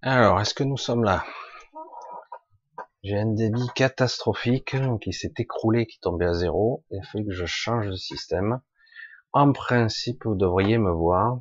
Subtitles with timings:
[0.00, 1.24] Alors, est-ce que nous sommes là?
[3.02, 6.84] J'ai un débit catastrophique qui s'est écroulé, qui tombait à zéro.
[6.90, 8.60] Il a fallu que je change de système.
[9.32, 11.40] En principe, vous devriez me voir.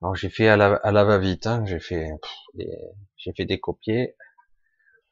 [0.00, 1.62] Alors j'ai fait à la, va-vite, hein.
[1.66, 2.08] j'ai fait,
[2.54, 4.16] j'ai fait des copiers.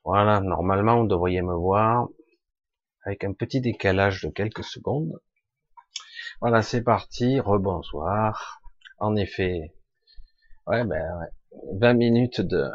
[0.02, 2.08] Voilà, normalement vous devriez me voir
[3.04, 5.20] avec un petit décalage de quelques secondes.
[6.40, 7.38] Voilà, c'est parti.
[7.38, 8.62] Rebonsoir.
[8.98, 9.74] En effet,
[10.66, 11.28] ouais, ben ouais.
[11.72, 12.70] 20 minutes de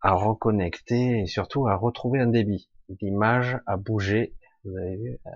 [0.00, 2.68] à reconnecter et surtout à retrouver un débit.
[3.00, 4.34] L'image a bougé.
[4.64, 5.30] Vous avez vu euh,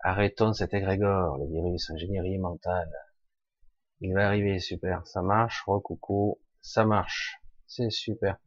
[0.00, 2.90] Arrêtons cet égrégore, le virus, ingénierie mentale.
[4.00, 5.06] Il va arriver, super.
[5.06, 7.38] Ça marche, recoucou, ça marche.
[7.68, 8.38] C'est super.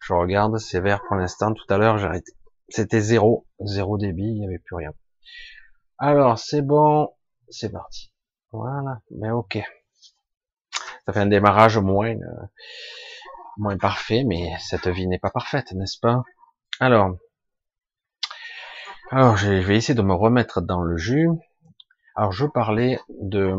[0.00, 1.52] Je regarde, c'est vert pour l'instant.
[1.52, 2.08] Tout à l'heure, j'ai.
[2.68, 4.94] C'était zéro, zéro débit, il n'y avait plus rien.
[5.98, 7.12] Alors, c'est bon,
[7.48, 8.12] c'est parti.
[8.52, 9.58] Voilà, mais ok
[11.06, 12.46] ça fait un démarrage moins euh,
[13.58, 16.22] moins parfait, mais cette vie n'est pas parfaite, n'est-ce pas?
[16.80, 17.16] Alors,
[19.10, 21.28] alors je vais essayer de me remettre dans le jus.
[22.16, 23.56] Alors, je parlais de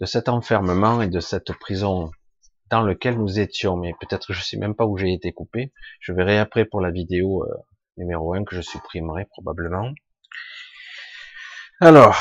[0.00, 2.10] de cet enfermement et de cette prison
[2.70, 5.72] dans lequel nous étions, mais peut-être je sais même pas où j'ai été coupé.
[6.00, 7.54] Je verrai après pour la vidéo euh,
[7.96, 9.90] numéro 1 que je supprimerai probablement.
[11.80, 12.16] Alors,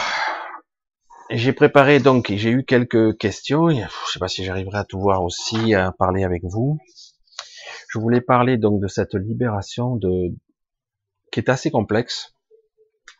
[1.29, 3.69] j'ai préparé donc, j'ai eu quelques questions.
[3.69, 6.79] Je ne sais pas si j'arriverai à tout voir aussi, à parler avec vous.
[7.89, 10.33] Je voulais parler donc de cette libération de
[11.31, 12.33] qui est assez complexe,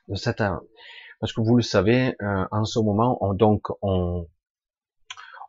[0.08, 0.41] de cette
[1.19, 4.27] parce que vous le savez, euh, en ce moment, on, donc on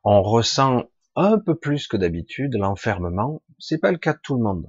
[0.05, 0.85] on ressent
[1.17, 3.43] un peu plus que d'habitude l'enfermement.
[3.59, 4.67] C'est pas le cas de tout le monde.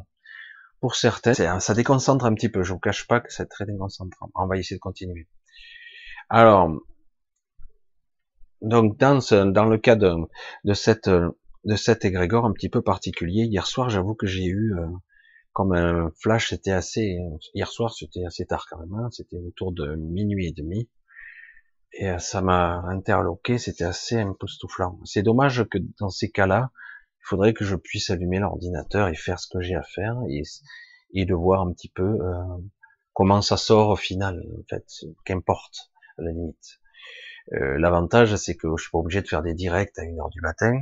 [0.81, 2.63] Pour certains, ça déconcentre un petit peu.
[2.63, 4.29] Je vous cache pas que c'est très déconcentrant.
[4.35, 5.27] On va essayer de continuer.
[6.29, 6.71] Alors,
[8.61, 9.19] donc dans,
[9.51, 10.13] dans le cas de,
[10.63, 11.09] de cette
[11.65, 14.87] de cet égrégore un petit peu particulier, hier soir, j'avoue que j'ai eu euh,
[15.51, 17.19] comme un flash, c'était assez
[17.53, 20.89] hier soir, c'était assez tard quand même, hein, c'était autour de minuit et demi,
[21.93, 24.99] et euh, ça m'a interloqué, c'était assez époustouflant.
[25.05, 26.71] C'est dommage que dans ces cas-là,
[27.19, 30.43] il faudrait que je puisse allumer l'ordinateur et faire ce que j'ai à faire et,
[31.13, 32.43] et de voir un petit peu euh,
[33.13, 34.85] comment ça sort au final, en fait,
[35.25, 36.79] qu'importe à la limite.
[37.53, 40.29] Euh, l'avantage, c'est que je suis pas obligé de faire des directs à une heure
[40.29, 40.73] du matin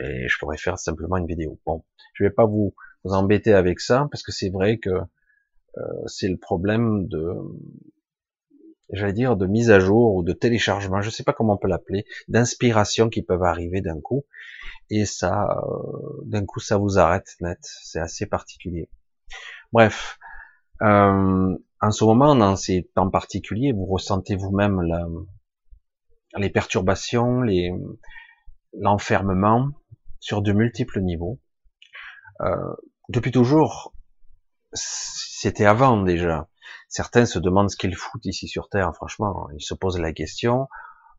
[0.00, 1.58] et je pourrais faire simplement une vidéo.
[1.66, 6.28] Bon, je vais pas vous, embêter avec ça parce que c'est vrai que euh, c'est
[6.28, 7.34] le problème de,
[8.90, 11.68] j'allais dire, de mise à jour ou de téléchargement, je sais pas comment on peut
[11.68, 14.24] l'appeler, d'inspiration qui peuvent arriver d'un coup
[14.88, 17.58] et ça, euh, d'un coup, ça vous arrête net.
[17.60, 18.88] C'est assez particulier.
[19.72, 20.18] Bref,
[20.80, 25.06] en ce moment, dans ces temps particuliers, vous ressentez vous-même la,
[26.38, 27.42] les perturbations,
[28.72, 29.70] l'enfermement
[30.20, 31.40] sur de multiples niveaux.
[32.40, 32.74] Euh,
[33.08, 33.94] depuis toujours,
[34.72, 36.48] c'était avant déjà.
[36.88, 38.94] Certains se demandent ce qu'ils foutent ici sur Terre.
[38.94, 40.68] Franchement, ils se posent la question.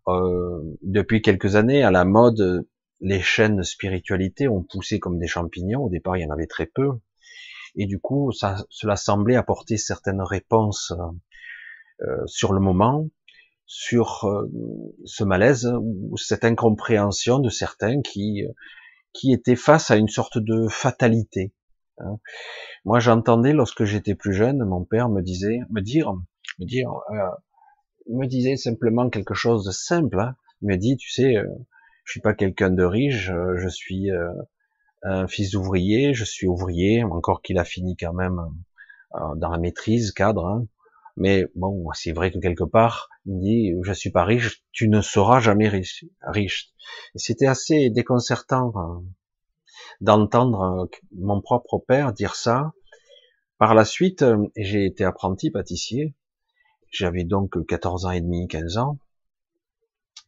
[0.08, 2.68] Euh, depuis quelques années, à la mode,
[3.02, 5.84] les chaînes de spiritualité ont poussé comme des champignons.
[5.84, 6.92] Au départ, il y en avait très peu.
[7.76, 10.94] Et du coup, cela semblait apporter certaines réponses
[12.02, 13.08] euh, sur le moment,
[13.66, 14.50] sur euh,
[15.06, 18.52] ce malaise ou cette incompréhension de certains qui euh,
[19.14, 21.54] qui étaient face à une sorte de fatalité.
[22.00, 22.18] Hein.
[22.84, 26.14] Moi, j'entendais lorsque j'étais plus jeune, mon père me disait, me dire,
[26.60, 27.30] me dire, euh,
[28.10, 30.20] me disait simplement quelque chose de simple.
[30.20, 30.36] Hein.
[30.62, 31.36] Il me dit, tu sais,
[32.04, 34.10] je suis pas quelqu'un de riche, je suis
[35.04, 38.42] un fils d'ouvrier, je suis ouvrier, encore qu'il a fini quand même
[39.38, 40.46] dans la maîtrise, cadre.
[40.46, 40.68] Hein.
[41.18, 45.02] Mais bon, c'est vrai que quelque part, il dit, je suis pas riche, tu ne
[45.02, 46.06] seras jamais riche.
[46.22, 46.74] riche.
[47.16, 49.00] C'était assez déconcertant euh,
[50.02, 52.74] d'entendre euh, mon propre père dire ça.
[53.58, 56.16] Par la suite, euh, j'ai été apprenti pâtissier.
[56.92, 59.00] J'avais donc 14 ans et demi, 15 ans.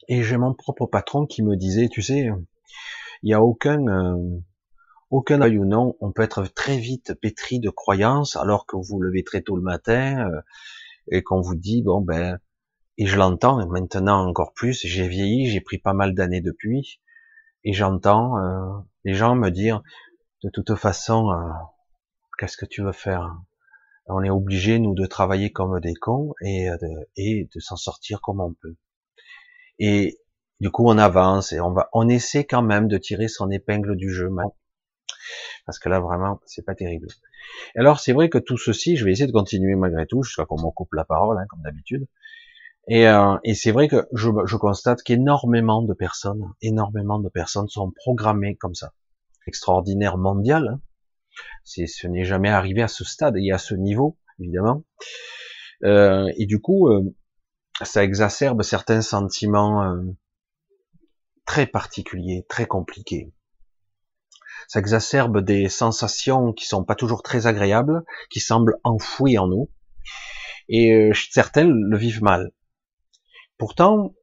[0.07, 2.29] Et j'ai mon propre patron qui me disait, tu sais,
[3.23, 3.77] il n'y a aucun,
[5.09, 8.83] aucun œil ou non, on peut être très vite pétri de croyances alors que vous
[8.83, 10.29] vous levez très tôt le matin,
[11.09, 12.39] et qu'on vous dit bon ben
[12.97, 14.85] et je l'entends maintenant encore plus.
[14.85, 16.99] J'ai vieilli, j'ai pris pas mal d'années depuis,
[17.63, 19.83] et j'entends euh, les gens me dire
[20.43, 21.51] de toute façon euh,
[22.39, 23.35] qu'est-ce que tu veux faire?
[24.07, 28.21] On est obligé nous de travailler comme des cons et de, et de s'en sortir
[28.21, 28.75] comme on peut.
[29.79, 30.19] Et
[30.59, 33.95] du coup on avance et on va, on essaie quand même de tirer son épingle
[33.95, 34.29] du jeu
[35.65, 37.07] parce que là vraiment c'est pas terrible.
[37.75, 40.57] alors c'est vrai que tout ceci, je vais essayer de continuer malgré tout jusqu'à qu'on
[40.57, 42.07] me coupe la parole, hein, comme d'habitude.
[42.87, 47.91] Et, euh, et c'est vrai que je, constate qu'énormément de personnes, énormément de personnes sont
[47.91, 48.93] programmées comme ça.
[49.45, 50.67] Extraordinaire mondial.
[50.69, 50.81] Hein.
[51.65, 54.83] Ce n'est jamais arrivé à ce stade et à ce niveau, évidemment.
[55.83, 57.03] Euh, et du coup, euh,
[57.81, 60.01] ça exacerbe certains sentiments
[61.45, 63.33] très particuliers, très compliqués.
[64.67, 69.69] Ça exacerbe des sensations qui sont pas toujours très agréables, qui semblent enfouies en nous,
[70.69, 72.51] et euh, certains le vivent mal.
[73.57, 74.13] Pourtant,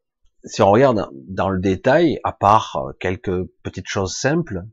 [0.44, 4.64] si on regarde dans le détail, à part euh, quelques petites choses simples,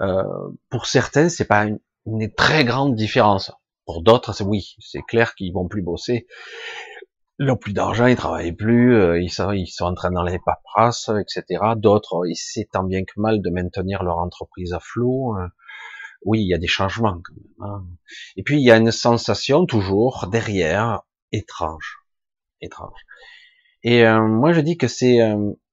[0.00, 0.22] euh,
[0.70, 3.52] pour certains, c'est pas une, une, très grande différence.
[3.84, 6.26] Pour d'autres, oui, c'est clair qu'ils vont plus bosser,
[7.38, 10.40] ils n'ont plus d'argent, ils travaillent plus, euh, ils, sont, ils sont en train d'enlever
[10.44, 11.62] paperasses, etc.
[11.76, 15.36] D'autres, ils essaient tant bien que mal de maintenir leur entreprise à flot.
[15.36, 15.48] Euh.
[16.24, 17.70] Oui, il y a des changements quand même.
[17.70, 17.86] Hein.
[18.36, 21.98] Et puis il y a une sensation toujours derrière étrange,
[22.60, 22.98] étrange.
[23.82, 25.18] Et euh, moi je dis que c'est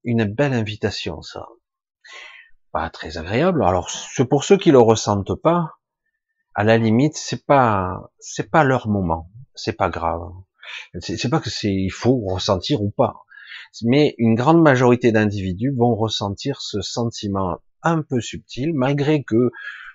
[0.03, 1.47] une belle invitation ça.
[2.71, 3.63] Pas très agréable.
[3.63, 3.89] Alors
[4.29, 5.71] pour ceux qui le ressentent pas.
[6.55, 9.31] À la limite, c'est pas c'est pas leur moment.
[9.55, 10.21] C'est pas grave
[10.99, 13.25] c'est pas que c'est il faut ressentir ou pas,
[13.83, 19.51] mais une grande majorité d'individus vont ressentir ce sentiment un peu subtil, malgré que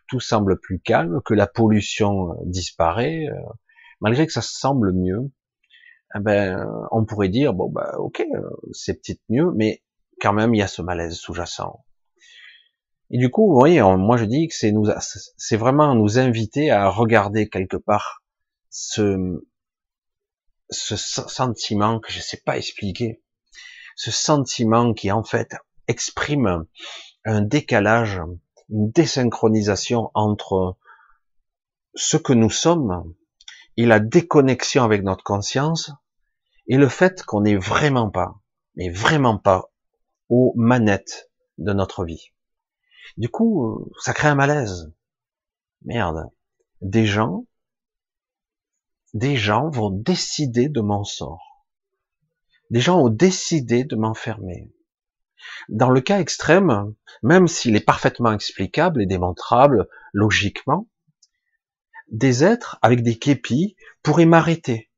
[0.09, 3.41] tout semble plus calme, que la pollution euh, disparaît, euh,
[4.01, 5.31] malgré que ça semble mieux.
[6.17, 8.41] Eh ben, on pourrait dire bon bah ok, euh,
[8.73, 9.83] c'est peut-être mieux, mais
[10.21, 11.85] quand même il y a ce malaise sous-jacent.
[13.11, 14.87] Et du coup, vous voyez, moi je dis que c'est nous,
[15.37, 18.23] c'est vraiment nous inviter à regarder quelque part
[18.71, 19.43] ce,
[20.71, 23.23] ce sentiment que je ne sais pas expliquer,
[23.97, 25.55] ce sentiment qui en fait
[25.89, 26.67] exprime
[27.25, 28.21] un décalage,
[28.71, 30.77] une désynchronisation entre
[31.95, 33.15] ce que nous sommes
[33.77, 35.91] et la déconnexion avec notre conscience
[36.69, 38.41] et le fait qu'on n'est vraiment pas,
[38.77, 39.71] mais vraiment pas
[40.29, 42.33] aux manettes de notre vie.
[43.17, 44.93] Du coup, ça crée un malaise.
[45.83, 46.31] Merde.
[46.83, 47.47] Des gens
[49.15, 51.67] des gens vont décider de mon sort.
[52.71, 54.71] Des gens ont décidé de m'enfermer.
[55.69, 60.89] Dans le cas extrême, même s'il est parfaitement explicable et démontrable logiquement,
[62.11, 64.91] des êtres avec des képis pourraient m'arrêter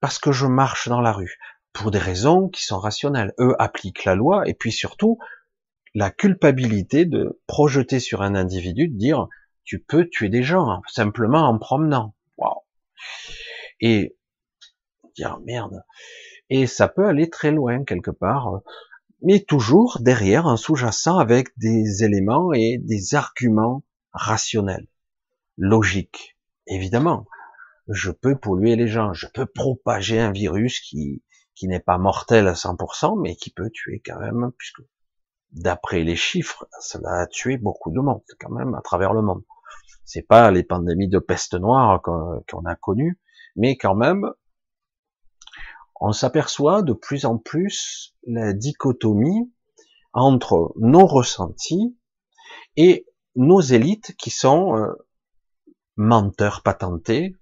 [0.00, 1.38] parce que je marche dans la rue
[1.72, 3.34] pour des raisons qui sont rationnelles.
[3.38, 5.18] Eux appliquent la loi et puis surtout
[5.94, 9.28] la culpabilité de projeter sur un individu de dire
[9.64, 12.14] tu peux tuer des gens simplement en promenant.
[12.36, 12.62] Waouh
[13.80, 14.16] et
[15.16, 15.82] dire merde.
[16.50, 18.60] Et ça peut aller très loin quelque part,
[19.22, 23.82] mais toujours derrière un sous-jacent avec des éléments et des arguments
[24.12, 24.86] rationnels,
[25.56, 26.36] logiques.
[26.66, 27.26] Évidemment,
[27.88, 31.22] je peux polluer les gens, je peux propager un virus qui,
[31.54, 34.82] qui n'est pas mortel à 100%, mais qui peut tuer quand même, puisque
[35.52, 39.42] d'après les chiffres, cela a tué beaucoup de monde quand même à travers le monde.
[40.04, 43.18] C'est pas les pandémies de peste noire qu'on a connues,
[43.58, 44.30] mais quand même,
[46.00, 49.52] on s'aperçoit de plus en plus la dichotomie
[50.12, 51.98] entre nos ressentis
[52.76, 54.92] et nos élites qui sont euh,
[55.96, 57.34] menteurs patentés.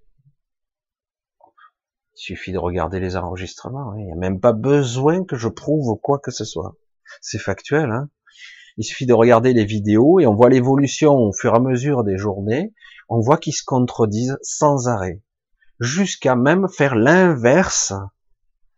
[2.15, 3.99] Il suffit de regarder les enregistrements, hein.
[3.99, 6.75] il n'y a même pas besoin que je prouve quoi que ce soit.
[7.21, 7.91] C'est factuel.
[7.91, 8.09] Hein
[8.77, 12.03] il suffit de regarder les vidéos et on voit l'évolution au fur et à mesure
[12.03, 12.73] des journées,
[13.09, 15.21] on voit qu'ils se contredisent sans arrêt
[15.79, 17.93] jusqu'à même faire l'inverse.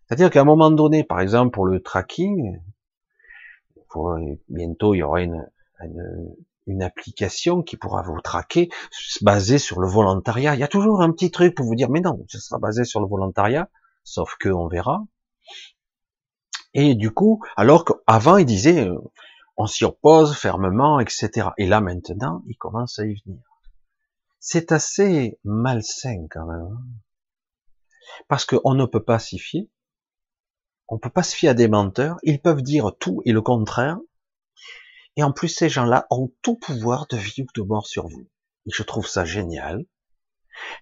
[0.06, 2.60] C'est-à-dire qu'à un moment donné, par exemple pour le tracking,
[4.50, 5.48] bientôt il y aura une,
[6.68, 8.70] une, application qui pourra vous traquer
[9.22, 10.54] basée sur le volontariat.
[10.54, 12.84] Il y a toujours un petit truc pour vous dire, mais non, ce sera basé
[12.84, 13.70] sur le volontariat,
[14.04, 15.04] sauf que on verra.
[16.74, 19.00] Et du coup, alors qu'avant il disait, euh,
[19.58, 21.50] on s'y oppose fermement, etc.
[21.58, 23.49] Et là maintenant, il commence à y venir
[24.40, 26.62] c'est assez malsain quand même.
[26.62, 26.84] Hein.
[28.28, 29.68] Parce qu'on ne peut pas s'y fier.
[30.88, 32.18] On peut pas se fier à des menteurs.
[32.24, 34.00] Ils peuvent dire tout et le contraire.
[35.16, 38.28] Et en plus, ces gens-là ont tout pouvoir de vie ou de mort sur vous.
[38.66, 39.86] Et je trouve ça génial.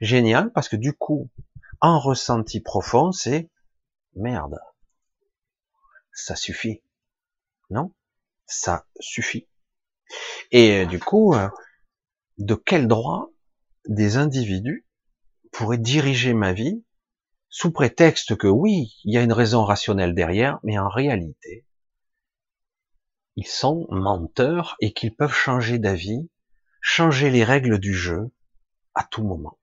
[0.02, 1.30] Génial parce que du coup,
[1.82, 3.50] en ressenti profond, c'est
[4.16, 4.60] merde.
[6.14, 6.82] Ça suffit.
[7.70, 7.94] Non?
[8.46, 9.48] Ça suffit.
[10.52, 11.50] Et du coup, euh,
[12.38, 13.30] de quel droit
[13.88, 14.86] des individus
[15.51, 16.84] pourraient diriger ma vie
[17.50, 21.65] sous prétexte que oui, il y a une raison rationnelle derrière, mais en réalité,
[23.36, 26.29] ils sont menteurs et qu'ils peuvent changer d'avis,
[26.82, 28.32] changer les règles du jeu
[28.96, 29.58] à tout moment.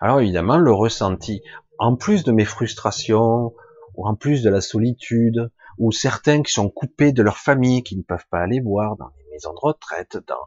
[0.00, 1.42] Alors évidemment, le ressenti,
[1.78, 3.54] en plus de mes frustrations
[3.94, 7.96] ou en plus de la solitude, ou certains qui sont coupés de leur famille, qui
[7.96, 10.46] ne peuvent pas aller voir dans les maisons de retraite, dans,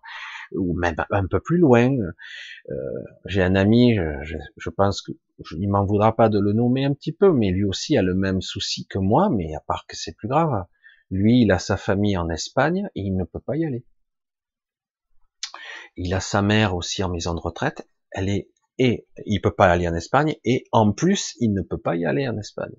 [0.54, 1.92] ou même un peu plus loin.
[2.70, 2.76] Euh,
[3.26, 5.12] J'ai un ami, je, je pense que
[5.44, 8.02] je, il m'en voudra pas de le nommer un petit peu, mais lui aussi a
[8.02, 10.66] le même souci que moi, mais à part que c'est plus grave.
[11.12, 13.86] Lui, il a sa famille en Espagne et il ne peut pas y aller.
[15.96, 17.88] Il a sa mère aussi en maison de retraite.
[18.12, 21.78] Elle est et il peut pas aller en Espagne et en plus il ne peut
[21.78, 22.74] pas y aller en Espagne.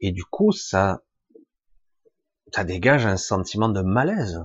[0.00, 1.02] Et du coup, ça,
[2.52, 4.40] ça dégage un sentiment de malaise.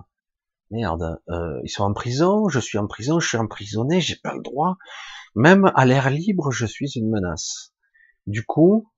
[0.71, 4.33] Merde, euh, ils sont en prison, je suis en prison, je suis emprisonné, j'ai pas
[4.33, 4.77] le droit.
[5.35, 7.73] Même à l'air libre, je suis une menace.
[8.25, 8.91] Du coup,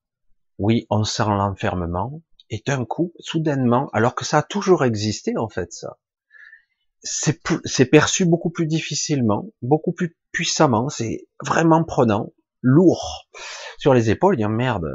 [0.58, 5.50] oui, on sent l'enfermement, et d'un coup, soudainement, alors que ça a toujours existé en
[5.50, 5.98] fait, ça,
[7.02, 13.28] c'est perçu beaucoup plus difficilement, beaucoup plus puissamment, c'est vraiment prenant, lourd
[13.78, 14.36] sur les épaules.
[14.36, 14.88] Il y a merde,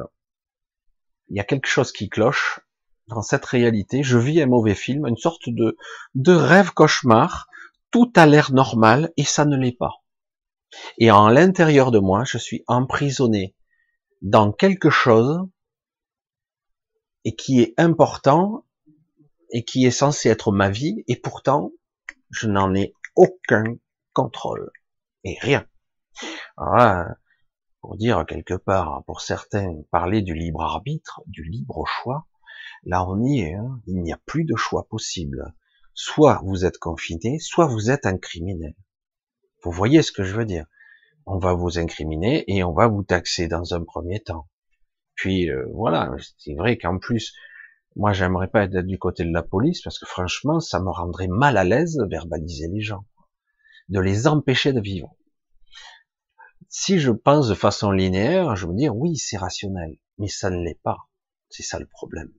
[1.29, 2.61] il y a quelque chose qui cloche
[3.09, 4.03] dans cette réalité.
[4.03, 5.77] Je vis un mauvais film, une sorte de,
[6.15, 7.49] de rêve cauchemar.
[7.91, 10.03] Tout a l'air normal et ça ne l'est pas.
[10.99, 13.55] Et en l'intérieur de moi, je suis emprisonné
[14.23, 15.47] dans quelque chose
[17.25, 18.65] et qui est important
[19.51, 21.71] et qui est censé être ma vie et pourtant
[22.31, 23.77] je n'en ai aucun
[24.13, 24.71] contrôle
[25.23, 25.67] et rien.
[27.81, 32.27] pour dire quelque part, pour certains, parler du libre arbitre, du libre choix,
[32.85, 33.81] là on y est, hein.
[33.87, 35.55] il n'y a plus de choix possible.
[35.95, 38.75] Soit vous êtes confiné, soit vous êtes un criminel.
[39.63, 40.67] Vous voyez ce que je veux dire
[41.27, 44.49] On va vous incriminer et on va vous taxer dans un premier temps.
[45.15, 47.33] Puis euh, voilà, c'est vrai qu'en plus,
[47.97, 51.29] moi, j'aimerais pas être du côté de la police parce que franchement, ça me rendrait
[51.29, 53.07] mal à l'aise de verbaliser les gens,
[53.89, 55.15] de les empêcher de vivre.
[56.69, 60.57] Si je pense de façon linéaire, je veux dire oui, c'est rationnel, mais ça ne
[60.57, 61.09] l'est pas.
[61.49, 62.33] C'est ça le problème.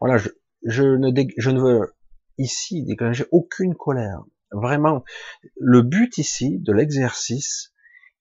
[0.00, 0.16] Voilà,
[0.62, 1.94] je, ne veux
[2.38, 4.22] ici déclencher aucune colère.
[4.52, 5.04] Vraiment,
[5.56, 7.72] le but ici de l'exercice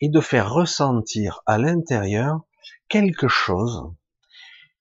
[0.01, 2.41] est de faire ressentir à l'intérieur
[2.88, 3.84] quelque chose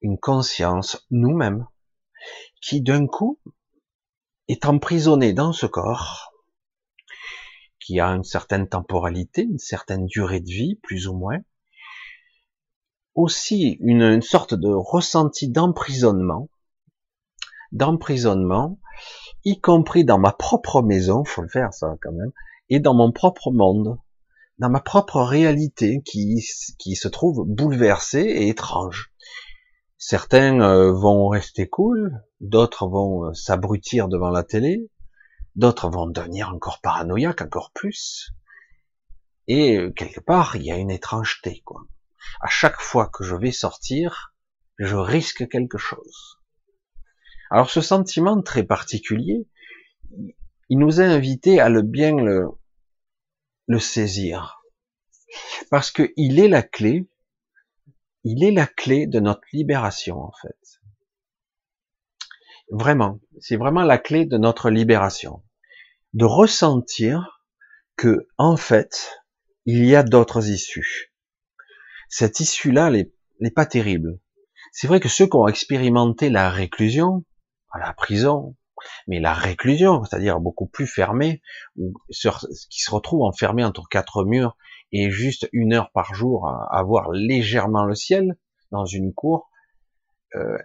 [0.03, 1.67] une conscience nous-mêmes
[2.61, 3.39] qui d'un coup
[4.49, 6.33] est emprisonnée dans ce corps
[7.81, 11.39] qui a une certaine temporalité, une certaine durée de vie, plus ou moins,
[13.19, 16.49] aussi une, sorte de ressenti d'emprisonnement,
[17.73, 18.79] d'emprisonnement,
[19.45, 22.31] y compris dans ma propre maison, faut le faire ça quand même,
[22.69, 23.99] et dans mon propre monde,
[24.61, 26.47] dans ma propre réalité qui,
[26.79, 29.13] qui se trouve bouleversée et étrange.
[29.97, 34.89] Certains euh, vont rester cool, d'autres vont euh, s'abrutir devant la télé,
[35.57, 38.31] d'autres vont devenir encore paranoïaques, encore plus.
[39.49, 41.83] Et euh, quelque part, il y a une étrangeté, quoi.
[42.41, 44.35] À chaque fois que je vais sortir,
[44.79, 46.39] je risque quelque chose.
[47.51, 49.49] Alors ce sentiment très particulier,
[50.69, 54.63] il nous a invités à le bien le, saisir.
[55.71, 57.09] Parce qu'il est la clé
[58.25, 60.81] il est la clé de notre libération, en fait.
[62.71, 65.43] Vraiment, c'est vraiment la clé de notre libération.
[66.13, 67.43] De ressentir
[67.97, 69.17] que, en fait,
[69.65, 71.15] il y a d'autres issues.
[72.09, 74.19] Cette issue-là, n'est pas terrible.
[74.73, 77.25] C'est vrai que ceux qui ont expérimenté la réclusion,
[77.79, 78.57] la prison,
[79.07, 81.43] mais la réclusion, c'est-à-dire beaucoup plus fermée,
[81.77, 84.57] ou qui se retrouvent enfermés entre quatre murs
[84.93, 88.37] et juste une heure par jour à, voir légèrement le ciel
[88.71, 89.51] dans une cour,
[90.35, 90.59] euh,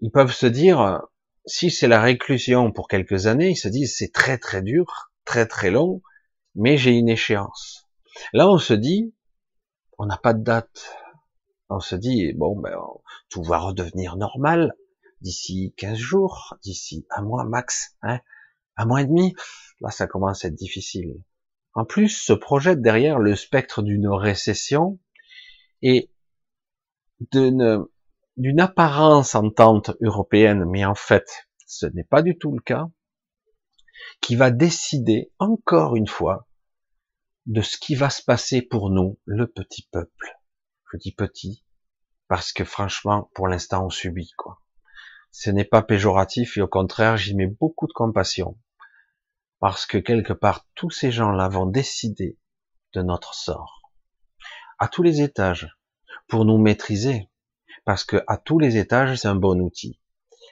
[0.00, 1.02] ils peuvent se dire,
[1.46, 5.46] si c'est la réclusion pour quelques années, ils se disent c'est très très dur, très
[5.46, 6.02] très long,
[6.54, 7.88] mais j'ai une échéance.
[8.32, 9.14] Là, on se dit,
[9.98, 10.96] on n'a pas de date.
[11.68, 12.78] On se dit, bon, ben,
[13.28, 14.72] tout va redevenir normal
[15.20, 18.20] d'ici 15 jours, d'ici un mois max, hein,
[18.76, 19.34] un mois et demi.
[19.80, 21.22] Là, ça commence à être difficile.
[21.74, 24.98] En plus, se projette derrière le spectre d'une récession
[25.82, 26.10] et
[27.20, 32.86] d'une apparence entente européenne, mais en fait, ce n'est pas du tout le cas,
[34.20, 36.46] qui va décider encore une fois
[37.46, 40.36] de ce qui va se passer pour nous, le petit peuple.
[40.92, 41.64] Je dis petit,
[42.28, 44.60] parce que franchement, pour l'instant, on subit, quoi.
[45.30, 48.58] Ce n'est pas péjoratif et au contraire, j'y mets beaucoup de compassion
[49.60, 52.38] parce que quelque part tous ces gens-là vont décider
[52.92, 53.90] de notre sort
[54.78, 55.68] à tous les étages
[56.28, 57.28] pour nous maîtriser
[57.84, 60.00] parce que à tous les étages c'est un bon outil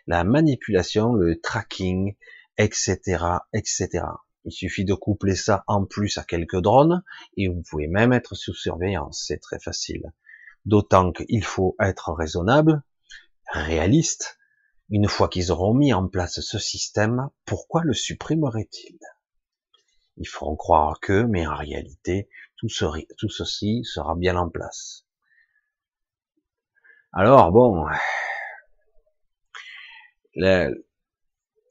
[0.07, 2.17] la manipulation le tracking
[2.57, 3.19] etc
[3.53, 4.05] etc
[4.45, 7.03] il suffit de coupler ça en plus à quelques drones
[7.37, 10.13] et vous pouvez même être sous surveillance c'est très facile
[10.65, 12.83] D'autant qu'il faut être raisonnable,
[13.53, 14.39] réaliste.
[14.91, 18.99] Une fois qu'ils auront mis en place ce système, pourquoi le supprimeraient-ils?
[20.17, 22.69] Ils feront croire que, mais en réalité, tout,
[23.19, 25.05] tout ceci sera bien en place.
[27.13, 27.87] Alors bon,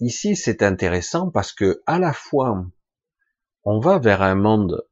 [0.03, 2.65] ici c'est intéressant parce que à la fois
[3.63, 4.85] on va vers un monde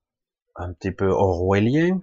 [0.55, 1.99] un petit peu orwellien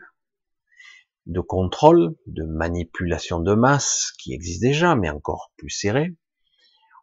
[1.27, 6.17] de contrôle, de manipulation de masse qui existe déjà, mais encore plus serré.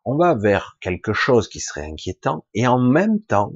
[0.03, 3.53] On va vers quelque chose qui serait inquiétant et en même temps,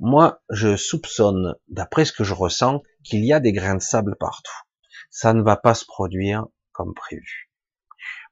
[0.00, 4.16] moi, je soupçonne, d'après ce que je ressens, qu'il y a des grains de sable
[4.18, 4.60] partout.
[5.10, 7.50] Ça ne va pas se produire comme prévu.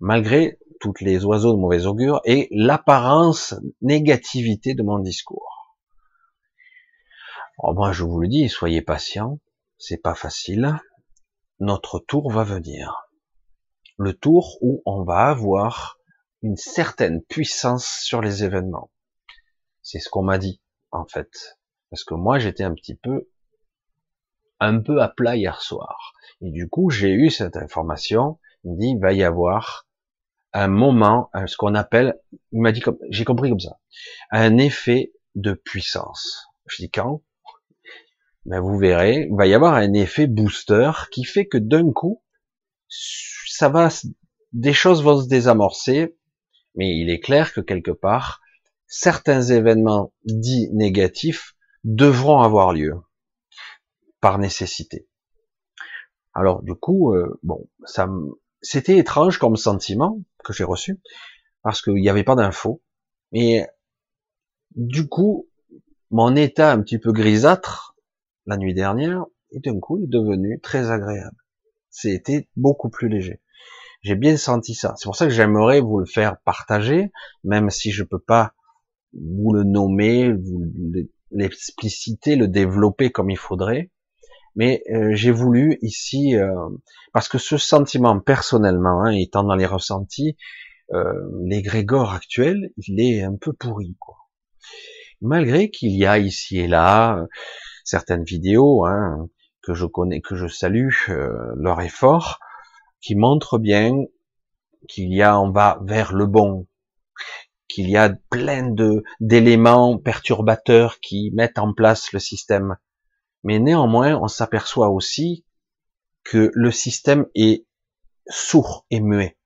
[0.04, 5.76] Malgré toutes les oiseaux de mauvais augure et l'apparence négativité de mon discours.
[7.62, 9.38] moi, je vous le dis, soyez patients,
[9.78, 10.76] c'est pas facile.
[11.60, 13.08] Notre tour va venir.
[13.96, 16.00] Le tour où on va avoir
[16.42, 18.90] une certaine puissance sur les événements.
[19.82, 21.30] C'est ce qu'on m'a dit, en fait.
[21.90, 23.30] Parce que moi, j'étais un petit peu,
[24.58, 26.12] un peu à plat hier soir.
[26.40, 28.40] Et du coup, j'ai eu cette information.
[28.64, 29.86] Il dit, il va y avoir
[30.52, 32.18] un moment, ce qu'on appelle,
[32.52, 33.78] il m'a dit comme, j'ai compris comme ça,
[34.30, 36.48] un effet de puissance.
[36.66, 37.22] Je dis quand?
[38.44, 42.22] Ben vous verrez, il va y avoir un effet booster qui fait que d'un coup,
[42.88, 43.88] ça va,
[44.52, 46.16] des choses vont se désamorcer,
[46.74, 48.40] mais il est clair que quelque part,
[48.86, 51.54] certains événements dits négatifs
[51.84, 52.94] devront avoir lieu
[54.20, 55.08] par nécessité.
[56.34, 58.08] Alors du coup, euh, bon, ça,
[58.62, 61.00] c'était étrange comme sentiment que j'ai reçu
[61.62, 62.82] parce qu'il n'y avait pas d'infos.
[63.32, 63.68] Mais
[64.74, 65.48] du coup,
[66.10, 67.96] mon état un petit peu grisâtre
[68.46, 71.36] la nuit dernière et d'un coup est devenu très agréable.
[71.90, 73.42] C'était beaucoup plus léger.
[74.02, 74.94] J'ai bien senti ça.
[74.96, 77.12] C'est pour ça que j'aimerais vous le faire partager,
[77.44, 78.54] même si je peux pas
[79.12, 80.64] vous le nommer, vous
[81.30, 83.90] l'expliciter, le développer comme il faudrait
[84.54, 86.54] mais euh, j'ai voulu ici, euh,
[87.12, 90.36] parce que ce sentiment personnellement, hein, étant dans les ressentis,
[90.92, 93.96] euh, l'égrégore actuel, il est un peu pourri.
[93.98, 94.16] Quoi.
[95.20, 97.26] Malgré qu'il y a ici et là euh,
[97.84, 99.28] certaines vidéos hein,
[99.62, 102.40] que je connais, que je salue leur effort,
[103.00, 103.94] qui montrent bien
[104.88, 106.66] qu'il y a, on va vers le bon,
[107.68, 112.76] qu'il y a plein de d'éléments perturbateurs qui mettent en place le système
[113.44, 115.44] mais néanmoins, on s'aperçoit aussi
[116.24, 117.66] que le système est
[118.28, 119.36] sourd et muet.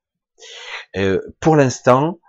[0.96, 2.20] Euh, pour l'instant,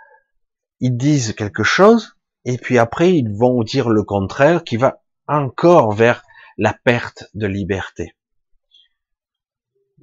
[0.79, 5.91] ils disent quelque chose, et puis après, ils vont dire le contraire, qui va encore
[5.91, 6.23] vers
[6.57, 8.15] la perte de liberté.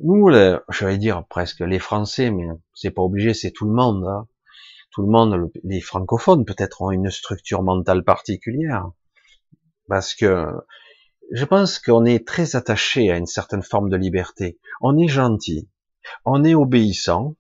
[0.03, 4.05] Nous, je vais dire presque les Français, mais c'est pas obligé, c'est tout le monde.
[4.05, 4.27] Hein.
[4.91, 8.91] Tout le monde, les francophones peut-être ont une structure mentale particulière,
[9.89, 10.47] parce que
[11.33, 14.59] je pense qu'on est très attaché à une certaine forme de liberté.
[14.81, 15.69] On est gentil,
[16.25, 17.37] on est obéissant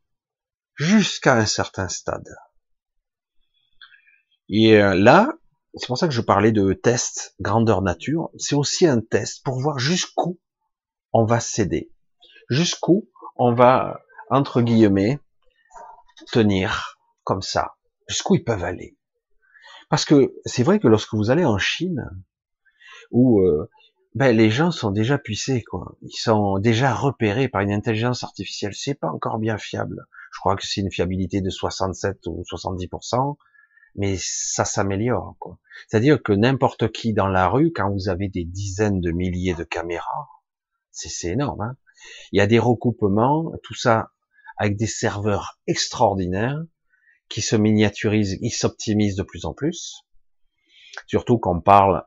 [0.74, 2.34] jusqu'à un certain stade.
[4.48, 5.32] Et euh, là,
[5.74, 8.30] c'est pour ça que je parlais de test grandeur nature.
[8.38, 10.38] C'est aussi un test pour voir jusqu'où
[11.12, 11.90] on va céder,
[12.50, 15.20] jusqu'où on va entre guillemets
[16.32, 17.74] tenir comme ça,
[18.08, 18.96] jusqu'où ils peuvent aller.
[19.90, 22.10] Parce que c'est vrai que lorsque vous allez en Chine,
[23.10, 23.70] où euh,
[24.14, 25.96] ben, les gens sont déjà puissés, quoi.
[26.02, 28.74] Ils sont déjà repérés par une intelligence artificielle.
[28.74, 30.06] C'est pas encore bien fiable.
[30.32, 33.36] Je crois que c'est une fiabilité de 67 ou 70%,
[33.96, 35.58] mais ça s'améliore, quoi.
[35.88, 39.64] C'est-à-dire que n'importe qui dans la rue, quand vous avez des dizaines de milliers de
[39.64, 40.28] caméras,
[40.90, 41.76] c'est énorme, hein.
[42.32, 44.10] Il y a des recoupements, tout ça
[44.56, 46.62] avec des serveurs extraordinaires
[47.28, 50.04] qui se miniaturisent, ils s'optimisent de plus en plus.
[51.06, 52.04] Surtout qu'on parle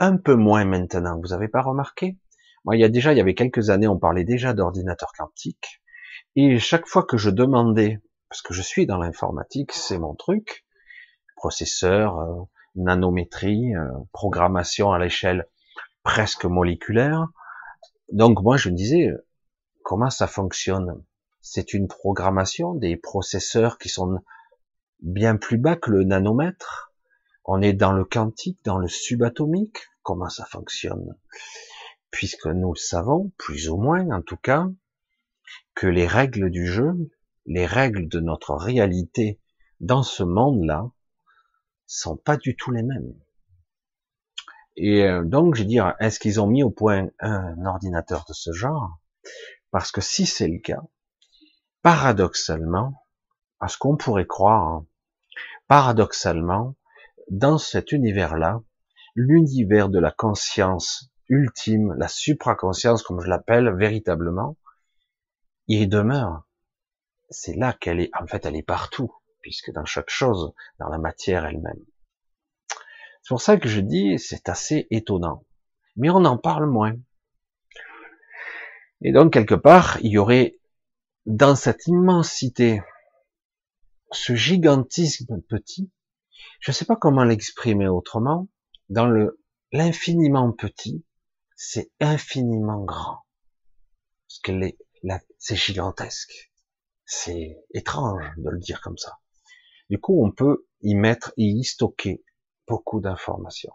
[0.00, 1.20] un peu moins maintenant.
[1.20, 2.18] Vous avez pas remarqué?
[2.64, 5.80] Moi, il y a déjà, il y avait quelques années, on parlait déjà d'ordinateur quantique.
[6.36, 10.64] Et chaque fois que je demandais, parce que je suis dans l'informatique, c'est mon truc,
[11.36, 12.42] processeur, euh,
[12.74, 15.46] nanométrie, euh, programmation à l'échelle
[16.02, 17.28] presque moléculaire.
[18.12, 19.10] Donc moi, je me disais,
[19.84, 21.02] comment ça fonctionne?
[21.40, 24.18] C'est une programmation des processeurs qui sont
[25.00, 26.92] bien plus bas que le nanomètre?
[27.44, 29.89] On est dans le quantique, dans le subatomique?
[30.02, 31.16] Comment ça fonctionne,
[32.10, 34.66] puisque nous savons, plus ou moins en tout cas,
[35.74, 36.92] que les règles du jeu,
[37.46, 39.40] les règles de notre réalité
[39.80, 40.90] dans ce monde-là,
[41.86, 43.14] sont pas du tout les mêmes.
[44.76, 48.32] Et euh, donc, je veux dire, est-ce qu'ils ont mis au point un ordinateur de
[48.32, 49.00] ce genre?
[49.70, 50.82] Parce que si c'est le cas,
[51.82, 53.04] paradoxalement,
[53.58, 54.86] à ce qu'on pourrait croire, hein,
[55.68, 56.74] paradoxalement,
[57.30, 58.62] dans cet univers-là,
[59.20, 64.56] l'univers de la conscience ultime, la supraconscience, comme je l'appelle véritablement,
[65.66, 66.48] il demeure.
[67.28, 70.98] C'est là qu'elle est, en fait, elle est partout, puisque dans chaque chose, dans la
[70.98, 71.84] matière elle-même.
[73.22, 75.44] C'est pour ça que je dis, c'est assez étonnant.
[75.96, 76.96] Mais on en parle moins.
[79.02, 80.58] Et donc, quelque part, il y aurait,
[81.26, 82.82] dans cette immensité,
[84.12, 85.92] ce gigantisme petit,
[86.60, 88.48] je ne sais pas comment l'exprimer autrement,
[88.90, 89.40] dans le,
[89.72, 91.04] l'infiniment petit,
[91.56, 93.20] c'est infiniment grand.
[94.28, 94.78] Parce que les,
[95.38, 96.52] c'est gigantesque.
[97.06, 99.18] C'est étrange de le dire comme ça.
[99.88, 102.22] Du coup, on peut y mettre et y stocker
[102.68, 103.74] beaucoup d'informations.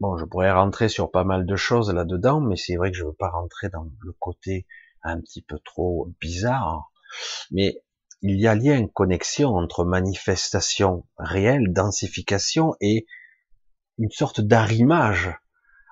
[0.00, 3.04] Bon, je pourrais rentrer sur pas mal de choses là-dedans, mais c'est vrai que je
[3.04, 4.66] veux pas rentrer dans le côté
[5.02, 6.90] un petit peu trop bizarre.
[7.50, 7.82] Mais
[8.22, 13.06] il y a lien, connexion entre manifestation réelle, densification et
[13.98, 15.36] une sorte d'arrimage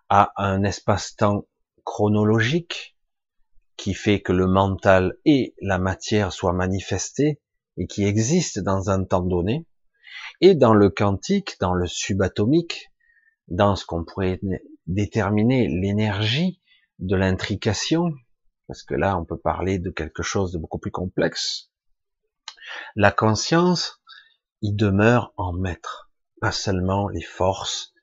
[0.09, 1.47] à un espace-temps
[1.85, 2.97] chronologique
[3.77, 7.41] qui fait que le mental et la matière soient manifestés
[7.77, 9.67] et qui existent dans un temps donné,
[10.41, 12.91] et dans le quantique, dans le subatomique,
[13.49, 14.41] dans ce qu'on pourrait
[14.87, 16.61] déterminer l'énergie
[16.99, 18.13] de l'intrication,
[18.67, 21.70] parce que là on peut parler de quelque chose de beaucoup plus complexe,
[22.97, 24.01] la conscience,
[24.63, 27.95] il demeure en maître, pas seulement les forces,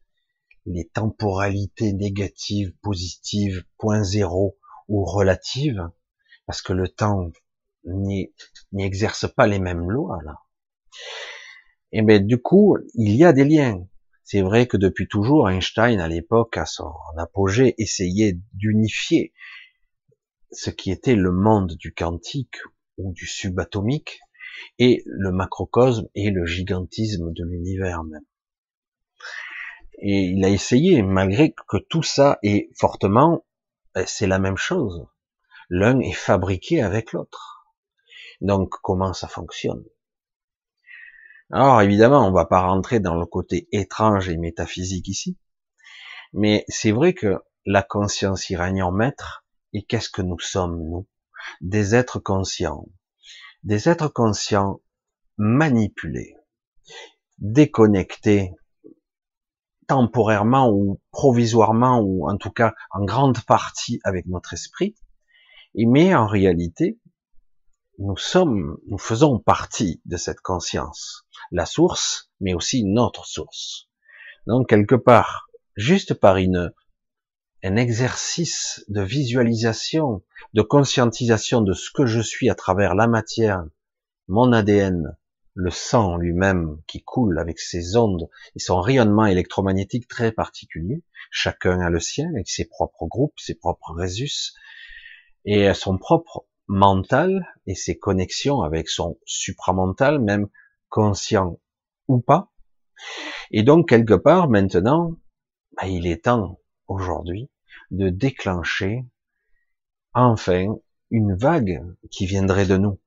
[0.66, 5.90] les temporalités négatives, positives, point zéro ou relatives,
[6.46, 7.32] parce que le temps
[7.86, 8.32] n'y
[8.78, 10.40] exerce pas les mêmes lois là.
[11.92, 13.88] Et bien du coup, il y a des liens.
[14.24, 19.34] C'est vrai que depuis toujours, Einstein, à l'époque, à son apogée, essayait d'unifier
[20.52, 22.58] ce qui était le monde du quantique
[22.98, 24.20] ou du subatomique
[24.80, 28.26] et le macrocosme et le gigantisme de l'univers même.
[30.00, 33.46] Et il a essayé, malgré que tout ça est fortement,
[33.96, 35.08] ben, c'est la même chose.
[35.70, 37.68] L'un est fabriqué avec l'autre.
[38.42, 39.84] Donc, comment ça fonctionne?
[41.50, 45.38] Alors, évidemment, on va pas rentrer dans le côté étrange et métaphysique ici,
[46.34, 51.08] mais c'est vrai que la conscience en maître, et qu'est-ce que nous sommes, nous?
[51.62, 52.86] Des êtres conscients.
[53.68, 54.80] Des êtres conscients
[55.36, 56.38] manipulés,
[57.40, 58.54] déconnectés
[59.90, 64.96] temporairement ou provisoirement ou en tout cas en grande partie avec notre esprit,
[65.76, 66.98] mais en réalité,
[68.00, 73.90] nous sommes, nous faisons partie de cette conscience, la source, mais aussi notre source.
[74.46, 76.72] Donc quelque part, juste par une,
[77.68, 83.66] un exercice de visualisation, de conscientisation de ce que je suis à travers la matière,
[84.30, 85.18] mon ADN,
[85.54, 91.04] le sang lui-même qui coule avec ses ondes et son rayonnement électromagnétique très particulier.
[91.30, 94.54] Chacun a le sien avec ses propres groupes, ses propres résus
[95.44, 100.48] et son propre mental et ses connexions avec son supramental, même
[100.88, 101.60] conscient
[102.08, 102.50] ou pas.
[103.52, 105.18] Et donc quelque part maintenant,
[105.76, 107.50] bah, il est temps aujourd'hui
[107.92, 109.06] de déclencher
[110.14, 110.76] enfin
[111.10, 113.00] une vague qui viendrait de nous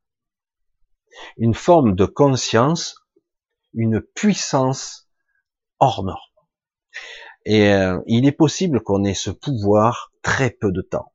[1.36, 2.96] une forme de conscience,
[3.74, 5.08] une puissance
[5.78, 6.18] hors norme.
[7.44, 11.12] Et euh, il est possible qu'on ait ce pouvoir très peu de temps.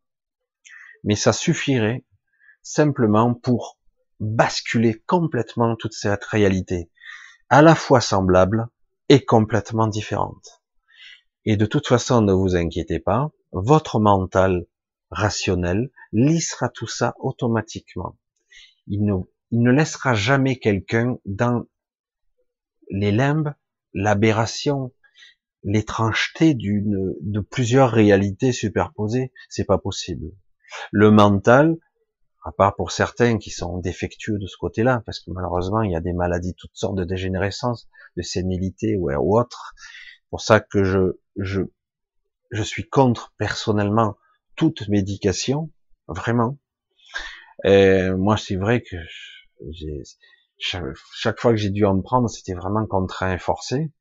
[1.03, 2.03] Mais ça suffirait
[2.61, 3.77] simplement pour
[4.19, 6.89] basculer complètement toute cette réalité,
[7.49, 8.67] à la fois semblable
[9.09, 10.63] et complètement différente.
[11.43, 14.65] Et de toute façon, ne vous inquiétez pas, votre mental
[15.09, 18.17] rationnel lissera tout ça automatiquement.
[18.87, 19.13] Il ne
[19.51, 21.65] il ne laissera jamais quelqu'un dans
[22.89, 23.53] les limbes,
[23.93, 24.91] l'aberration,
[25.63, 29.31] l'étrangeté d'une, de plusieurs réalités superposées.
[29.49, 30.31] C'est pas possible.
[30.91, 31.77] Le mental,
[32.43, 35.95] à part pour certains qui sont défectueux de ce côté-là, parce que malheureusement, il y
[35.95, 37.87] a des maladies, toutes sortes de dégénérescence,
[38.17, 39.73] de sénilité ou, autre.
[40.29, 41.61] Pour ça que je, je,
[42.51, 44.17] je suis contre personnellement
[44.55, 45.71] toute médication,
[46.07, 46.57] vraiment.
[47.63, 48.95] Et moi, c'est vrai que
[50.57, 53.91] chaque, fois que j'ai dû en prendre, c'était vraiment contraint et forcé.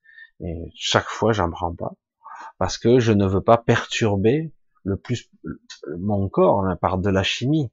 [0.40, 1.94] Et chaque fois, j'en prends pas
[2.58, 4.52] parce que je ne veux pas perturber
[4.84, 5.30] le plus
[5.98, 7.72] mon corps hein, par de la chimie.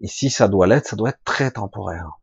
[0.00, 2.18] Et si ça doit l'être, ça doit être très temporaire.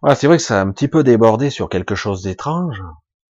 [0.00, 2.82] Voilà, c'est vrai que ça a un petit peu débordé sur quelque chose d'étrange.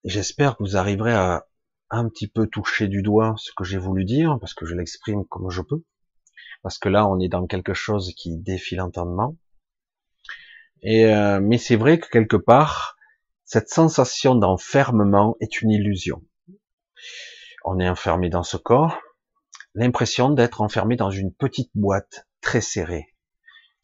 [0.03, 1.46] J'espère que vous arriverez à
[1.89, 5.25] un petit peu touché du doigt ce que j'ai voulu dire, parce que je l'exprime
[5.25, 5.83] comme je peux,
[6.63, 9.37] parce que là, on est dans quelque chose qui défie l'entendement.
[10.81, 12.97] Et euh, mais c'est vrai que quelque part,
[13.45, 16.21] cette sensation d'enfermement est une illusion.
[17.63, 18.99] On est enfermé dans ce corps,
[19.73, 23.15] l'impression d'être enfermé dans une petite boîte très serrée,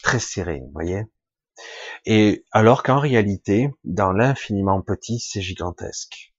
[0.02, 1.04] très serrée, vous voyez.
[2.06, 6.33] Et alors qu'en réalité, dans l'infiniment petit, c'est gigantesque.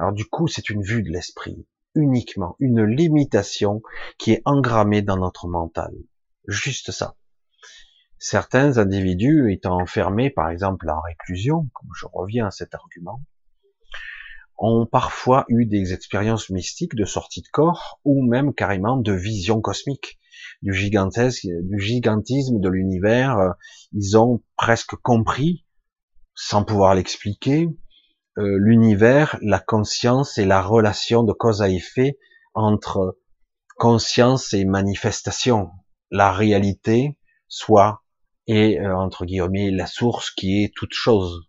[0.00, 3.82] Alors du coup, c'est une vue de l'esprit, uniquement, une limitation
[4.16, 5.92] qui est engrammée dans notre mental.
[6.48, 7.16] Juste ça.
[8.18, 13.20] Certains individus étant enfermés, par exemple, en réclusion, comme je reviens à cet argument,
[14.56, 19.60] ont parfois eu des expériences mystiques de sortie de corps ou même carrément de vision
[19.60, 20.18] cosmique
[20.62, 23.52] du gigantesque, du gigantisme de l'univers.
[23.92, 25.66] Ils ont presque compris,
[26.34, 27.68] sans pouvoir l'expliquer,
[28.40, 32.18] euh, l'univers, la conscience et la relation de cause à effet
[32.54, 33.18] entre
[33.76, 35.70] conscience et manifestation,
[36.10, 38.02] la réalité, soit
[38.46, 41.48] et euh, entre guillemets la source qui est toute chose.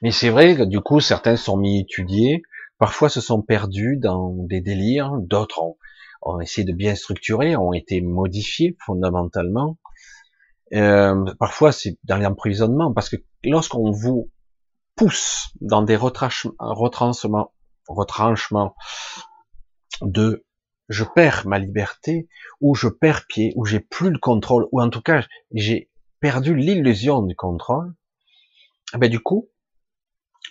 [0.00, 2.42] Mais c'est vrai que du coup certains sont mis étudiés,
[2.78, 5.76] parfois se sont perdus dans des délires, d'autres ont,
[6.22, 9.78] ont, essayé de bien structurer, ont été modifiés fondamentalement.
[10.72, 14.30] Euh, parfois c'est dans l'emprisonnement parce que lorsqu'on vous
[14.96, 17.52] pousse dans des retranchements,
[17.88, 18.74] retranchements
[20.02, 20.44] de
[20.88, 22.28] je perds ma liberté,
[22.60, 26.54] ou je perds pied, ou j'ai plus le contrôle, ou en tout cas j'ai perdu
[26.54, 27.94] l'illusion du contrôle,
[28.94, 29.50] eh ben du coup,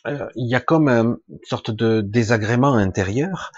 [0.07, 3.51] euh, il y a comme une sorte de désagrément intérieur,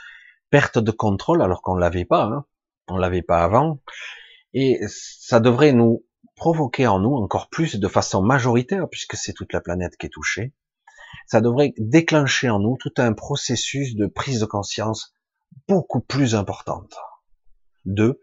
[0.49, 2.45] perte de contrôle alors qu'on l'avait pas, hein,
[2.87, 3.79] on l'avait pas avant,
[4.53, 9.53] et ça devrait nous provoquer en nous encore plus de façon majoritaire, puisque c'est toute
[9.53, 10.53] la planète qui est touchée,
[11.27, 15.13] ça devrait déclencher en nous tout un processus de prise de conscience
[15.67, 16.95] beaucoup plus importante.
[17.85, 18.21] De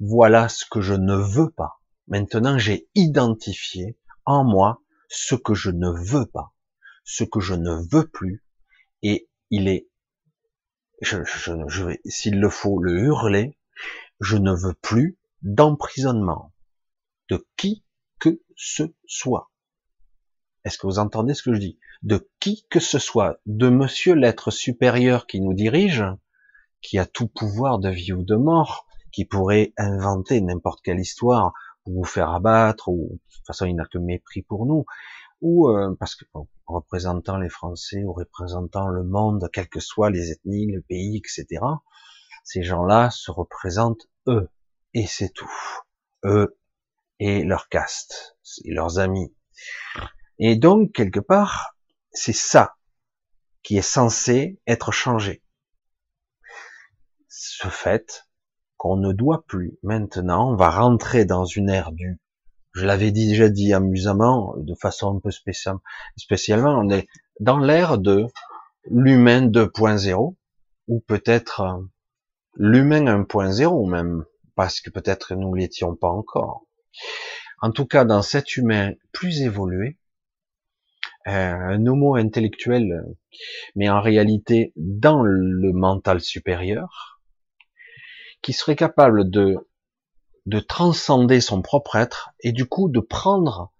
[0.00, 1.80] voilà ce que je ne veux pas.
[2.08, 6.54] Maintenant, j'ai identifié en moi ce que je ne veux pas,
[7.04, 8.44] ce que je ne veux plus,
[9.02, 9.88] et il est,
[11.00, 13.56] je, je vais, s'il le faut, le hurler,
[14.20, 16.52] je ne veux plus d'emprisonnement
[17.28, 17.84] de qui
[18.18, 19.50] que ce soit.
[20.64, 21.78] Est-ce que vous entendez ce que je dis?
[22.04, 26.04] De qui que ce soit, de monsieur l'être supérieur qui nous dirige,
[26.82, 31.52] qui a tout pouvoir de vie ou de mort, qui pourrait inventer n'importe quelle histoire
[31.82, 34.84] pour vous faire abattre, ou de toute façon il n'a que mépris pour nous,
[35.40, 36.24] ou euh, parce que
[36.66, 41.64] représentant les Français ou représentant le monde, quelles que soient les ethnies, le pays, etc.,
[42.44, 44.48] ces gens-là se représentent eux,
[44.92, 45.52] et c'est tout.
[46.24, 46.58] Eux
[47.18, 49.34] et leur caste, et leurs amis.
[50.38, 51.73] Et donc, quelque part,
[52.14, 52.76] c'est ça
[53.62, 55.42] qui est censé être changé.
[57.28, 58.26] Ce fait
[58.76, 62.20] qu'on ne doit plus maintenant, on va rentrer dans une ère du,
[62.74, 65.76] je l'avais déjà dit amusamment, de façon un peu spéciale,
[66.16, 67.08] spécialement, on est
[67.40, 68.26] dans l'ère de
[68.90, 70.36] l'humain 2.0,
[70.88, 71.80] ou peut-être euh,
[72.56, 74.24] l'humain 1.0 même,
[74.54, 76.66] parce que peut-être nous l'étions pas encore.
[77.60, 79.98] En tout cas, dans cet humain plus évolué,
[81.24, 83.04] un homo intellectuel,
[83.74, 87.20] mais en réalité dans le mental supérieur,
[88.42, 89.56] qui serait capable de,
[90.46, 93.72] de transcender son propre être et du coup de prendre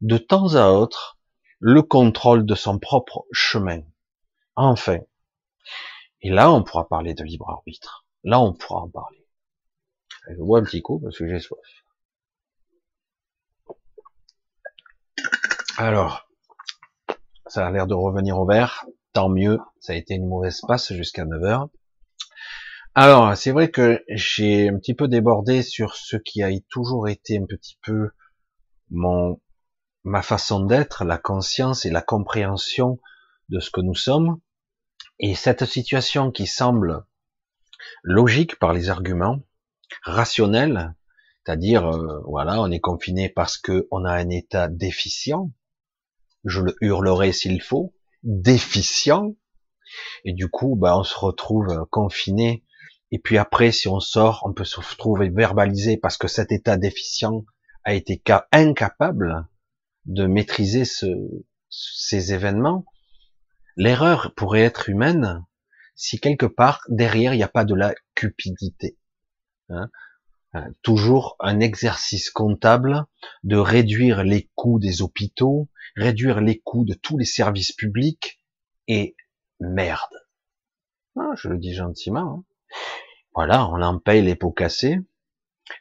[0.00, 1.18] de temps à autre
[1.60, 3.82] le contrôle de son propre chemin.
[4.56, 4.98] Enfin.
[6.20, 8.04] Et là, on pourra parler de libre arbitre.
[8.24, 9.24] Là, on pourra en parler.
[10.28, 11.60] Je bois un petit coup parce que j'ai soif.
[15.76, 16.28] Alors,
[17.52, 18.86] ça a l'air de revenir au vert.
[19.12, 19.58] Tant mieux.
[19.78, 21.68] Ça a été une mauvaise passe jusqu'à 9 heures.
[22.94, 27.36] Alors, c'est vrai que j'ai un petit peu débordé sur ce qui a toujours été
[27.36, 28.08] un petit peu
[28.90, 29.38] mon,
[30.02, 32.98] ma façon d'être, la conscience et la compréhension
[33.50, 34.40] de ce que nous sommes.
[35.18, 37.04] Et cette situation qui semble
[38.02, 39.40] logique par les arguments,
[40.04, 40.94] rationnelle,
[41.44, 45.50] c'est-à-dire, euh, voilà, on est confiné parce qu'on a un état déficient,
[46.44, 49.34] je le hurlerai s'il faut, déficient,
[50.24, 52.64] et du coup, bah, on se retrouve confiné,
[53.10, 56.78] et puis après, si on sort, on peut se retrouver verbalisé parce que cet état
[56.78, 57.44] déficient
[57.84, 59.46] a été incapable
[60.06, 61.06] de maîtriser ce,
[61.68, 62.86] ces événements.
[63.76, 65.44] L'erreur pourrait être humaine
[65.94, 68.98] si quelque part derrière il n'y a pas de la cupidité.
[69.68, 69.86] Hein euh,
[70.82, 73.06] toujours un exercice comptable
[73.42, 78.42] de réduire les coûts des hôpitaux, réduire les coûts de tous les services publics,
[78.88, 79.16] et
[79.60, 80.26] merde,
[81.16, 82.20] Ah, je le dis gentiment.
[82.20, 82.44] Hein.
[83.34, 84.98] Voilà, on en paye les pots cassés,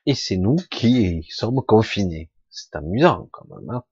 [0.06, 2.32] et c'est nous qui sommes confinés.
[2.50, 3.84] C'est amusant quand même, hein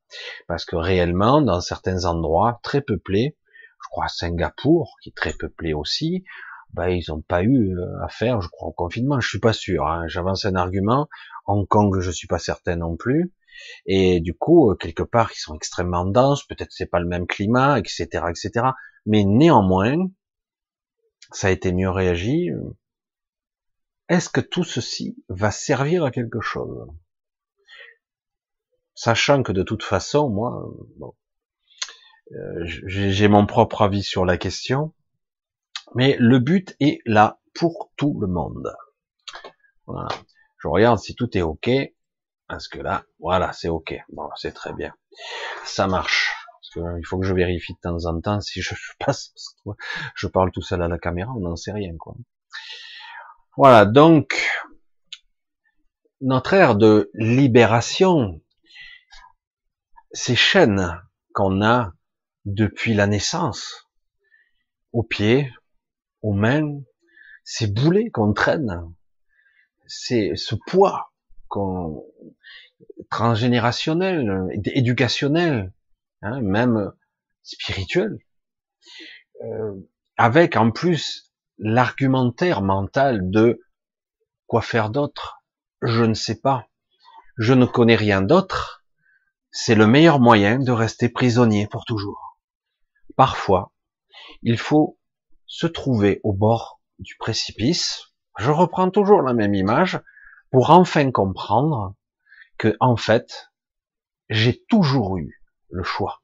[0.48, 3.38] parce que réellement, dans certains endroits très peuplés,
[3.84, 6.24] je crois Singapour, qui est très peuplé aussi,
[6.74, 9.20] ben, ils n'ont pas eu euh, à faire, je crois, au confinement.
[9.20, 9.88] Je suis pas sûr.
[9.88, 10.08] Hein.
[10.08, 11.10] J'avance un argument.
[11.46, 13.34] Hong Kong, je suis pas certain non plus.
[13.86, 16.46] Et du coup, euh, quelque part, ils sont extrêmement denses.
[16.46, 18.68] Peut-être c'est pas le même climat, etc., etc.
[19.06, 20.10] Mais néanmoins,
[21.32, 22.50] ça a été mieux réagi.
[24.08, 26.88] Est-ce que tout ceci va servir à quelque chose?
[28.96, 31.14] Sachant que de toute façon, moi, bon,
[32.34, 34.94] euh, j'ai mon propre avis sur la question,
[35.96, 38.74] mais le but est là pour tout le monde.
[39.86, 40.08] Voilà.
[40.60, 41.70] Je regarde si tout est OK,
[42.48, 43.96] parce que là, voilà, c'est OK.
[44.10, 44.94] Bon, c'est très bien.
[45.64, 46.34] Ça marche.
[46.54, 49.34] Parce que, il faut que je vérifie de temps en temps si je passe.
[50.16, 52.16] je parle tout seul à la caméra, on n'en sait rien, quoi.
[53.58, 54.48] Voilà, donc
[56.22, 58.42] notre ère de libération,
[60.12, 61.02] ces chaînes
[61.34, 61.94] qu'on a
[62.46, 63.90] depuis la naissance,
[64.92, 65.52] aux pieds,
[66.22, 66.82] aux mains,
[67.44, 68.94] ces boulets qu'on traîne,
[69.88, 71.12] c'est ce poids
[73.10, 75.74] transgénérationnel, éducationnel,
[76.22, 76.92] hein, même
[77.42, 78.20] spirituel,
[79.44, 79.74] euh,
[80.18, 83.62] avec en plus l'argumentaire mental de
[84.48, 85.42] quoi faire d'autre?
[85.82, 86.68] Je ne sais pas.
[87.38, 88.84] Je ne connais rien d'autre.
[89.52, 92.40] C'est le meilleur moyen de rester prisonnier pour toujours.
[93.16, 93.72] Parfois,
[94.44, 94.99] il faut
[95.50, 98.14] se trouver au bord du précipice.
[98.38, 100.00] Je reprends toujours la même image
[100.52, 101.96] pour enfin comprendre
[102.58, 103.52] que, en fait,
[104.30, 106.22] j'ai toujours eu le choix.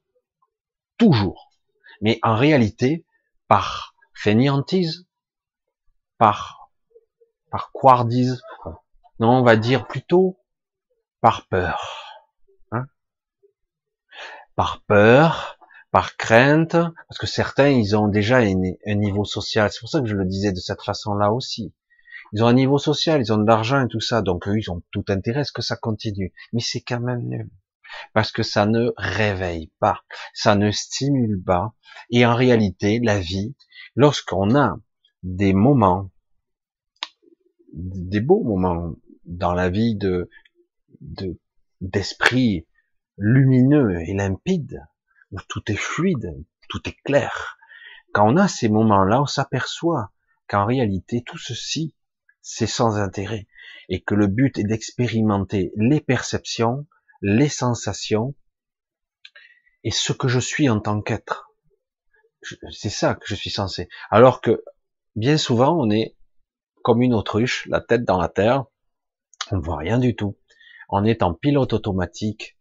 [0.96, 1.52] Toujours.
[2.00, 3.04] Mais en réalité,
[3.48, 5.06] par fainéantise,
[6.18, 6.70] par,
[7.50, 7.72] par
[9.18, 10.38] non, on va dire plutôt
[11.20, 12.04] par peur.
[12.70, 12.86] Hein
[14.54, 15.55] par peur,
[15.96, 16.76] par crainte,
[17.08, 19.72] parce que certains, ils ont déjà un, niveau social.
[19.72, 21.72] C'est pour ça que je le disais de cette façon-là aussi.
[22.34, 24.70] Ils ont un niveau social, ils ont de l'argent et tout ça, donc eux, ils
[24.70, 26.34] ont tout intérêt à ce que ça continue.
[26.52, 27.48] Mais c'est quand même nul.
[28.12, 30.02] Parce que ça ne réveille pas,
[30.34, 31.72] ça ne stimule pas.
[32.10, 33.54] Et en réalité, la vie,
[33.94, 34.78] lorsqu'on a
[35.22, 36.10] des moments,
[37.72, 40.28] des beaux moments dans la vie de,
[41.80, 42.66] d'esprit
[43.16, 44.82] lumineux et limpide,
[45.32, 46.32] où tout est fluide,
[46.68, 47.58] tout est clair.
[48.12, 50.12] Quand on a ces moments-là, on s'aperçoit
[50.48, 51.94] qu'en réalité, tout ceci,
[52.40, 53.46] c'est sans intérêt,
[53.88, 56.86] et que le but est d'expérimenter les perceptions,
[57.20, 58.34] les sensations,
[59.82, 61.52] et ce que je suis en tant qu'être.
[62.70, 63.88] C'est ça que je suis censé.
[64.10, 64.62] Alors que
[65.16, 66.16] bien souvent, on est
[66.82, 68.64] comme une autruche, la tête dans la terre,
[69.50, 70.38] on ne voit rien du tout.
[70.88, 72.55] On est en pilote automatique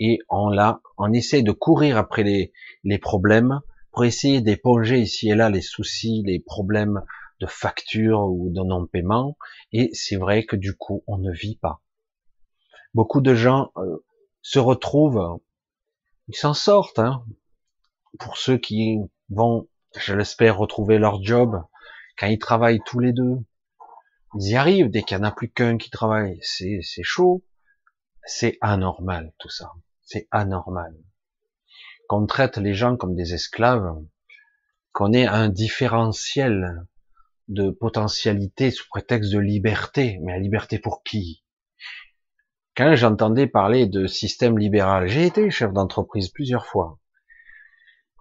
[0.00, 2.52] et on l'a, on essaie de courir après les,
[2.84, 3.60] les problèmes
[3.92, 7.02] pour essayer d'éponger ici et là les soucis, les problèmes
[7.40, 9.36] de facture ou de non-paiement.
[9.72, 11.82] Et c'est vrai que du coup, on ne vit pas.
[12.94, 14.04] Beaucoup de gens euh,
[14.42, 15.40] se retrouvent,
[16.28, 16.98] ils s'en sortent.
[16.98, 17.24] Hein,
[18.18, 21.62] pour ceux qui vont, je l'espère, retrouver leur job,
[22.18, 23.36] quand ils travaillent tous les deux,
[24.38, 26.38] ils y arrivent dès qu'il n'y en a plus qu'un qui travaille.
[26.42, 27.44] C'est, c'est chaud.
[28.24, 29.72] C'est anormal, tout ça.
[30.12, 30.92] C'est anormal.
[32.08, 33.94] Qu'on traite les gens comme des esclaves,
[34.90, 36.84] qu'on ait un différentiel
[37.46, 40.18] de potentialité sous prétexte de liberté.
[40.22, 41.44] Mais la liberté pour qui?
[42.76, 46.98] Quand j'entendais parler de système libéral, j'ai été chef d'entreprise plusieurs fois.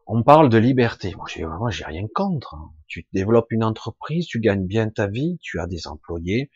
[0.05, 1.15] On parle de liberté.
[1.15, 2.55] Moi, j'ai, moi, j'ai rien contre.
[2.85, 6.51] Tu développes une entreprise, tu gagnes bien ta vie, tu as des employés.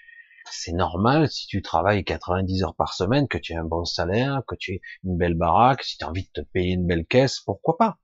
[0.52, 4.42] C'est normal si tu travailles 90 heures par semaine, que tu aies un bon salaire,
[4.48, 7.06] que tu aies une belle baraque, si tu as envie de te payer une belle
[7.06, 7.98] caisse, pourquoi pas?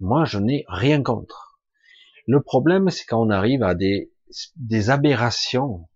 [0.00, 1.58] Moi, je n'ai rien contre.
[2.26, 4.10] Le problème, c'est quand on arrive à des,
[4.56, 5.88] des aberrations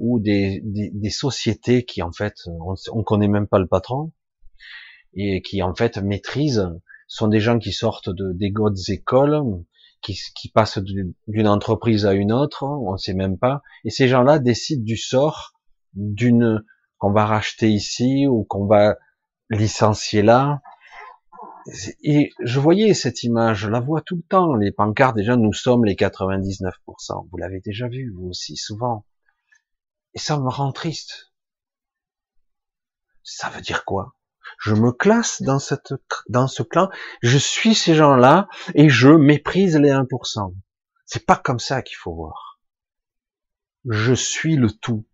[0.00, 4.12] ou des, des, des, sociétés qui, en fait, on, on connaît même pas le patron
[5.14, 6.68] et qui, en fait, maîtrisent
[7.06, 9.40] sont des gens qui sortent de, des hautes écoles,
[10.02, 13.62] qui, qui passent d'une entreprise à une autre, on ne sait même pas.
[13.84, 15.54] Et ces gens-là décident du sort
[15.94, 16.64] d'une
[16.98, 18.96] qu'on va racheter ici ou qu'on va
[19.50, 20.60] licencier là.
[22.02, 25.52] Et je voyais cette image, je la vois tout le temps, les pancartes, déjà, nous
[25.52, 26.72] sommes les 99%.
[27.30, 29.04] Vous l'avez déjà vu, vous aussi, souvent.
[30.14, 31.32] Et ça me rend triste.
[33.22, 34.17] Ça veut dire quoi?
[34.58, 36.90] Je me classe dans ce clan,
[37.22, 40.54] je suis ces gens-là et je méprise les 1%.
[41.06, 42.60] C'est pas comme ça qu'il faut voir.
[43.88, 45.06] Je suis le tout.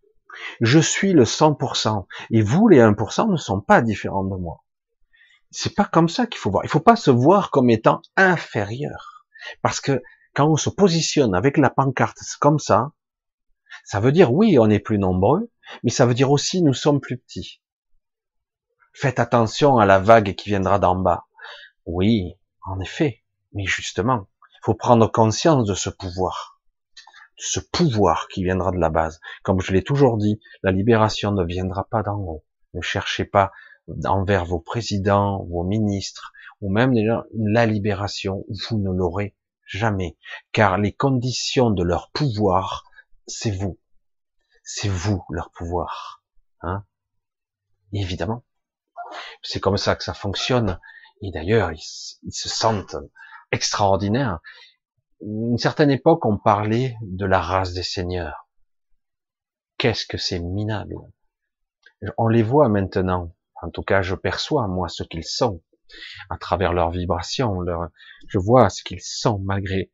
[0.59, 2.05] Je suis le 100%.
[2.31, 4.63] Et vous, les 1%, ne sont pas différents de moi.
[5.51, 6.65] C'est pas comme ça qu'il faut voir.
[6.65, 9.25] Il faut pas se voir comme étant inférieur.
[9.61, 10.01] Parce que
[10.33, 12.91] quand on se positionne avec la pancarte comme ça,
[13.85, 15.49] ça veut dire oui, on est plus nombreux,
[15.83, 17.61] mais ça veut dire aussi nous sommes plus petits.
[18.97, 21.25] Faites attention à la vague qui viendra d'en bas.
[21.85, 26.61] Oui, en effet, mais justement, il faut prendre conscience de ce pouvoir,
[27.37, 29.19] de ce pouvoir qui viendra de la base.
[29.43, 32.45] Comme je l'ai toujours dit, la libération ne viendra pas d'en haut.
[32.73, 33.51] Ne cherchez pas
[34.05, 36.31] envers vos présidents, vos ministres,
[36.61, 36.93] ou même
[37.33, 39.35] la libération, vous ne l'aurez
[39.65, 40.17] jamais,
[40.53, 42.85] car les conditions de leur pouvoir,
[43.27, 43.77] c'est vous.
[44.63, 46.23] C'est vous leur pouvoir.
[46.61, 46.85] Hein?
[47.91, 48.45] Évidemment.
[49.41, 50.79] C'est comme ça que ça fonctionne.
[51.21, 52.95] Et d'ailleurs, ils, se sentent
[53.51, 54.39] extraordinaires.
[55.21, 58.47] Une certaine époque, on parlait de la race des seigneurs.
[59.77, 60.95] Qu'est-ce que c'est minable?
[62.17, 63.33] On les voit maintenant.
[63.61, 65.63] En tout cas, je perçois, moi, ce qu'ils sont.
[66.29, 67.89] À travers leurs vibrations, leur...
[68.27, 69.91] je vois ce qu'ils sont, malgré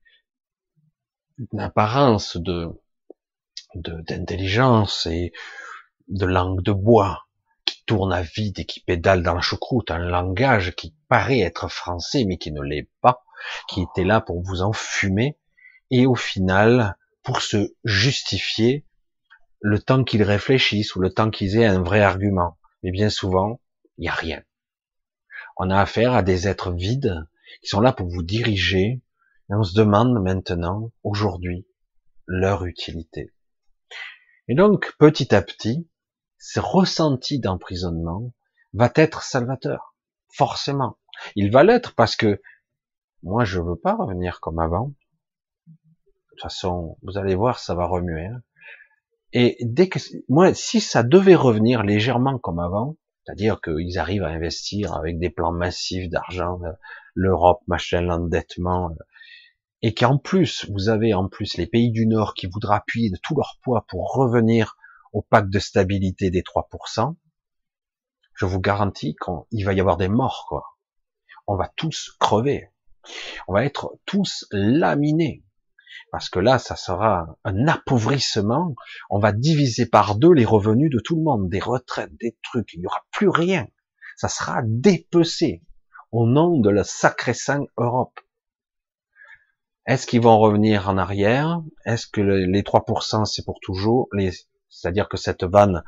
[1.51, 2.69] une apparence de,
[3.76, 5.32] d'intelligence et
[6.07, 7.28] de langue de bois
[7.86, 12.25] tourne à vide et qui pédale dans la choucroute, un langage qui paraît être français
[12.25, 13.23] mais qui ne l'est pas,
[13.67, 15.38] qui était là pour vous enfumer,
[15.89, 18.86] et au final, pour se justifier,
[19.59, 22.57] le temps qu'ils réfléchissent ou le temps qu'ils aient un vrai argument.
[22.84, 23.59] Mais bien souvent,
[23.97, 24.41] il n'y a rien.
[25.57, 27.27] On a affaire à des êtres vides
[27.61, 29.01] qui sont là pour vous diriger,
[29.49, 31.67] et on se demande maintenant, aujourd'hui,
[32.25, 33.32] leur utilité.
[34.47, 35.88] Et donc, petit à petit,
[36.41, 38.33] ce ressenti d'emprisonnement
[38.73, 39.95] va être salvateur,
[40.33, 40.97] forcément.
[41.35, 42.41] Il va l'être parce que
[43.21, 44.87] moi, je veux pas revenir comme avant.
[45.67, 45.73] De
[46.29, 48.25] toute façon, vous allez voir, ça va remuer.
[48.25, 48.41] Hein.
[49.33, 54.29] Et dès que moi, si ça devait revenir légèrement comme avant, c'est-à-dire qu'ils arrivent à
[54.29, 56.71] investir avec des plans massifs d'argent, euh,
[57.13, 59.03] l'Europe, machin, l'endettement, euh,
[59.83, 63.17] et qu'en plus, vous avez en plus les pays du Nord qui voudraient appuyer de
[63.21, 64.75] tout leur poids pour revenir
[65.14, 67.16] au pacte de stabilité des 3%,
[68.34, 70.78] je vous garantis qu'il va y avoir des morts, quoi.
[71.47, 72.70] On va tous crever.
[73.47, 75.43] On va être tous laminés.
[76.12, 78.76] Parce que là, ça sera un appauvrissement.
[79.09, 82.74] On va diviser par deux les revenus de tout le monde, des retraites, des trucs.
[82.74, 83.68] Il n'y aura plus rien.
[84.18, 85.64] Ça sera dépecé
[86.12, 88.20] au nom de la sacrée sainte Europe.
[89.86, 91.62] Est-ce qu'ils vont revenir en arrière?
[91.86, 94.09] Est-ce que les 3% c'est pour toujours?
[94.72, 95.84] C'est-à-dire que cette vanne,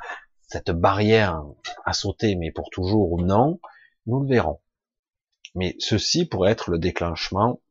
[0.47, 1.41] cette barrière
[1.85, 3.59] a sauté, mais pour toujours ou non,
[4.05, 4.61] nous le verrons.
[5.55, 7.61] Mais ceci pourrait être le déclenchement,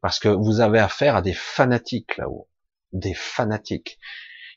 [0.00, 2.48] parce que vous avez affaire à des fanatiques là-haut,
[2.92, 3.98] des fanatiques.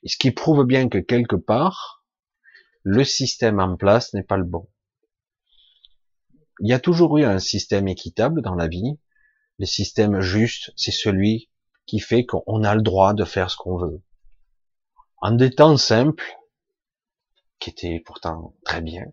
[0.04, 2.06] Et ce qui prouve bien que quelque part,
[2.84, 4.70] le système en place n'est pas le bon.
[6.60, 9.00] Il y a toujours eu un système équitable dans la vie.
[9.60, 11.50] Le système juste, c'est celui
[11.86, 14.02] qui fait qu'on a le droit de faire ce qu'on veut
[15.18, 16.26] en des temps simples,
[17.60, 19.06] qui étaient pourtant très bien,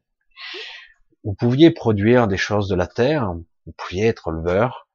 [1.25, 3.33] vous pouviez produire des choses de la terre,
[3.67, 4.89] vous pouviez être leveur,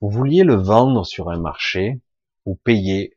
[0.00, 2.00] vous vouliez le vendre sur un marché,
[2.44, 3.16] vous payez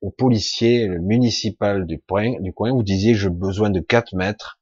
[0.00, 2.36] au policier municipal du, coin,
[2.72, 4.58] vous disiez j'ai besoin de 4 mètres,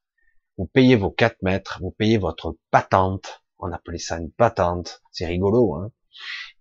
[0.57, 5.25] vous payez vos 4 mètres, vous payez votre patente, on appelait ça une patente, c'est
[5.25, 5.91] rigolo, hein,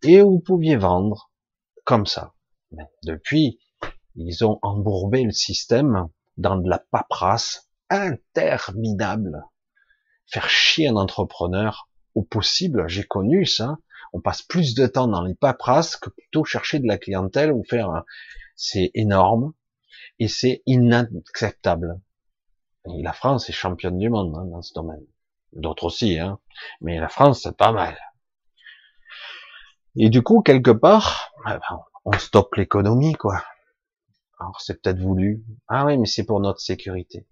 [0.02, 1.30] et vous pouviez vendre
[1.84, 2.34] comme ça.
[3.04, 3.58] depuis,
[4.18, 9.44] ils ont embourbé le système dans de la paperasse interminable.
[10.26, 13.78] Faire chier un entrepreneur au possible, j'ai connu ça.
[14.12, 17.62] On passe plus de temps dans les paperasses que plutôt chercher de la clientèle ou
[17.62, 18.04] faire.
[18.56, 19.52] C'est énorme
[20.18, 22.00] et c'est inacceptable.
[22.84, 25.04] La France est championne du monde hein, dans ce domaine.
[25.52, 26.38] D'autres aussi, hein.
[26.80, 27.96] Mais la France, c'est pas mal.
[29.96, 33.42] Et du coup, quelque part, eh ben, on stoppe l'économie, quoi.
[34.40, 35.44] Alors c'est peut-être voulu.
[35.66, 37.26] Ah oui, mais c'est pour notre sécurité.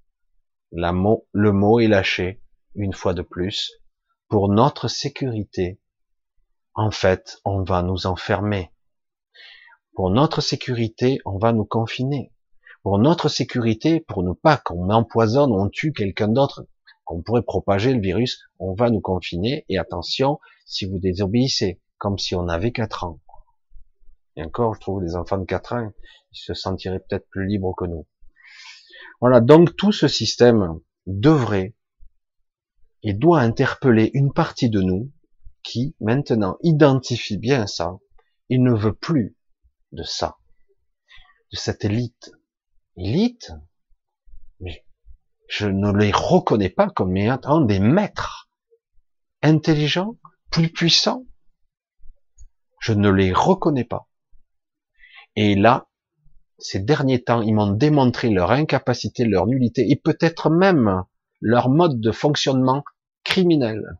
[0.72, 0.92] La
[1.32, 2.42] le mot est lâché,
[2.74, 3.72] une fois de plus.
[4.28, 5.80] Pour notre sécurité,
[6.74, 8.72] en fait, on va nous enfermer.
[9.94, 12.32] Pour notre sécurité, on va nous confiner.
[12.82, 16.66] Pour notre sécurité, pour ne pas qu'on empoisonne, on tue quelqu'un d'autre,
[17.04, 19.64] qu'on pourrait propager le virus, on va nous confiner.
[19.68, 23.20] Et attention, si vous désobéissez, comme si on avait quatre ans.
[24.36, 25.92] Et encore, je trouve les enfants de 4 ans,
[26.36, 28.06] se sentiraient peut-être plus libres que nous.
[29.20, 31.74] Voilà, donc tout ce système devrait
[33.02, 35.12] et doit interpeller une partie de nous
[35.62, 37.98] qui, maintenant, identifie bien ça.
[38.48, 39.36] Il ne veut plus
[39.92, 40.36] de ça,
[41.52, 42.32] de cette élite.
[42.96, 43.52] Élite,
[45.48, 48.50] je ne les reconnais pas comme étant des maîtres
[49.42, 50.16] intelligents,
[50.50, 51.26] plus puissants.
[52.80, 54.08] Je ne les reconnais pas.
[55.34, 55.88] Et là,
[56.58, 61.04] ces derniers temps, ils m'ont démontré leur incapacité, leur nullité, et peut-être même
[61.40, 62.84] leur mode de fonctionnement
[63.24, 63.98] criminel.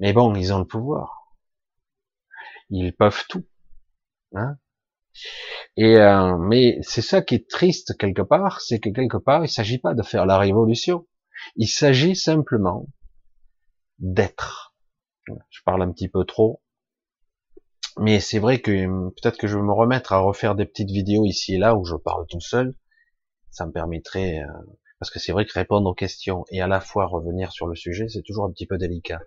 [0.00, 1.36] Mais bon, ils ont le pouvoir.
[2.70, 3.46] Ils peuvent tout.
[4.34, 4.56] Hein
[5.76, 9.48] et euh, mais c'est ça qui est triste quelque part, c'est que quelque part, il
[9.48, 11.06] s'agit pas de faire la révolution.
[11.56, 12.86] Il s'agit simplement
[13.98, 14.74] d'être.
[15.26, 16.62] Je parle un petit peu trop,
[17.98, 18.70] mais c'est vrai que
[19.10, 21.84] peut-être que je vais me remettre à refaire des petites vidéos ici et là où
[21.84, 22.74] je parle tout seul.
[23.50, 24.52] Ça me permettrait, euh,
[24.98, 27.76] parce que c'est vrai que répondre aux questions et à la fois revenir sur le
[27.76, 29.20] sujet, c'est toujours un petit peu délicat.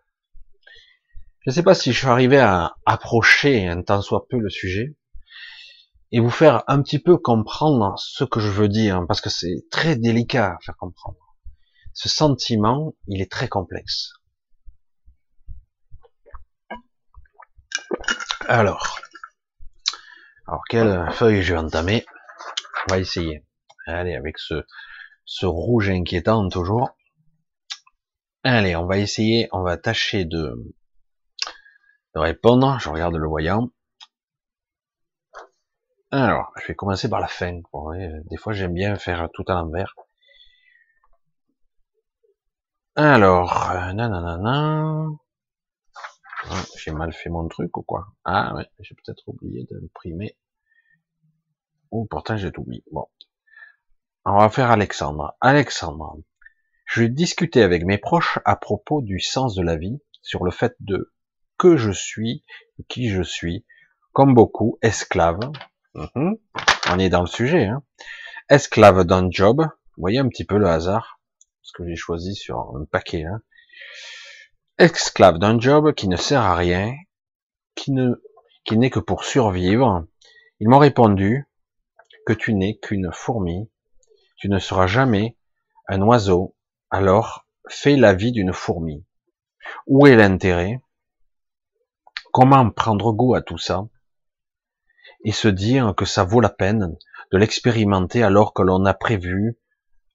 [1.41, 4.49] Je ne sais pas si je suis arrivé à approcher un tant soit peu le
[4.49, 4.97] sujet
[6.11, 9.65] et vous faire un petit peu comprendre ce que je veux dire, parce que c'est
[9.71, 11.35] très délicat à faire comprendre.
[11.93, 14.13] Ce sentiment, il est très complexe.
[18.49, 18.97] Alors,
[20.47, 22.05] alors quelle feuille je vais entamer?
[22.87, 23.43] On va essayer.
[23.87, 24.63] Allez, avec ce,
[25.45, 26.97] rouge inquiétant toujours.
[28.45, 30.55] Allez, on va essayer, on va tâcher de,
[32.15, 32.79] de répondre.
[32.79, 33.69] Je regarde le voyant.
[36.11, 37.59] Alors, je vais commencer par la fin.
[38.29, 39.93] des fois, j'aime bien faire tout à l'envers.
[42.95, 45.09] Alors, euh, nanana.
[46.49, 48.07] Ah, j'ai mal fait mon truc ou quoi?
[48.23, 50.37] Ah ouais, j'ai peut-être oublié d'imprimer.
[51.91, 52.83] Ou pourtant j'ai tout oublié.
[52.91, 53.07] Bon.
[54.25, 55.35] On va faire Alexandre.
[55.41, 56.17] Alexandre,
[56.85, 60.75] je discuter avec mes proches à propos du sens de la vie, sur le fait
[60.79, 61.13] de
[61.57, 62.43] que je suis,
[62.87, 63.65] qui je suis,
[64.13, 65.39] comme beaucoup, esclave.
[65.95, 66.37] Mhm.
[66.91, 67.65] On est dans le sujet.
[67.65, 67.83] Hein.
[68.49, 69.61] Esclave d'un job.
[69.61, 71.19] Vous voyez un petit peu le hasard,
[71.61, 73.25] ce que j'ai choisi sur un paquet.
[73.25, 73.41] Hein
[74.77, 76.93] esclave d'un job qui ne sert à rien,
[77.75, 77.93] qui
[78.63, 80.05] qui n'est que pour survivre.
[80.59, 81.47] Ils m'ont répondu
[82.25, 83.71] que tu n'es qu'une fourmi,
[84.35, 85.37] tu ne seras jamais
[85.87, 86.55] un oiseau,
[86.89, 89.05] alors fais la vie d'une fourmi.
[89.87, 90.81] Où est l'intérêt?
[92.31, 93.87] Comment prendre goût à tout ça?
[95.23, 96.97] Et se dire que ça vaut la peine
[97.31, 99.57] de l'expérimenter alors que l'on a prévu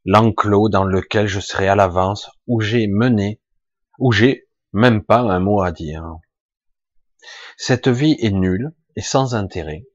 [0.05, 3.41] l'enclos dans lequel je serai à l'avance, où j'ai mené,
[3.99, 6.05] où j'ai même pas un mot à dire.
[7.57, 9.87] Cette vie est nulle et sans intérêt.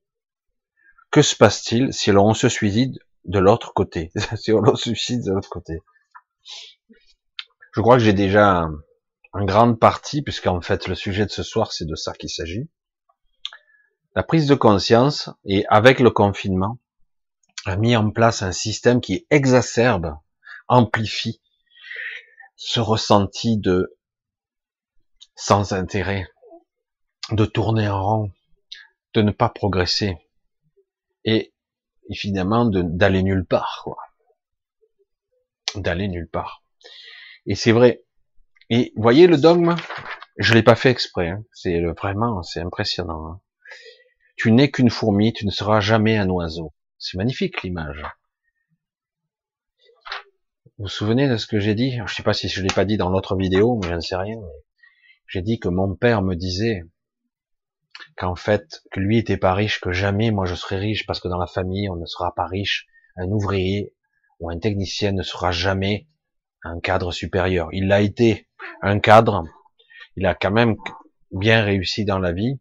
[1.12, 4.12] Que se passe-t-il si l'on se suicide de l'autre côté?
[4.38, 5.82] Si on se suicide de l'autre côté?
[7.74, 8.68] Je crois que j'ai déjà
[9.34, 12.70] en grande partie, puisqu'en fait le sujet de ce soir c'est de ça qu'il s'agit.
[14.16, 16.80] La prise de conscience et avec le confinement
[17.66, 20.16] a mis en place un système qui exacerbe,
[20.68, 21.42] amplifie
[22.56, 23.97] ce ressenti de
[25.38, 26.28] sans intérêt,
[27.32, 28.32] de tourner en rond,
[29.14, 30.18] de ne pas progresser,
[31.24, 31.54] et,
[32.10, 33.98] évidemment d'aller nulle part, quoi.
[35.76, 36.64] D'aller nulle part.
[37.46, 38.04] Et c'est vrai.
[38.70, 39.76] Et voyez le dogme,
[40.38, 41.30] je l'ai pas fait exprès.
[41.30, 41.44] Hein.
[41.54, 43.28] C'est vraiment, c'est impressionnant.
[43.28, 43.42] Hein.
[44.38, 46.74] Tu n'es qu'une fourmi, tu ne seras jamais un oiseau.
[46.98, 48.04] C'est magnifique l'image.
[50.78, 52.00] Vous vous souvenez de ce que j'ai dit?
[52.06, 54.16] Je sais pas si je l'ai pas dit dans l'autre vidéo, mais je ne sais
[54.16, 54.38] rien.
[55.28, 56.84] J'ai dit que mon père me disait
[58.16, 61.28] qu'en fait, que lui était pas riche, que jamais moi je serais riche, parce que
[61.28, 62.88] dans la famille, on ne sera pas riche.
[63.16, 63.94] Un ouvrier
[64.40, 66.08] ou un technicien ne sera jamais
[66.64, 67.70] un cadre supérieur.
[67.74, 68.48] Il l'a été
[68.82, 69.44] un cadre.
[70.16, 70.76] Il a quand même
[71.32, 72.60] bien réussi dans la vie.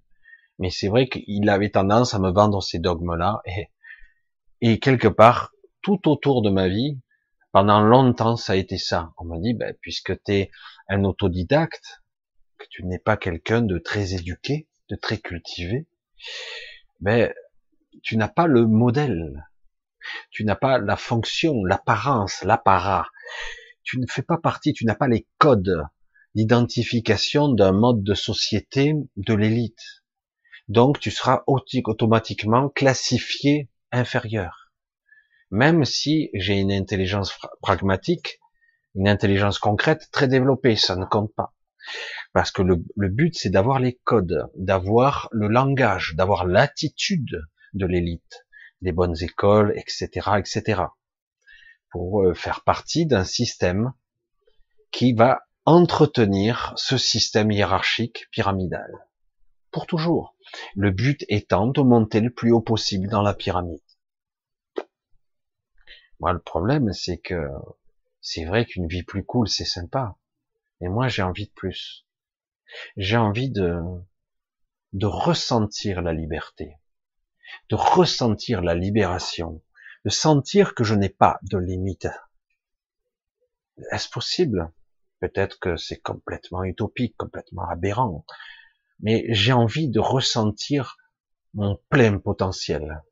[0.59, 3.43] Mais c'est vrai qu'il avait tendance à me vendre ces dogmes-là.
[3.45, 3.71] Et,
[4.62, 5.53] et quelque part,
[5.83, 6.99] tout autour de ma vie,
[7.53, 9.12] pendant longtemps, ça a été ça.
[9.19, 10.51] On m'a dit, ben, puisque tu es
[10.89, 12.03] un autodidacte,
[12.71, 15.87] tu n'es pas quelqu'un de très éduqué, de très cultivé,
[17.01, 17.35] mais
[18.03, 19.47] tu n'as pas le modèle,
[20.31, 23.09] tu n'as pas la fonction, l'apparence, l'apparat,
[23.83, 25.83] tu ne fais pas partie, tu n'as pas les codes
[26.35, 30.03] d'identification d'un mode de société de l'élite.
[30.69, 34.73] Donc tu seras automatiquement classifié inférieur.
[35.51, 37.33] Même si j'ai une intelligence
[37.63, 38.41] pragmatique,
[38.95, 41.56] une intelligence concrète très développée, ça ne compte pas.
[42.32, 47.43] Parce que le, but, c'est d'avoir les codes, d'avoir le langage, d'avoir l'attitude
[47.74, 48.47] de l'élite,
[48.82, 50.82] des bonnes écoles, etc., etc.,
[51.91, 53.93] pour euh, faire partie d'un système
[54.91, 59.07] qui va entretenir ce système hiérarchique pyramidal
[59.76, 60.34] pour toujours.
[60.74, 63.80] Le but étant de monter le plus haut possible dans la pyramide.
[66.18, 67.51] Moi, le problème, c'est que
[68.22, 70.16] c'est vrai qu'une vie plus cool, c'est sympa.
[70.81, 72.07] Mais moi, j'ai envie de plus.
[72.97, 73.81] J'ai envie de,
[74.93, 76.77] de ressentir la liberté,
[77.70, 79.62] de ressentir la libération,
[80.05, 82.09] de sentir que je n'ai pas de limite.
[83.93, 84.72] Est-ce possible?
[85.20, 88.27] Peut-être que c'est complètement utopique, complètement aberrant,
[89.01, 90.97] mais j'ai envie de ressentir
[91.55, 93.03] mon plein potentiel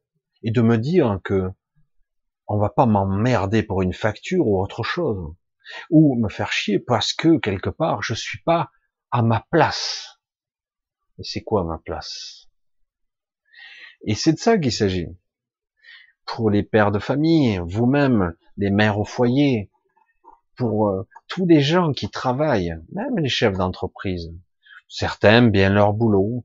[0.42, 1.50] et de me dire que
[2.46, 5.34] on va pas m'emmerder pour une facture ou autre chose,
[5.90, 8.70] ou me faire chier parce que quelque part je suis pas
[9.10, 10.20] à ma place.
[11.18, 12.48] Et c'est quoi ma place?
[14.06, 15.08] Et c'est de ça qu'il s'agit.
[16.26, 19.70] Pour les pères de famille, vous-même, les mères au foyer,
[20.56, 24.32] pour euh, tous les gens qui travaillent, même les chefs d'entreprise.
[24.88, 26.44] Certains bien leur boulot.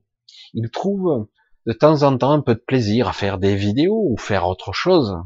[0.54, 1.28] Ils trouvent
[1.66, 4.72] de temps en temps un peu de plaisir à faire des vidéos ou faire autre
[4.72, 5.16] chose.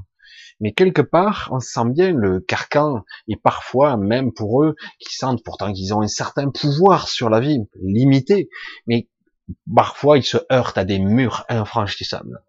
[0.61, 5.43] Mais quelque part, on sent bien le carcan, et parfois, même pour eux, qui sentent
[5.43, 8.49] pourtant qu'ils ont un certain pouvoir sur la vie, limité,
[8.87, 9.09] mais
[9.75, 12.43] parfois ils se heurtent à des murs infranchissables.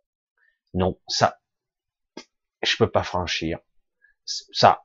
[0.74, 1.40] Non, ça,
[2.62, 3.60] je peux pas franchir.
[4.26, 4.84] Ça,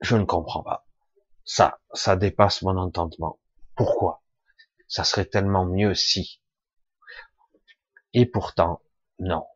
[0.00, 0.86] je ne comprends pas.
[1.44, 3.38] Ça, ça dépasse mon entendement.
[3.74, 4.22] Pourquoi?
[4.86, 6.40] Ça serait tellement mieux si.
[8.12, 8.82] Et pourtant,
[9.18, 9.46] non.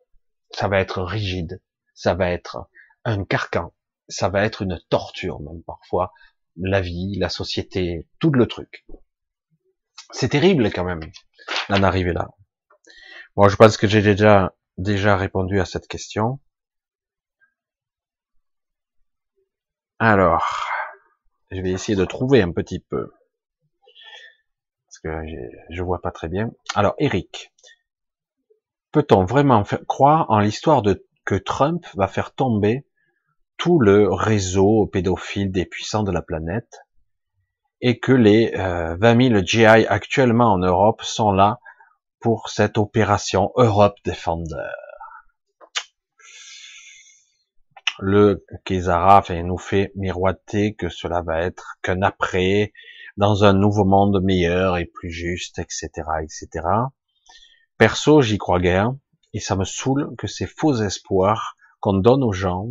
[0.51, 1.61] Ça va être rigide.
[1.93, 2.69] Ça va être
[3.05, 3.73] un carcan.
[4.07, 6.13] Ça va être une torture même parfois.
[6.55, 8.85] La vie, la société, tout le truc.
[10.11, 11.01] C'est terrible quand même
[11.69, 12.29] d'en arriver là.
[13.35, 16.39] Bon, je pense que j'ai déjà déjà répondu à cette question.
[19.99, 20.67] Alors,
[21.51, 23.11] je vais essayer de trouver un petit peu.
[24.87, 25.09] Parce que
[25.69, 26.51] je vois pas très bien.
[26.75, 27.51] Alors, Eric.
[28.91, 32.85] Peut-on vraiment croire en l'histoire de que Trump va faire tomber
[33.57, 36.79] tout le réseau pédophile des puissants de la planète
[37.81, 41.59] et que les euh, 20 000 GI actuellement en Europe sont là
[42.19, 44.69] pour cette opération Europe Defender
[47.99, 52.73] le Kézara nous fait miroiter que cela va être qu'un après,
[53.17, 55.89] dans un nouveau monde meilleur et plus juste, etc.,
[56.21, 56.67] etc.
[57.77, 58.93] Perso, j'y crois guère,
[59.33, 62.69] et ça me saoule que ces faux espoirs qu'on donne aux gens,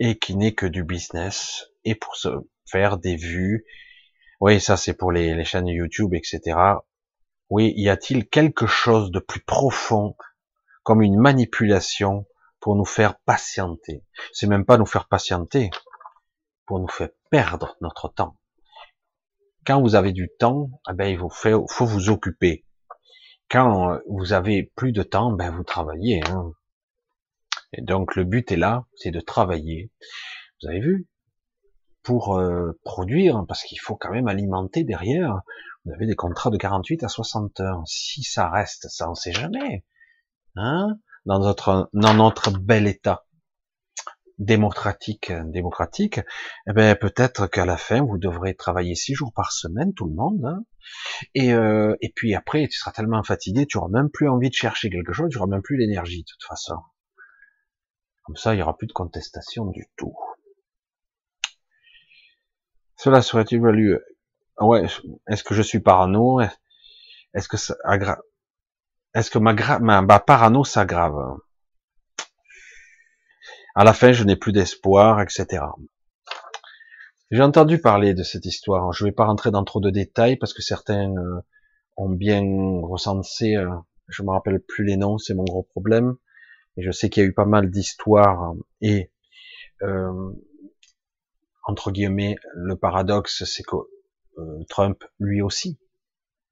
[0.00, 2.28] et qui n'est que du business, et pour se
[2.64, 3.66] faire des vues,
[4.40, 6.58] oui, ça c'est pour les, chaînes YouTube, etc.
[7.50, 10.16] Oui, y a-t-il quelque chose de plus profond,
[10.82, 12.26] comme une manipulation
[12.60, 14.02] pour nous faire patienter?
[14.32, 15.70] C'est même pas nous faire patienter,
[16.64, 18.38] pour nous faire perdre notre temps.
[19.66, 22.64] Quand vous avez du temps, eh ben, il faut, vous occuper.
[23.50, 26.22] Quand vous avez plus de temps, ben, vous travaillez.
[26.26, 26.52] Hein.
[27.72, 29.90] Et donc le but est là, c'est de travailler.
[30.62, 31.08] Vous avez vu?
[32.02, 35.42] Pour euh, produire, parce qu'il faut quand même alimenter derrière,
[35.84, 37.82] vous avez des contrats de 48 à 60 heures.
[37.86, 39.84] Si ça reste, ça on sait jamais.
[40.56, 40.98] Hein?
[41.26, 43.26] Dans notre, bel État
[44.38, 46.20] démocratique, démocratique,
[46.66, 50.14] eh ben peut-être qu'à la fin vous devrez travailler six jours par semaine, tout le
[50.14, 50.64] monde, hein?
[51.34, 54.54] et euh, et puis après tu seras tellement fatigué, tu auras même plus envie de
[54.54, 56.76] chercher quelque chose, tu auras même plus l'énergie de toute façon.
[58.22, 60.14] Comme ça, il y aura plus de contestation du tout.
[62.96, 63.98] Cela serait-il valu
[64.58, 64.86] Ouais,
[65.28, 66.40] est-ce que je suis parano?
[67.32, 68.20] Est-ce que ça aggrave
[69.12, 71.36] est-ce que ma, ma, parano s'aggrave?
[73.74, 75.64] À la fin, je n'ai plus d'espoir, etc.
[77.32, 78.92] J'ai entendu parler de cette histoire.
[78.92, 81.40] Je ne vais pas rentrer dans trop de détails parce que certains euh,
[81.96, 82.40] ont bien
[82.82, 83.56] recensé.
[83.56, 83.68] Euh,
[84.08, 86.16] je me rappelle plus les noms, c'est mon gros problème.
[86.76, 89.10] Je sais qu'il y a eu pas mal d'histoires et
[89.82, 90.32] euh,
[91.64, 93.76] entre guillemets, le paradoxe, c'est que
[94.38, 95.78] euh, Trump, lui aussi,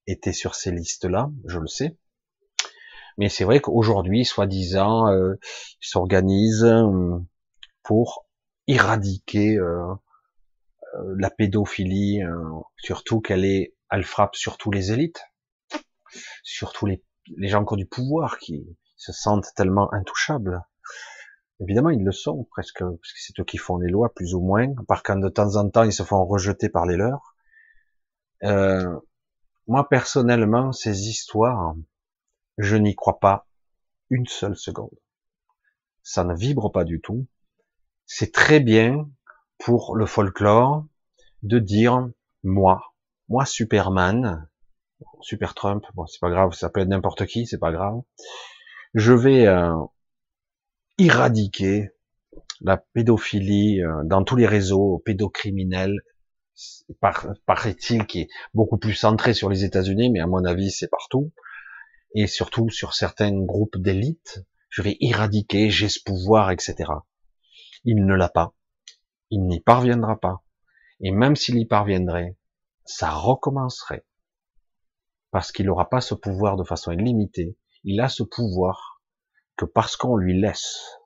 [0.06, 1.98] était sur ces listes-là, je le sais.
[3.16, 5.34] Mais c'est vrai qu'aujourd'hui, soi-disant, euh,
[5.82, 7.18] ils s'organisent euh,
[7.82, 8.26] pour
[8.66, 9.92] éradiquer euh,
[10.94, 12.20] euh, la pédophilie,
[12.76, 15.20] surtout qu'elle est, elle frappe surtout les élites,
[16.42, 17.02] surtout les,
[17.36, 18.66] les gens qui ont du pouvoir, qui
[18.98, 20.62] se sentent tellement intouchables.
[21.60, 24.40] Évidemment, ils le sont presque, parce que c'est eux qui font les lois, plus ou
[24.40, 27.34] moins, par quand de temps en temps ils se font rejeter par les leurs.
[28.44, 28.98] Euh,
[29.66, 31.74] moi, personnellement, ces histoires,
[32.58, 33.46] je n'y crois pas
[34.10, 34.96] une seule seconde.
[36.02, 37.26] Ça ne vibre pas du tout.
[38.06, 39.08] C'est très bien
[39.58, 40.86] pour le folklore
[41.42, 42.08] de dire
[42.42, 42.94] moi,
[43.28, 44.48] moi Superman,
[45.20, 48.00] super Trump, bon c'est pas grave, ça peut être n'importe qui, c'est pas grave.
[48.94, 49.74] Je vais euh,
[50.98, 51.90] éradiquer
[52.60, 56.00] la pédophilie euh, dans tous les réseaux pédocriminels,
[57.46, 61.32] paraît-il, qui est beaucoup plus centré sur les États-Unis, mais à mon avis c'est partout,
[62.14, 64.44] et surtout sur certains groupes d'élite.
[64.70, 66.76] Je vais éradiquer, j'ai ce pouvoir, etc.
[67.84, 68.54] Il ne l'a pas.
[69.30, 70.42] Il n'y parviendra pas.
[71.00, 72.36] Et même s'il y parviendrait,
[72.84, 74.04] ça recommencerait.
[75.30, 77.56] Parce qu'il n'aura pas ce pouvoir de façon illimitée.
[77.84, 79.02] Il a ce pouvoir
[79.56, 80.98] que parce qu'on lui laisse.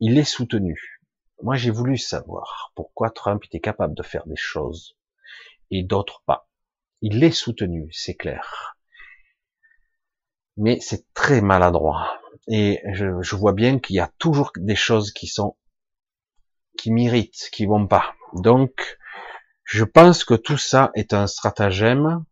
[0.00, 1.00] Il est soutenu.
[1.42, 4.96] Moi, j'ai voulu savoir pourquoi Trump était capable de faire des choses
[5.70, 6.48] et d'autres pas.
[7.00, 8.76] Il est soutenu, c'est clair.
[10.56, 12.20] Mais c'est très maladroit.
[12.48, 15.56] Et je, vois bien qu'il y a toujours des choses qui sont
[16.78, 18.14] qui m'irritent, qui vont pas.
[18.34, 18.98] Donc,
[19.64, 22.24] je pense que tout ça est un stratagème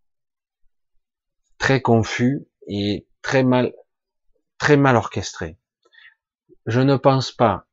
[1.58, 3.74] très confus et très mal,
[4.58, 5.58] très mal orchestré.
[6.66, 7.66] Je ne pense pas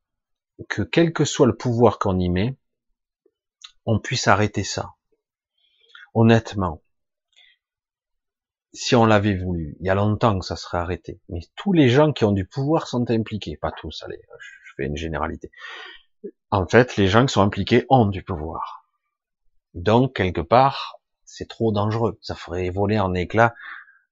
[0.70, 2.58] que quel que soit le pouvoir qu'on y met,
[3.86, 4.96] on puisse arrêter ça.
[6.16, 6.82] Honnêtement,
[8.74, 11.22] si on l'avait voulu, il y a longtemps que ça serait arrêté.
[11.30, 14.20] Mais tous les gens qui ont du pouvoir sont impliqués, pas tous, allez,
[14.66, 15.52] je fais une généralité.
[16.50, 18.88] En fait, les gens qui sont impliqués ont du pouvoir.
[19.76, 22.18] Donc, quelque part, c'est trop dangereux.
[22.22, 23.54] Ça ferait voler en éclats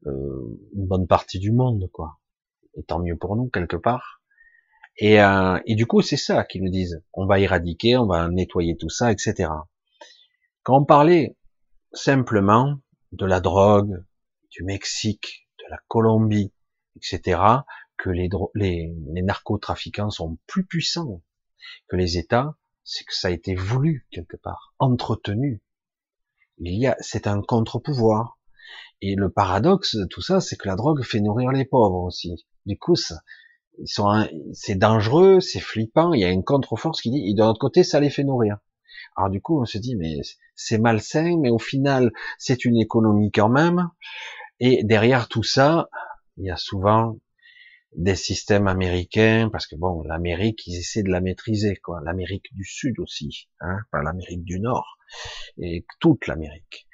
[0.06, 2.20] euh, une bonne partie du monde, quoi.
[2.76, 4.22] Et tant mieux pour nous, quelque part.
[4.98, 7.04] Et, euh, et du coup, c'est ça qu'ils nous disent.
[7.14, 9.50] On va éradiquer, on va nettoyer tout ça, etc.
[10.64, 11.38] Quand on parlait
[11.94, 12.80] simplement
[13.12, 14.04] de la drogue,
[14.52, 16.54] du Mexique, de la Colombie,
[16.96, 17.40] etc.,
[17.98, 21.22] que les, les, les narcotrafiquants sont plus puissants
[21.88, 25.62] que les États, c'est que ça a été voulu quelque part, entretenu.
[26.60, 28.35] Il y a, c'est un contre-pouvoir.
[29.02, 32.46] Et le paradoxe de tout ça, c'est que la drogue fait nourrir les pauvres aussi.
[32.66, 33.22] Du coup, ça,
[34.54, 36.14] c'est dangereux, c'est flippant.
[36.14, 38.58] Il y a une contre-force qui dit, et de l'autre côté, ça les fait nourrir.
[39.18, 40.18] Alors du coup, on se dit, mais
[40.56, 43.90] c'est malsain, mais au final, c'est une économie quand même.
[44.60, 45.90] Et derrière tout ça,
[46.38, 47.18] il y a souvent
[47.96, 52.02] des systèmes américains, parce que bon, l'Amérique, ils essaient de la maîtriser, quoi.
[52.04, 54.98] L'Amérique du Sud aussi, hein, pas l'Amérique du Nord,
[55.58, 56.88] et toute l'Amérique.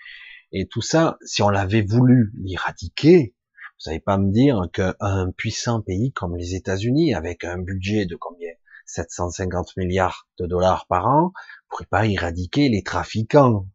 [0.52, 5.82] Et tout ça, si on l'avait voulu l'éradiquer, vous savez pas me dire qu'un puissant
[5.82, 8.52] pays comme les États-Unis, avec un budget de combien?
[8.86, 11.32] 750 milliards de dollars par an,
[11.70, 13.68] pourrait pas éradiquer les trafiquants.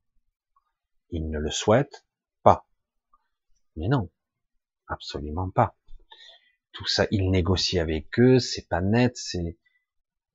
[1.11, 2.05] Ils ne le souhaitent
[2.43, 2.67] pas.
[3.77, 4.11] Mais non,
[4.89, 5.77] absolument pas
[6.77, 9.57] tout ça, il négocie avec eux, c'est pas net, c'est,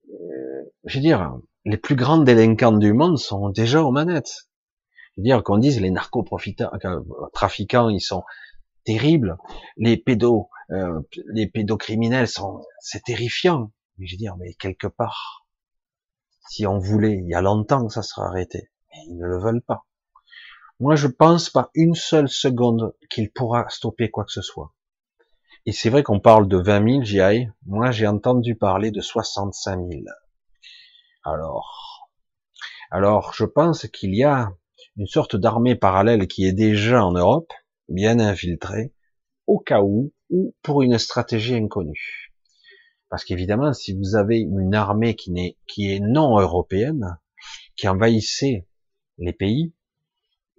[0.10, 4.50] euh, je veux dire, les plus grands délinquants du monde sont déjà aux manettes.
[5.16, 8.24] Je veux dire qu'on dise les narcotrafiquants, ils sont
[8.86, 9.38] terribles,
[9.78, 11.02] les pédos, euh,
[11.34, 13.72] les pédocriminels sont, c'est terrifiant.
[13.98, 15.46] Mais je veux dire, mais quelque part,
[16.50, 19.40] si on voulait, il y a longtemps que ça sera arrêté, mais ils ne le
[19.40, 19.86] veulent pas.
[20.80, 24.74] Moi, je pense pas une seule seconde qu'il pourra stopper quoi que ce soit.
[25.68, 27.50] Et c'est vrai qu'on parle de 20 000 GI.
[27.68, 30.02] Moi, j'ai entendu parler de 65 000.
[31.24, 32.10] Alors,
[32.90, 34.52] alors, je pense qu'il y a
[34.98, 37.52] une sorte d'armée parallèle qui est déjà en Europe,
[37.90, 38.94] bien infiltrée,
[39.48, 42.32] au cas où, ou pour une stratégie inconnue.
[43.10, 47.20] Parce qu'évidemment, si vous avez une armée qui, est non européenne,
[47.76, 48.66] qui envahissait
[49.18, 49.74] les pays,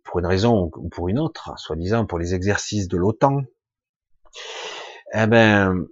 [0.04, 3.42] pour une raison ou pour une autre, soi-disant pour les exercices de l'OTAN,
[5.14, 5.86] eh ben,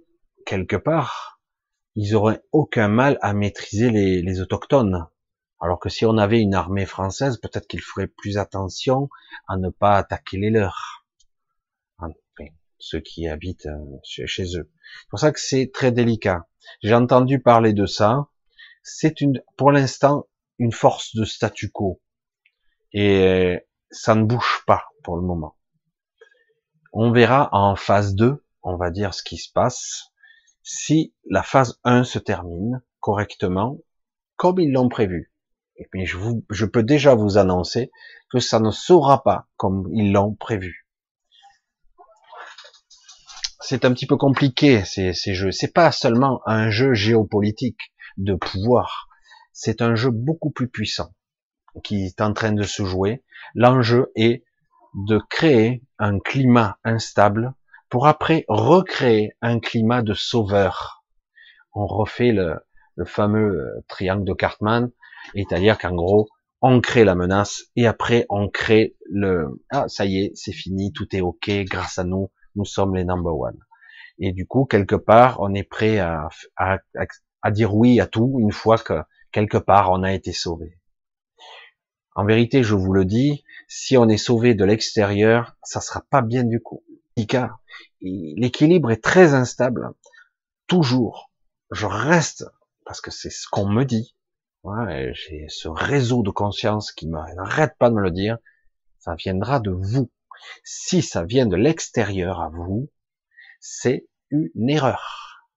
[0.45, 1.41] quelque part,
[1.95, 5.07] ils auraient aucun mal à maîtriser les, autochtones.
[5.61, 9.09] Alors que si on avait une armée française, peut-être qu'il ferait plus attention
[9.47, 11.05] à ne pas attaquer les leurs.
[12.83, 14.71] Ceux qui habitent euh, chez eux.
[15.01, 16.47] C'est pour ça que c'est très délicat.
[16.81, 18.27] J'ai entendu parler de ça.
[18.81, 19.13] C'est
[19.55, 20.25] pour l'instant,
[20.57, 22.01] une force de statu quo.
[22.91, 23.59] Et
[23.91, 25.55] ça ne bouge pas pour le moment.
[26.91, 30.11] On verra en phase 2 on va dire ce qui se passe
[30.63, 33.77] si la phase 1 se termine correctement
[34.35, 35.30] comme ils l'ont prévu.
[35.77, 37.91] Et puis je, vous, je peux déjà vous annoncer
[38.29, 40.87] que ça ne sera pas comme ils l'ont prévu.
[43.59, 45.51] C'est un petit peu compliqué ces, ces jeux.
[45.51, 49.07] C'est pas seulement un jeu géopolitique de pouvoir.
[49.53, 51.13] C'est un jeu beaucoup plus puissant
[51.83, 53.23] qui est en train de se jouer.
[53.55, 54.43] L'enjeu est
[54.93, 57.53] de créer un climat instable
[57.89, 61.03] pour après recréer un climat de sauveur.
[61.73, 62.59] On refait le,
[63.05, 64.91] fameux euh, triangle de Cartman,
[65.33, 66.29] c'est-à-dire qu'en gros,
[66.61, 70.93] on crée la menace et après on crée le ah ça y est c'est fini
[70.93, 73.57] tout est ok grâce à nous nous sommes les number one
[74.19, 76.77] et du coup quelque part on est prêt à, à,
[77.41, 79.01] à dire oui à tout une fois que
[79.31, 80.77] quelque part on a été sauvé.
[82.15, 86.21] En vérité je vous le dis si on est sauvé de l'extérieur ça sera pas
[86.21, 86.83] bien du coup.
[88.01, 89.91] L'équilibre est très instable.
[90.67, 91.31] Toujours
[91.71, 92.45] je reste
[92.85, 94.15] parce que c'est ce qu'on me dit
[95.13, 98.37] J'ai ce réseau de conscience qui m'arrête pas de me le dire.
[98.99, 100.11] Ça viendra de vous.
[100.63, 102.91] Si ça vient de l'extérieur à vous,
[103.59, 105.47] c'est une erreur.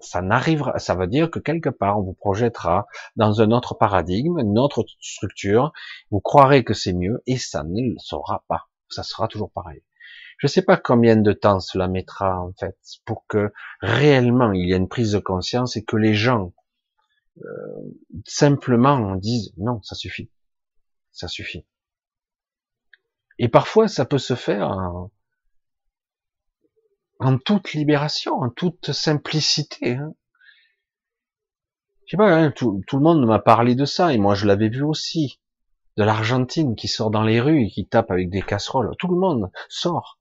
[0.00, 2.86] Ça n'arrivera, ça veut dire que quelque part on vous projettera
[3.16, 5.72] dans un autre paradigme, une autre structure.
[6.10, 8.68] Vous croirez que c'est mieux et ça ne le sera pas.
[8.88, 9.82] Ça sera toujours pareil.
[10.38, 14.68] Je ne sais pas combien de temps cela mettra en fait pour que réellement il
[14.68, 16.52] y ait une prise de conscience et que les gens
[18.26, 20.30] simplement on dise non, ça suffit,
[21.12, 21.66] ça suffit.
[23.38, 24.70] Et parfois, ça peut se faire
[27.20, 29.96] en, toute libération, en toute simplicité.
[29.96, 30.14] Hein.
[32.06, 34.46] Je sais pas, hein, tout, tout, le monde m'a parlé de ça, et moi je
[34.46, 35.40] l'avais vu aussi,
[35.96, 38.94] de l'Argentine qui sort dans les rues et qui tape avec des casseroles.
[38.98, 40.18] Tout le monde sort.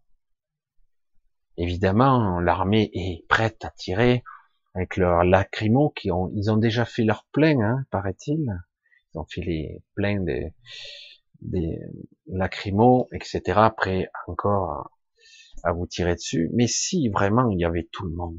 [1.56, 4.24] Évidemment, l'armée est prête à tirer,
[4.78, 8.46] avec leurs lacrymos qui ont, ils ont déjà fait leur plein, hein, paraît-il.
[9.14, 10.54] Ils ont fait les pleins des,
[11.42, 11.80] des
[13.12, 13.42] etc.
[13.56, 14.92] Après, encore
[15.64, 16.52] à, vous tirer dessus.
[16.54, 18.38] Mais si vraiment il y avait tout le monde.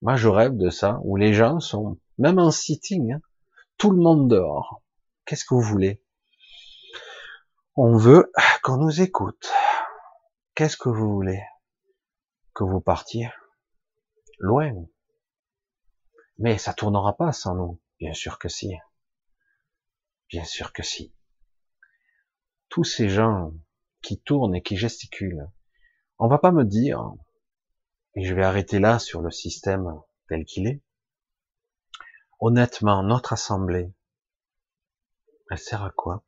[0.00, 3.20] Moi, je rêve de ça, où les gens sont, même en sitting, hein,
[3.76, 4.82] tout le monde dehors.
[5.26, 6.02] Qu'est-ce que vous voulez?
[7.76, 9.52] On veut qu'on nous écoute.
[10.54, 11.42] Qu'est-ce que vous voulez?
[12.54, 13.28] Que vous partiez?
[14.42, 14.74] Loin.
[16.38, 17.80] Mais ça tournera pas sans nous.
[17.98, 18.74] Bien sûr que si.
[20.28, 21.14] Bien sûr que si.
[22.68, 23.54] Tous ces gens
[24.02, 25.48] qui tournent et qui gesticulent,
[26.18, 27.14] on va pas me dire,
[28.14, 30.82] et je vais arrêter là sur le système tel qu'il est,
[32.40, 33.92] honnêtement, notre assemblée,
[35.50, 36.24] elle sert à quoi?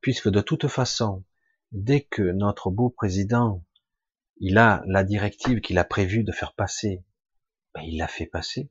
[0.00, 1.24] Puisque de toute façon,
[1.72, 3.64] dès que notre beau président
[4.40, 7.04] il a la directive qu'il a prévu de faire passer.
[7.74, 8.70] Ben, il l'a fait passer.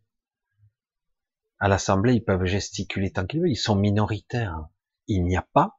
[1.60, 3.52] À l'Assemblée, ils peuvent gesticuler tant qu'ils veulent.
[3.52, 4.68] Ils sont minoritaires.
[5.08, 5.78] Il n'y a pas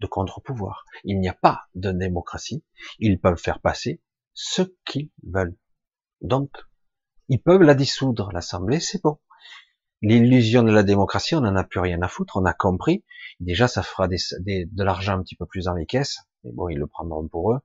[0.00, 0.84] de contre-pouvoir.
[1.04, 2.64] Il n'y a pas de démocratie.
[2.98, 4.00] Ils peuvent faire passer
[4.32, 5.56] ce qu'ils veulent.
[6.20, 6.50] Donc,
[7.28, 9.18] ils peuvent la dissoudre, l'Assemblée, c'est bon.
[10.02, 13.04] L'illusion de la démocratie, on n'en a plus rien à foutre, on a compris.
[13.40, 16.18] Déjà, ça fera de l'argent un petit peu plus dans les caisses.
[16.44, 17.60] Mais bon, ils le prendront pour eux.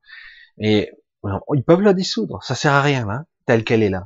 [0.60, 0.92] Et
[1.56, 4.04] ils peuvent la dissoudre, ça sert à rien, hein, telle qu'elle est là.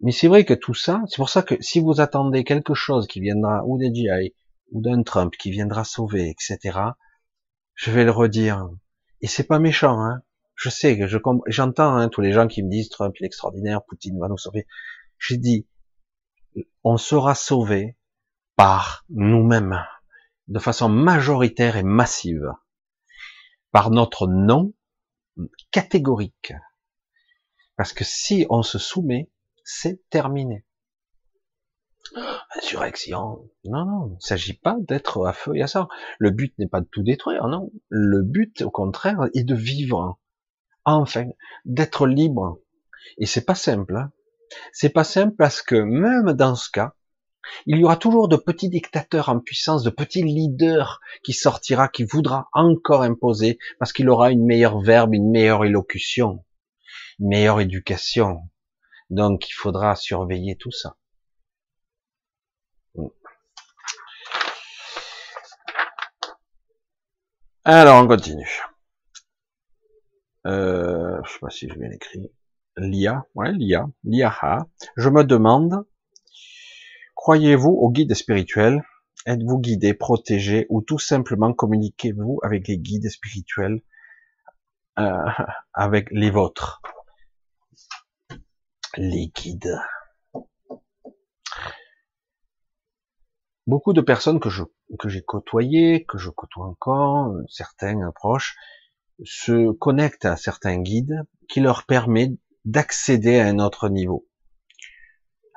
[0.00, 3.06] Mais c'est vrai que tout ça, c'est pour ça que si vous attendez quelque chose
[3.08, 4.34] qui viendra ou des GI
[4.70, 6.78] ou d'un Trump qui viendra sauver, etc.,
[7.74, 8.68] je vais le redire.
[9.20, 10.22] Et c'est pas méchant, hein.
[10.54, 13.26] Je sais que je j'entends hein, tous les gens qui me disent Trump il est
[13.26, 14.66] extraordinaire, Poutine va nous sauver.
[15.18, 15.68] J'ai dit,
[16.82, 17.96] on sera sauvé
[18.56, 19.84] par nous-mêmes,
[20.48, 22.52] de façon majoritaire et massive,
[23.70, 24.72] par notre nom
[25.70, 26.52] catégorique.
[27.76, 29.30] Parce que si on se soumet,
[29.64, 30.64] c'est terminé.
[32.56, 33.50] Insurrection.
[33.64, 35.88] Non, non, il ne s'agit pas d'être à feu et à sang.
[36.18, 37.70] Le but n'est pas de tout détruire, non.
[37.88, 40.18] Le but, au contraire, est de vivre.
[40.84, 41.26] Enfin,
[41.64, 42.60] d'être libre.
[43.18, 43.96] Et c'est pas simple.
[43.96, 44.12] Hein.
[44.72, 46.94] C'est pas simple parce que même dans ce cas,
[47.66, 52.04] il y aura toujours de petits dictateurs en puissance, de petits leaders qui sortira, qui
[52.04, 56.44] voudra encore imposer, parce qu'il aura une meilleure verbe, une meilleure élocution,
[57.18, 58.48] une meilleure éducation.
[59.10, 60.96] Donc il faudra surveiller tout ça.
[67.64, 68.62] Alors on continue.
[70.46, 72.30] Euh, je sais pas si je bien écrit.
[72.78, 74.66] Lia, ouais, Lia, Lia.
[74.96, 75.84] Je me demande
[77.28, 78.82] Croyez-vous au guide spirituel?
[79.26, 83.82] Êtes-vous guidé, protégé ou tout simplement communiquez-vous avec les guides spirituels,
[84.98, 85.12] euh,
[85.74, 86.80] avec les vôtres?
[88.96, 89.78] Les guides.
[93.66, 94.62] Beaucoup de personnes que je
[94.98, 98.56] que j'ai côtoyées, que je côtoie encore, certains proches,
[99.22, 102.32] se connectent à certains guides qui leur permet
[102.64, 104.27] d'accéder à un autre niveau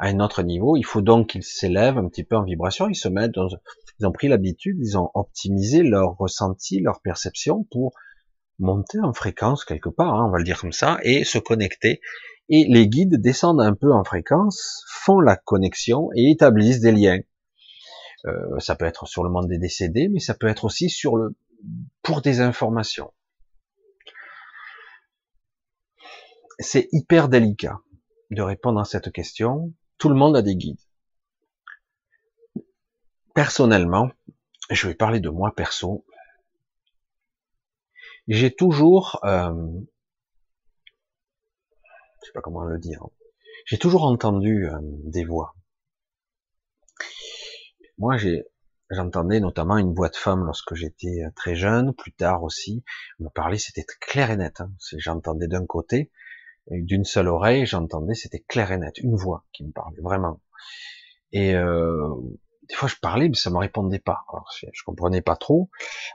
[0.01, 0.75] à un autre niveau.
[0.75, 2.89] Il faut donc qu'ils s'élèvent un petit peu en vibration.
[2.89, 3.37] Ils se mettent
[3.99, 7.93] ils ont pris l'habitude, ils ont optimisé leur ressenti, leur perception pour
[8.57, 12.01] monter en fréquence quelque part, hein, on va le dire comme ça, et se connecter.
[12.49, 17.19] Et les guides descendent un peu en fréquence, font la connexion et établissent des liens.
[18.25, 21.15] Euh, ça peut être sur le monde des décédés, mais ça peut être aussi sur
[21.15, 21.35] le
[22.01, 23.13] pour des informations.
[26.57, 27.79] C'est hyper délicat
[28.31, 29.73] de répondre à cette question.
[30.01, 30.81] Tout le monde a des guides.
[33.35, 34.09] Personnellement,
[34.71, 36.03] je vais parler de moi perso.
[38.27, 39.53] J'ai toujours, euh,
[42.19, 43.05] je sais pas comment le dire,
[43.65, 45.53] j'ai toujours entendu euh, des voix.
[47.99, 48.43] Moi, j'ai,
[48.89, 52.83] j'entendais notamment une voix de femme lorsque j'étais euh, très jeune, plus tard aussi.
[53.19, 54.61] Me parlait, c'était clair et net.
[54.61, 54.71] Hein.
[54.97, 56.11] J'entendais d'un côté,
[56.69, 60.41] d'une seule oreille, j'entendais, c'était clair et net, une voix qui me parlait vraiment.
[61.31, 62.09] Et euh,
[62.69, 64.25] des fois, je parlais, mais ça me répondait pas.
[64.73, 65.69] Je comprenais pas trop.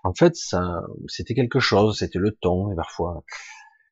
[0.05, 3.25] En fait, ça, c'était quelque chose, c'était le ton, et parfois,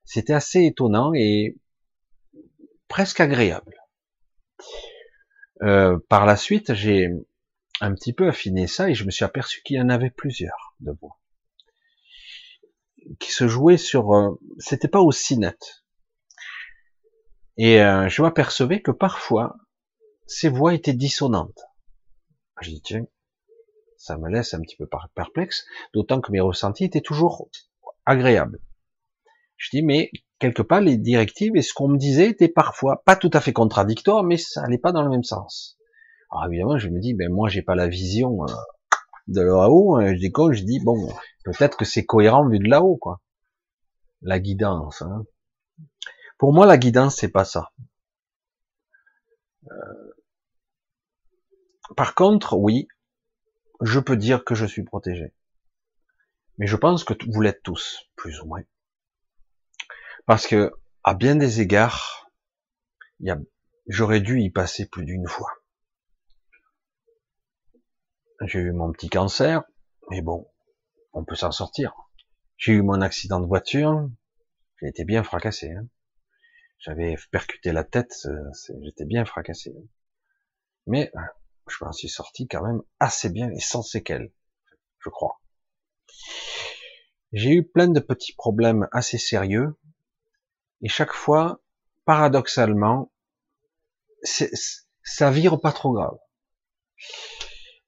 [0.05, 1.59] c'était assez étonnant et
[2.89, 3.75] presque agréable.
[5.63, 7.09] Euh, par la suite, j'ai
[7.81, 10.75] un petit peu affiné ça et je me suis aperçu qu'il y en avait plusieurs
[10.81, 11.19] de voix
[13.19, 14.15] qui se jouaient sur.
[14.15, 15.84] Euh, c'était pas aussi net.
[17.57, 19.57] Et euh, je m'apercevais que parfois
[20.27, 21.65] ces voix étaient dissonantes.
[22.61, 23.07] Je dis tiens,
[23.97, 27.49] ça me laisse un petit peu perplexe, d'autant que mes ressentis étaient toujours
[28.07, 28.61] agréables.
[29.57, 33.17] Je dis mais quelque part, les directives et ce qu'on me disait étaient parfois pas
[33.17, 35.79] tout à fait contradictoires, mais ça allait pas dans le même sens.
[36.31, 38.53] Alors évidemment, je me dis, ben moi, j'ai pas la vision euh,
[39.29, 39.97] de là-haut.
[39.97, 40.15] Hein.
[40.17, 41.09] Je quoi Je dis bon,
[41.45, 43.21] peut-être que c'est cohérent vu de là-haut, quoi.
[44.21, 45.03] La guidance.
[45.03, 45.25] Hein.
[46.39, 47.73] Pour moi, la guidance, c'est pas ça.
[49.71, 50.15] Euh,
[51.97, 52.89] par contre, oui,
[53.81, 55.35] je peux dire que je suis protégé.
[56.59, 58.63] Mais je pense que vous l'êtes tous, plus ou moins.
[60.27, 60.73] Parce que,
[61.03, 62.31] à bien des égards,
[63.87, 65.51] j'aurais dû y passer plus d'une fois.
[68.41, 69.63] J'ai eu mon petit cancer,
[70.11, 70.51] mais bon,
[71.13, 71.95] on peut s'en sortir.
[72.57, 74.09] J'ai eu mon accident de voiture,
[74.81, 75.73] j'ai été bien fracassé.
[75.73, 75.87] Hein.
[76.85, 78.29] J'avais percuté la tête,
[78.83, 79.75] j'étais bien fracassé.
[80.87, 81.21] Mais euh,
[81.67, 84.31] je m'en suis sorti quand même assez bien et sans séquelles,
[84.99, 85.41] je crois.
[87.33, 89.79] J'ai eu plein de petits problèmes assez sérieux
[90.83, 91.63] et chaque fois,
[92.05, 93.11] paradoxalement,
[94.23, 96.19] ça vire pas trop grave.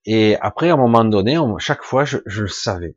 [0.06, 2.96] Et après, à un moment donné, chaque fois, je, je le savais.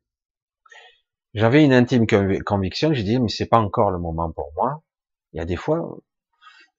[1.34, 4.82] J'avais une intime conviction, j'ai dit, mais c'est pas encore le moment pour moi.
[5.34, 6.00] Il y a des fois,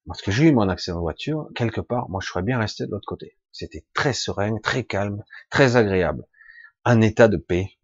[0.07, 2.87] parce que j'ai eu mon accident de voiture, quelque part, moi, je serais bien resté
[2.87, 3.37] de l'autre côté.
[3.53, 6.27] C'était très serein, très calme, très agréable.
[6.85, 7.79] Un état de paix.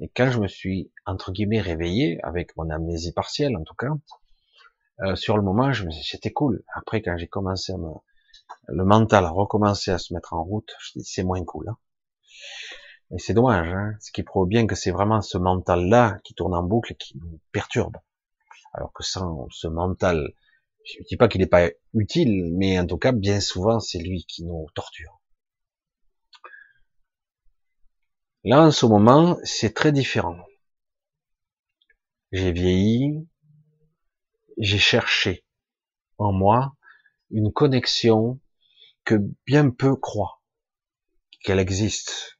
[0.00, 3.90] Et quand je me suis, entre guillemets, réveillé, avec mon amnésie partielle, en tout cas,
[5.00, 6.62] euh, sur le moment, je me c'était cool.
[6.74, 7.90] Après, quand j'ai commencé à me,
[8.68, 11.68] le mental a recommencé à se mettre en route, je dis c'est moins cool.
[11.68, 11.76] Hein.
[13.14, 16.54] Et c'est dommage, hein, ce qui prouve bien que c'est vraiment ce mental-là qui tourne
[16.54, 17.96] en boucle et qui nous perturbe.
[18.76, 20.34] Alors que sans ce mental,
[20.84, 23.98] je ne dis pas qu'il n'est pas utile, mais en tout cas, bien souvent, c'est
[23.98, 25.18] lui qui nous torture.
[28.44, 30.36] Là, en ce moment, c'est très différent.
[32.32, 33.26] J'ai vieilli,
[34.58, 35.46] j'ai cherché
[36.18, 36.76] en moi
[37.30, 38.38] une connexion
[39.04, 39.14] que
[39.46, 40.42] bien peu croient
[41.40, 42.35] qu'elle existe.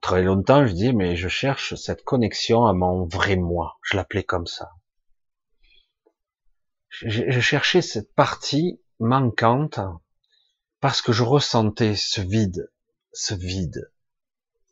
[0.00, 3.78] Très longtemps, je dis, mais je cherche cette connexion à mon vrai moi.
[3.82, 4.72] Je l'appelais comme ça.
[6.88, 9.80] Je, cherchais cette partie manquante
[10.80, 12.72] parce que je ressentais ce vide,
[13.12, 13.92] ce vide.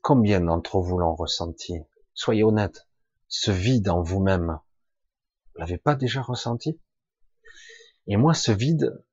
[0.00, 1.74] Combien d'entre vous l'ont ressenti?
[2.14, 2.88] Soyez honnête.
[3.28, 4.59] Ce vide en vous-même,
[5.55, 6.80] vous l'avez pas déjà ressenti?
[8.07, 9.05] Et moi, ce vide,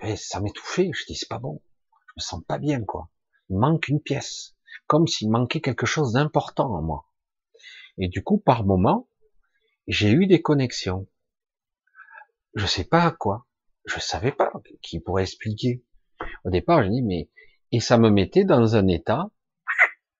[0.00, 0.90] eh ben, ça m'étouffait.
[0.92, 1.62] Je dis, c'est pas bon.
[1.90, 3.08] Je me sens pas bien, quoi.
[3.50, 4.57] Il manque une pièce.
[4.88, 7.06] Comme s'il manquait quelque chose d'important en moi.
[7.98, 9.08] Et du coup, par moment,
[9.86, 11.06] j'ai eu des connexions.
[12.54, 13.46] Je sais pas à quoi.
[13.84, 15.84] Je savais pas qui pourrait expliquer.
[16.44, 17.30] Au départ, je dis, mais,
[17.70, 19.30] et ça me mettait dans un état,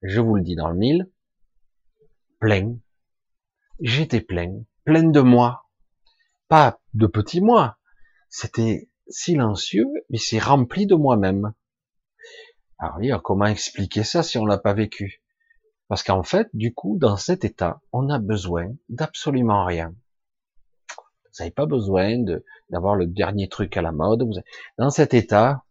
[0.02, 1.10] je vous le dis dans le mille,
[2.38, 2.76] plein.
[3.80, 5.68] J'étais plein, plein de moi,
[6.48, 7.78] pas de petits moi.
[8.28, 11.54] C'était silencieux, mais c'est rempli de moi-même.
[12.78, 15.20] Alors, comment expliquer ça si on l'a pas vécu?
[15.88, 19.94] Parce qu'en fait, du coup, dans cet état, on a besoin d'absolument rien.
[20.96, 22.24] Vous n'avez pas besoin
[22.70, 24.28] d'avoir le dernier truc à la mode.
[24.76, 25.64] Dans cet état,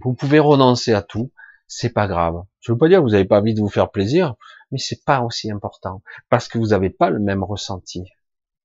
[0.00, 1.32] vous pouvez renoncer à tout.
[1.66, 2.42] C'est pas grave.
[2.60, 4.34] Je veux pas dire que vous n'avez pas envie de vous faire plaisir,
[4.70, 8.04] mais c'est pas aussi important parce que vous n'avez pas le même ressenti.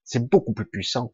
[0.04, 1.14] C'est beaucoup plus puissant.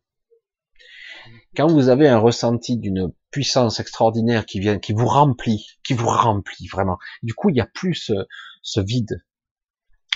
[1.56, 6.08] Quand vous avez un ressenti d'une puissance extraordinaire qui vient, qui vous remplit, qui vous
[6.08, 6.98] remplit vraiment.
[7.24, 8.14] Du coup, il n'y a plus ce,
[8.62, 9.24] ce vide,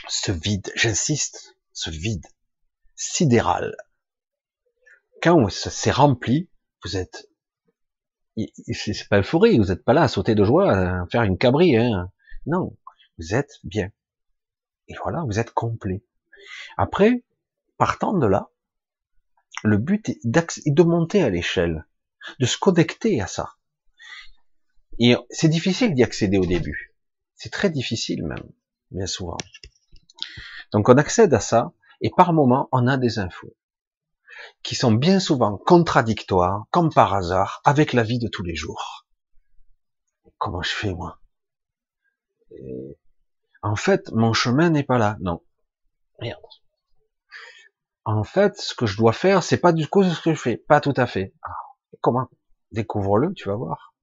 [0.07, 2.25] ce vide, j'insiste, ce vide
[2.95, 3.75] sidéral.
[5.21, 6.49] Quand c'est rempli,
[6.83, 7.29] vous êtes,
[8.35, 11.77] c'est pas euphorie, vous n'êtes pas là à sauter de joie, à faire une cabri,
[11.77, 12.11] hein.
[12.45, 12.75] Non,
[13.17, 13.89] vous êtes bien.
[14.87, 16.03] Et voilà, vous êtes complet.
[16.77, 17.23] Après,
[17.77, 18.49] partant de là,
[19.63, 21.87] le but est, de monter à l'échelle,
[22.39, 23.55] de se connecter à ça.
[24.99, 26.93] Et c'est difficile d'y accéder au début.
[27.35, 28.51] C'est très difficile même,
[28.91, 29.37] bien souvent.
[30.71, 33.55] Donc on accède à ça, et par moment, on a des infos
[34.61, 39.07] qui sont bien souvent contradictoires, comme par hasard, avec la vie de tous les jours.
[40.37, 41.19] Comment je fais, moi?
[43.61, 45.17] En fait, mon chemin n'est pas là.
[45.21, 45.41] Non.
[46.19, 46.41] Merde
[48.05, 50.57] en fait, ce que je dois faire, c'est pas du coup ce que je fais.
[50.57, 51.33] Pas tout à fait.
[51.43, 51.55] Ah,
[52.01, 52.27] comment?
[52.71, 53.93] Découvre-le, tu vas voir.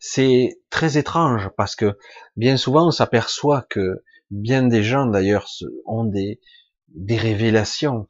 [0.00, 1.98] C'est très étrange parce que
[2.36, 5.48] bien souvent on s'aperçoit que bien des gens d'ailleurs
[5.86, 6.40] ont des,
[6.88, 8.08] des révélations,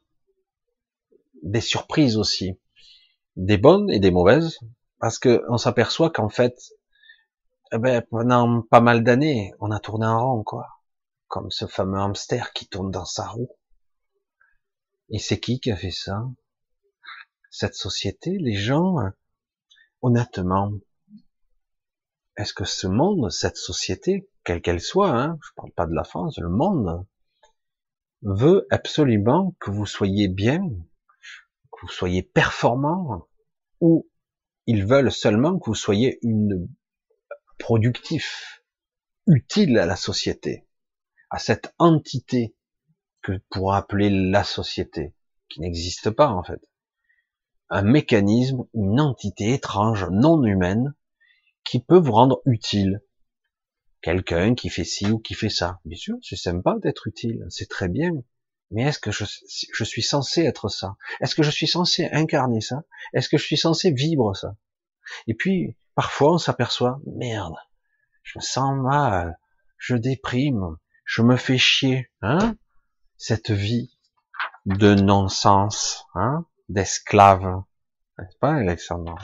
[1.43, 2.59] des surprises aussi,
[3.35, 4.59] des bonnes et des mauvaises,
[4.99, 6.55] parce que on s'aperçoit qu'en fait,
[7.71, 10.67] eh ben, pendant pas mal d'années, on a tourné en rond, quoi,
[11.27, 13.49] comme ce fameux hamster qui tourne dans sa roue.
[15.09, 16.27] Et c'est qui qui a fait ça?
[17.49, 18.95] Cette société, les gens,
[20.01, 20.71] honnêtement,
[22.37, 26.03] est-ce que ce monde, cette société, quelle qu'elle soit, hein, je parle pas de la
[26.03, 27.05] France, le monde,
[28.23, 30.67] veut absolument que vous soyez bien,
[31.71, 33.27] que vous soyez performant,
[33.79, 34.09] ou
[34.65, 36.67] ils veulent seulement que vous soyez une
[37.59, 38.63] productif,
[39.27, 40.67] utile à la société,
[41.29, 42.55] à cette entité
[43.25, 45.15] que pour appeler la société,
[45.49, 46.61] qui n'existe pas en fait.
[47.69, 50.93] Un mécanisme, une entité étrange, non humaine,
[51.63, 53.01] qui peut vous rendre utile.
[54.01, 55.79] Quelqu'un qui fait ci ou qui fait ça.
[55.85, 58.11] Bien sûr, c'est sympa d'être utile, c'est très bien.
[58.69, 59.25] Mais est-ce que je,
[59.73, 60.95] je suis censé être ça?
[61.19, 62.83] Est-ce que je suis censé incarner ça?
[63.13, 64.55] Est-ce que je suis censé vivre ça?
[65.25, 67.55] Et puis, parfois, on s'aperçoit, merde,
[68.21, 69.39] je me sens mal,
[69.79, 72.55] je déprime, je me fais chier, hein?
[73.17, 73.97] Cette vie
[74.65, 77.63] de non-sens, hein, d'esclave,
[78.17, 79.15] n'est-ce pas, Alexandre?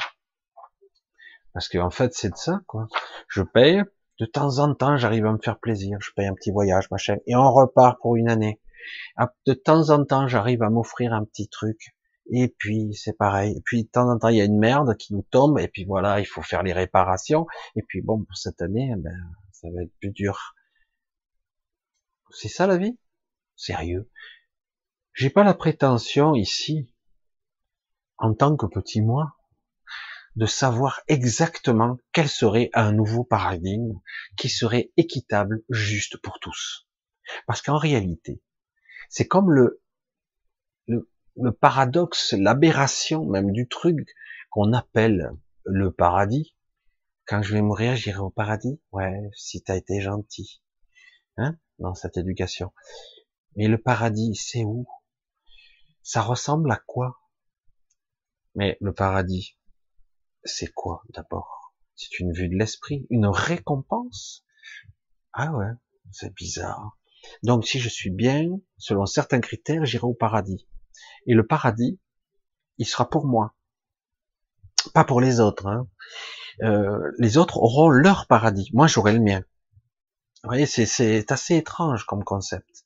[1.53, 2.87] Parce que en fait, c'est de ça, quoi.
[3.27, 3.83] Je paye,
[4.19, 7.17] de temps en temps, j'arrive à me faire plaisir, je paye un petit voyage, machin,
[7.25, 8.61] et on repart pour une année.
[9.17, 11.95] Ah, de temps en temps, j'arrive à m'offrir un petit truc,
[12.31, 13.57] et puis c'est pareil.
[13.57, 15.67] Et puis de temps en temps, il y a une merde qui nous tombe, et
[15.67, 17.47] puis voilà, il faut faire les réparations.
[17.75, 19.17] Et puis bon, pour cette année, ben,
[19.51, 20.55] ça va être plus dur.
[22.31, 22.97] C'est ça la vie?
[23.61, 24.09] Sérieux?
[25.13, 26.91] J'ai pas la prétention ici,
[28.17, 29.37] en tant que petit moi,
[30.35, 34.01] de savoir exactement quel serait un nouveau paradigme
[34.35, 36.89] qui serait équitable, juste pour tous.
[37.45, 38.41] Parce qu'en réalité,
[39.09, 39.83] c'est comme le,
[40.87, 44.07] le, le paradoxe, l'aberration même du truc
[44.49, 46.55] qu'on appelle le paradis.
[47.25, 48.81] Quand je vais mourir, j'irai au paradis?
[48.91, 50.63] Ouais, si t'as été gentil,
[51.37, 52.73] hein, dans cette éducation.
[53.55, 54.87] Mais le paradis, c'est où?
[56.03, 57.19] Ça ressemble à quoi?
[58.55, 59.57] Mais le paradis,
[60.43, 61.73] c'est quoi d'abord?
[61.95, 64.43] C'est une vue de l'esprit, une récompense?
[65.33, 65.71] Ah ouais,
[66.11, 66.97] c'est bizarre.
[67.43, 68.47] Donc si je suis bien,
[68.77, 70.67] selon certains critères, j'irai au paradis.
[71.27, 71.99] Et le paradis,
[72.77, 73.55] il sera pour moi,
[74.93, 75.67] pas pour les autres.
[75.67, 75.87] Hein.
[76.63, 79.43] Euh, les autres auront leur paradis, moi j'aurai le mien.
[80.43, 82.85] Vous voyez, c'est assez étrange comme concept.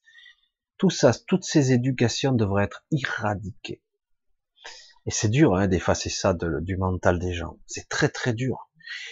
[0.77, 3.81] Tout ça, toutes ces éducations devraient être éradiquées.
[5.05, 7.59] Et c'est dur hein, d'effacer ça du mental des gens.
[7.67, 8.69] C'est très très dur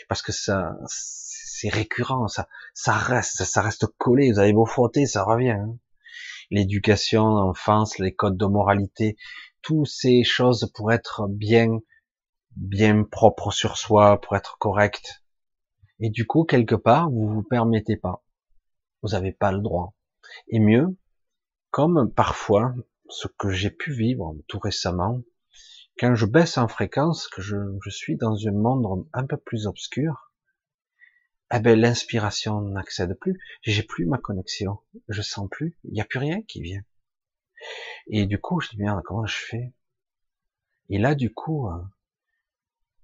[0.09, 4.31] parce que ça, c'est récurrent, ça, ça reste, ça reste collé.
[4.31, 5.51] Vous avez beau frotter, ça revient.
[5.51, 5.77] Hein.
[6.49, 9.17] L'éducation, l'enfance, les codes de moralité,
[9.61, 11.79] toutes ces choses pour être bien,
[12.55, 15.23] bien propre sur soi, pour être correct.
[15.99, 18.23] Et du coup, quelque part, vous vous permettez pas.
[19.01, 19.93] Vous n'avez pas le droit.
[20.47, 20.97] Et mieux,
[21.73, 22.75] comme parfois
[23.09, 25.23] ce que j'ai pu vivre tout récemment,
[25.97, 27.57] quand je baisse en fréquence, que je,
[27.89, 30.31] suis dans un monde un peu plus obscur,
[31.51, 36.05] eh ben l'inspiration n'accède plus, j'ai plus ma connexion, je sens plus, il n'y a
[36.05, 36.83] plus rien qui vient.
[38.05, 39.73] Et du coup, je dis merde, comment je fais?
[40.89, 41.81] Et là, du coup, euh,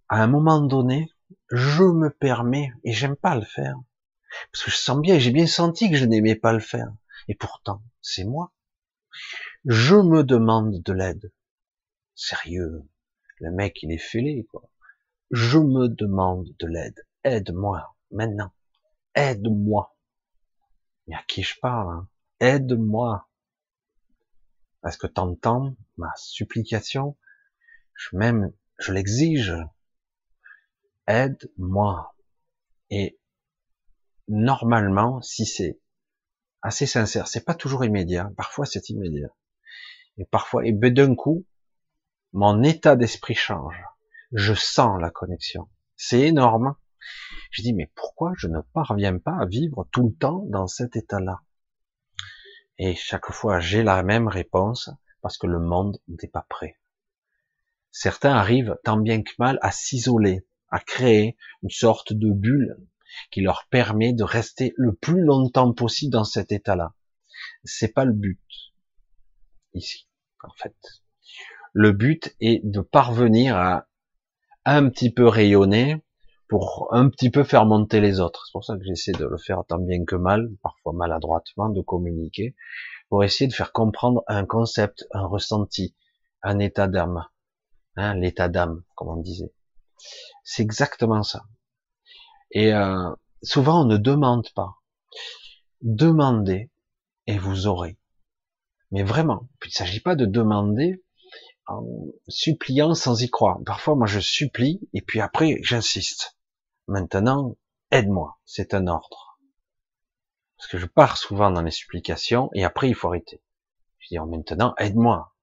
[0.10, 1.12] à un moment donné,
[1.50, 3.80] je me permets, et j'aime pas le faire,
[4.52, 6.94] parce que je sens bien, j'ai bien senti que je n'aimais pas le faire,
[7.28, 8.54] et pourtant, c'est moi
[9.66, 11.32] je me demande de l'aide.
[12.16, 12.84] sérieux.
[13.40, 14.70] Le mec, il est fêlé, quoi.
[15.32, 17.06] Je me demande de l'aide.
[17.24, 18.52] Aide-moi, maintenant.
[19.16, 19.96] Aide-moi.
[21.08, 22.10] Mais à qui je parle hein?
[22.40, 23.30] Aide-moi.
[24.82, 27.18] Parce que t'entends ma supplication,
[27.96, 29.56] je même, je l'exige.
[31.08, 32.16] Aide-moi.
[32.90, 33.20] Et
[34.28, 35.80] normalement, si c'est
[36.62, 38.32] assez sincère, c'est pas toujours immédiat.
[38.36, 39.30] Parfois, c'est immédiat.
[40.18, 41.46] Et parfois, et ben, d'un coup,
[42.34, 43.82] mon état d'esprit change.
[44.32, 45.70] Je sens la connexion.
[45.96, 46.76] C'est énorme.
[47.52, 50.96] Je dis, mais pourquoi je ne parviens pas à vivre tout le temps dans cet
[50.96, 51.42] état-là?
[52.78, 54.90] Et chaque fois, j'ai la même réponse,
[55.22, 56.80] parce que le monde n'est pas prêt.
[57.92, 62.78] Certains arrivent tant bien que mal à s'isoler, à créer une sorte de bulle
[63.32, 66.94] qui leur permet de rester le plus longtemps possible dans cet état-là.
[67.64, 68.40] C'est pas le but
[69.74, 70.08] ici,
[70.44, 70.76] en fait.
[71.74, 73.88] Le but est de parvenir à
[74.66, 76.02] un petit peu rayonner
[76.48, 78.46] pour un petit peu faire monter les autres.
[78.46, 81.82] C'est pour ça que j'essaie de le faire tant bien que mal, parfois maladroitement, de
[81.82, 82.56] communiquer,
[83.08, 85.96] pour essayer de faire comprendre un concept, un ressenti,
[86.42, 87.26] un état d'âme,
[87.96, 89.54] hein, l'état d'âme, comme on disait.
[90.44, 91.44] C'est exactement ça.
[92.52, 93.10] Et euh,
[93.44, 94.76] souvent on ne demande pas.
[95.82, 96.70] Demandez
[97.28, 97.98] et vous aurez.
[98.92, 101.04] Mais vraiment, il ne s'agit pas de demander
[101.68, 101.86] en
[102.28, 103.60] suppliant sans y croire.
[103.66, 106.38] Parfois, moi, je supplie et puis après, j'insiste.
[106.88, 107.56] Maintenant,
[107.92, 108.40] aide-moi.
[108.46, 109.40] C'est un ordre.
[110.58, 113.42] Parce que je pars souvent dans les supplications et après, il faut arrêter.
[114.00, 115.36] Je dis, oh, maintenant, aide-moi.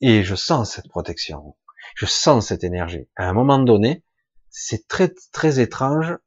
[0.00, 1.56] Et je sens cette protection.
[1.94, 3.08] Je sens cette énergie.
[3.16, 4.02] À un moment donné,
[4.50, 6.18] c'est très, très étrange.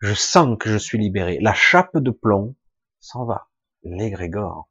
[0.00, 1.38] Je sens que je suis libéré.
[1.40, 2.54] La chape de plomb
[3.00, 3.48] s'en va.
[3.82, 4.68] L'égrégore.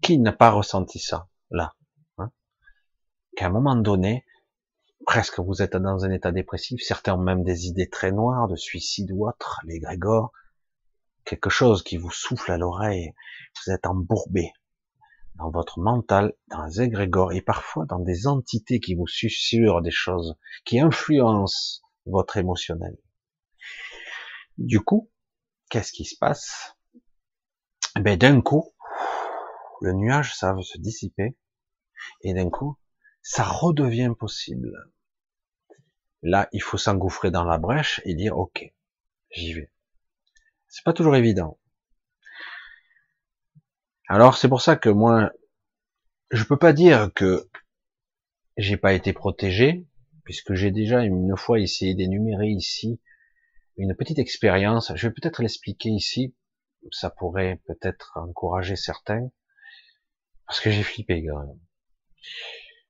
[0.00, 1.74] Qui n'a pas ressenti ça, là
[2.18, 2.30] hein?
[3.36, 4.24] Qu'à un moment donné,
[5.04, 8.56] presque vous êtes dans un état dépressif, certains ont même des idées très noires de
[8.56, 10.32] suicide ou autre, les grégores,
[11.24, 13.12] quelque chose qui vous souffle à l'oreille,
[13.64, 14.52] vous êtes embourbé
[15.40, 19.90] dans votre mental, dans les égrégores et parfois dans des entités qui vous susurrent des
[19.90, 22.96] choses, qui influencent votre émotionnel.
[24.58, 25.10] Du coup,
[25.70, 26.76] qu'est-ce qui se passe?
[27.98, 28.74] Ben d'un coup,
[29.80, 31.36] le nuage, ça va se dissiper,
[32.22, 32.76] et d'un coup,
[33.22, 34.92] ça redevient possible.
[36.22, 38.74] Là, il faut s'engouffrer dans la brèche et dire, ok,
[39.30, 39.72] j'y vais.
[40.68, 41.58] C'est pas toujours évident.
[44.12, 45.30] Alors, c'est pour ça que moi,
[46.32, 47.48] je peux pas dire que
[48.56, 49.86] j'ai pas été protégé,
[50.24, 53.00] puisque j'ai déjà une fois essayé d'énumérer ici
[53.76, 54.90] une petite expérience.
[54.96, 56.34] Je vais peut-être l'expliquer ici.
[56.90, 59.30] Ça pourrait peut-être encourager certains.
[60.44, 61.60] Parce que j'ai flippé, quand même.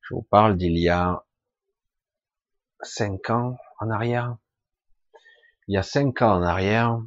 [0.01, 1.23] Je vous parle d'il y a
[2.81, 4.39] cinq ans en arrière.
[5.69, 6.99] Il y a cinq ans en arrière,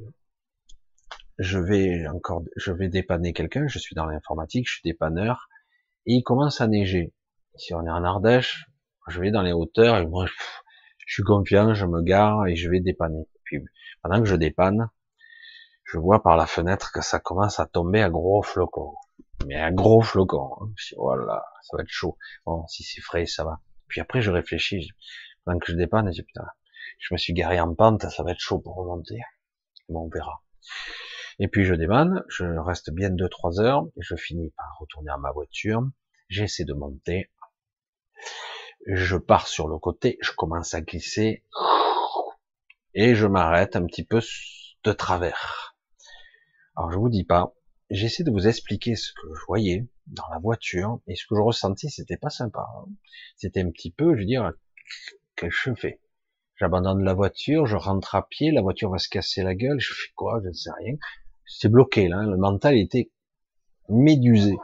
[1.40, 3.68] je vais encore, je vais dépanner quelqu'un.
[3.68, 5.48] Je suis dans l'informatique, je suis dépanneur,
[6.06, 7.14] et il commence à neiger.
[7.56, 8.66] Si on est en Ardèche,
[9.08, 10.26] je vais dans les hauteurs et moi,
[11.06, 13.28] je suis confiant, je me gare et je vais dépanner.
[13.44, 13.64] Puis
[14.02, 14.90] pendant que je dépanne,
[15.84, 18.94] je vois par la fenêtre que ça commence à tomber à gros flocons
[19.46, 20.50] mais un gros flocon.
[20.62, 20.72] Hein.
[20.98, 22.18] voilà, ça va être chaud.
[22.46, 23.60] Bon, si c'est frais, ça va.
[23.88, 24.90] Puis après, je réfléchis,
[25.44, 26.46] pendant que je dépanne, je dis, putain,
[27.00, 29.20] je me suis garé en pente, ça va être chaud pour remonter.
[29.90, 30.42] Bon, on verra.
[31.40, 35.32] Et puis je dépanne, je reste bien 2-3 heures, je finis par retourner à ma
[35.32, 35.84] voiture,
[36.30, 37.32] j'essaie de monter,
[38.86, 41.44] je pars sur le côté, je commence à glisser,
[42.94, 44.22] et je m'arrête un petit peu
[44.84, 45.76] de travers.
[46.76, 47.56] Alors je vous dis pas,
[47.90, 51.42] j'essaie de vous expliquer ce que je voyais dans la voiture et ce que je
[51.42, 52.68] ressentais, c'était pas sympa.
[52.78, 52.90] Hein.
[53.36, 54.52] C'était un petit peu, je veux dire,
[55.36, 56.00] que je fais
[56.56, 59.92] J'abandonne la voiture, je rentre à pied, la voiture va se casser la gueule, je
[59.92, 60.96] fais quoi, je ne sais rien.
[61.46, 62.30] C'est bloqué là, hein.
[62.30, 63.12] le mental était
[63.90, 64.58] médusé.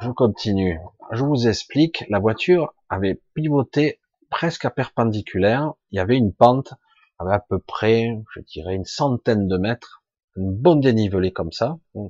[0.00, 0.78] Je continue.
[1.12, 4.00] Je vous explique, la voiture avait pivoté
[4.30, 6.74] presque à perpendiculaire, il y avait une pente
[7.18, 10.04] à peu près, je dirais, une centaine de mètres
[10.36, 12.08] un bon dénivelé comme ça, hmm.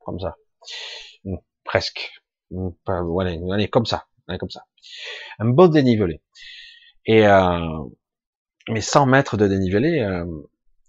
[0.00, 0.36] comme ça,
[1.24, 1.36] hmm.
[1.64, 2.12] presque,
[2.50, 2.70] hmm.
[3.20, 4.06] allez, allez, comme ça,
[4.38, 4.64] comme ça,
[5.38, 6.22] un bon dénivelé.
[7.06, 7.58] Et euh,
[8.68, 10.24] mais 100 mètres de dénivelé, euh,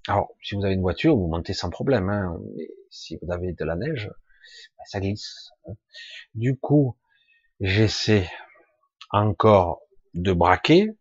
[0.07, 2.10] alors si vous avez une voiture, vous montez sans problème.
[2.10, 4.10] Hein, mais si vous avez de la neige,
[4.78, 5.52] ben, ça glisse.
[5.68, 5.73] Hein.
[6.34, 6.98] Du coup,
[7.60, 8.30] j'essaie
[9.11, 9.82] encore
[10.14, 10.98] de braquer.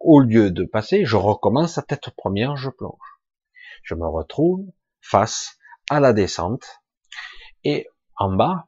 [0.00, 3.18] Au lieu de passer, je recommence à tête première, je plonge.
[3.82, 4.64] Je me retrouve
[5.00, 5.58] face
[5.90, 6.64] à la descente.
[7.64, 8.66] Et en bas,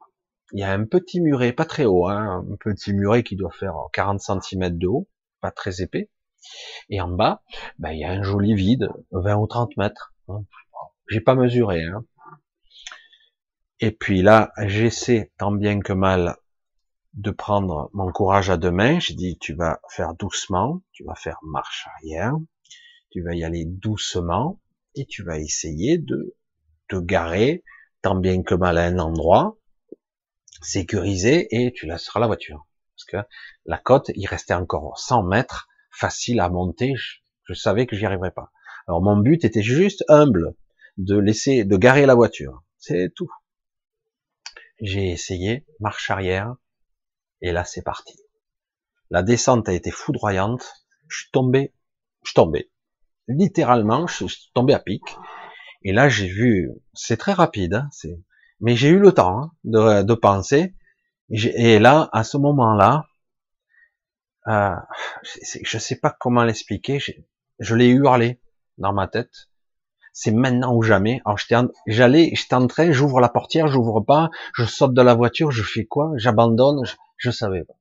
[0.53, 3.53] il y a un petit muret, pas très haut, hein, un petit muret qui doit
[3.53, 5.09] faire 40 cm de haut,
[5.41, 6.11] pas très épais.
[6.89, 7.43] Et en bas,
[7.79, 10.15] ben, il y a un joli vide, 20 ou 30 mètres.
[10.29, 10.45] Hein.
[11.09, 11.85] J'ai pas mesuré.
[11.85, 12.05] Hein.
[13.81, 16.37] Et puis là, j'essaie tant bien que mal
[17.15, 19.01] de prendre mon courage à deux mains.
[19.01, 22.35] J'ai dit, tu vas faire doucement, tu vas faire marche arrière,
[23.11, 24.61] tu vas y aller doucement,
[24.95, 26.37] et tu vas essayer de
[26.89, 27.65] te garer
[28.03, 29.57] tant bien que mal à un endroit
[30.63, 32.67] sécurisé, et tu laisseras la voiture.
[32.97, 33.29] Parce que
[33.65, 35.69] la côte, il restait encore 100 mètres,
[36.01, 38.51] facile à monter, je, savais que j'y arriverais pas.
[38.89, 40.55] Alors mon but était juste humble,
[40.97, 42.63] de laisser, de garer la voiture.
[42.79, 43.31] C'est tout.
[44.81, 46.57] J'ai essayé, marche arrière,
[47.43, 48.17] et là c'est parti.
[49.11, 51.75] La descente a été foudroyante, je suis tombé,
[52.25, 52.71] je tombé.
[53.29, 55.03] Littéralement, je suis tombé à pic.
[55.83, 58.19] Et là j'ai vu, c'est très rapide, hein, c'est,
[58.61, 60.75] mais j'ai eu le temps hein, de, de, penser.
[61.31, 63.07] Et là, à ce moment-là,
[64.49, 64.75] euh,
[65.63, 66.99] je sais pas comment l'expliquer,
[67.59, 68.41] je l'ai hurlé
[68.79, 69.51] dans ma tête
[70.13, 71.21] c'est maintenant ou jamais.
[71.25, 71.39] Alors
[71.87, 75.63] j'allais, j'étais en train, j'ouvre la portière, j'ouvre pas, je saute de la voiture, je
[75.63, 76.13] fais quoi?
[76.17, 77.75] J'abandonne, je, je, savais pas.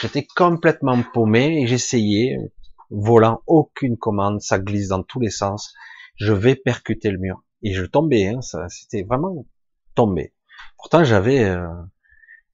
[0.00, 2.38] J'étais complètement paumé et j'essayais,
[2.90, 5.74] volant aucune commande, ça glisse dans tous les sens.
[6.16, 9.46] Je vais percuter le mur et je tombais, hein, ça, c'était vraiment
[9.94, 10.34] tombé.
[10.76, 11.68] Pourtant j'avais, euh,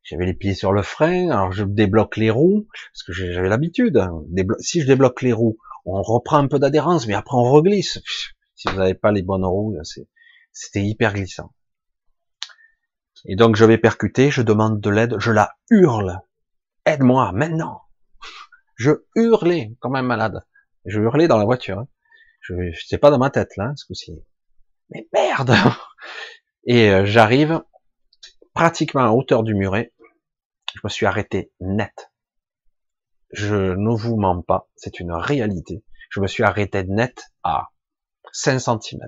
[0.05, 3.97] j'avais les pieds sur le frein, alors je débloque les roues parce que j'avais l'habitude.
[3.97, 4.23] Hein.
[4.61, 5.57] Si je débloque les roues,
[5.87, 8.01] on reprend un peu d'adhérence, mais après on reglisse.
[8.55, 9.77] Si vous n'avez pas les bonnes roues,
[10.53, 11.53] c'était hyper glissant.
[13.25, 16.21] Et donc je vais percuter, je demande de l'aide, je la hurle.
[16.85, 17.81] Aide-moi maintenant.
[18.77, 20.45] Je hurlais comme un malade.
[20.85, 21.79] Je hurlais dans la voiture.
[21.79, 21.89] Hein.
[22.87, 24.23] Sais pas dans ma tête là, ce coup-ci.
[24.91, 25.55] Mais merde
[26.67, 27.63] Et euh, j'arrive
[28.53, 29.93] pratiquement à hauteur du muret.
[30.75, 32.13] Je me suis arrêté net.
[33.31, 35.85] Je ne vous mens pas, c'est une réalité.
[36.11, 37.71] Je me suis arrêté net à
[38.33, 39.01] 5 cm.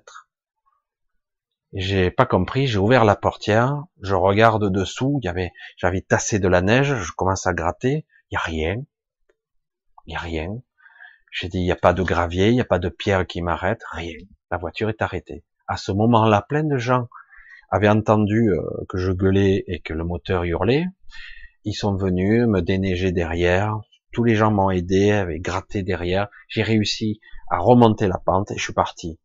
[1.73, 6.39] J'ai pas compris, j'ai ouvert la portière, je regarde dessous, il y avait, j'avais tassé
[6.39, 8.77] de la neige, je commence à gratter, il y a rien,
[10.07, 10.63] il y a rien.
[11.33, 13.43] J'ai dit, il n'y a pas de gravier, il n'y a pas de pierre qui
[13.43, 14.17] m'arrête, rien.
[14.51, 15.45] La voiture est arrêtée.
[15.67, 17.09] À ce moment-là, plein de gens
[17.71, 20.87] avaient entendu euh, que je gueulais et que le moteur hurlait.
[21.67, 23.81] Ils sont venus me déneiger derrière.
[24.13, 26.29] Tous les gens m'ont aidé, avaient gratté derrière.
[26.49, 27.21] J'ai réussi
[27.51, 29.19] à remonter la pente et je suis parti.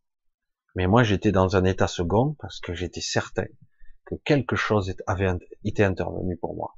[0.74, 3.46] Mais moi, j'étais dans un état second parce que j'étais certain
[4.06, 5.30] que quelque chose avait
[5.62, 6.74] été intervenu pour moi.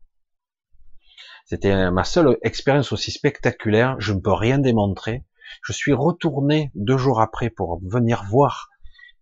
[1.47, 3.97] C'était ma seule expérience aussi spectaculaire.
[4.01, 5.25] Je ne peux rien démontrer.
[5.63, 8.69] Je suis retourné deux jours après pour venir voir.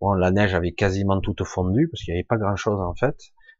[0.01, 2.95] Bon, la neige avait quasiment toute fondu parce qu'il n'y avait pas grand chose en
[2.95, 3.15] fait.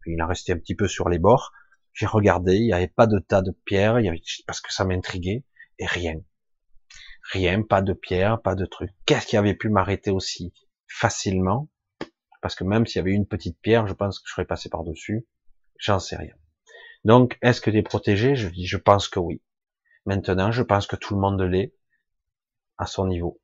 [0.06, 1.54] Il en restait un petit peu sur les bords.
[1.94, 4.74] J'ai regardé, il n'y avait pas de tas de pierres, il y avait, parce que
[4.74, 5.44] ça m'intriguait,
[5.80, 6.16] et rien.
[7.32, 8.92] Rien, pas de pierre, pas de truc.
[9.06, 10.54] Qu'est-ce qui avait pu m'arrêter aussi
[10.88, 11.70] facilement?
[12.42, 14.70] Parce que même s'il y avait une petite pierre, je pense que je serais passé
[14.70, 15.26] par-dessus.
[15.78, 16.34] J'en sais rien.
[17.06, 18.36] Donc, est-ce que tu es protégé?
[18.36, 19.42] Je dis, je pense que oui.
[20.06, 21.74] Maintenant, je pense que tout le monde l'est
[22.78, 23.40] à son niveau.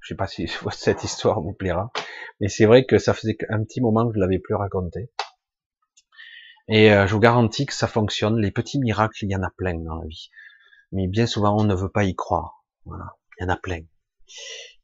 [0.00, 1.92] Je sais pas si cette histoire vous plaira,
[2.40, 5.10] mais c'est vrai que ça faisait un petit moment que je l'avais plus raconté.
[6.68, 8.40] Et euh, je vous garantis que ça fonctionne.
[8.40, 10.30] Les petits miracles, il y en a plein dans la vie
[10.92, 12.64] mais bien souvent on ne veut pas y croire.
[12.84, 13.80] Voilà, il y en a plein.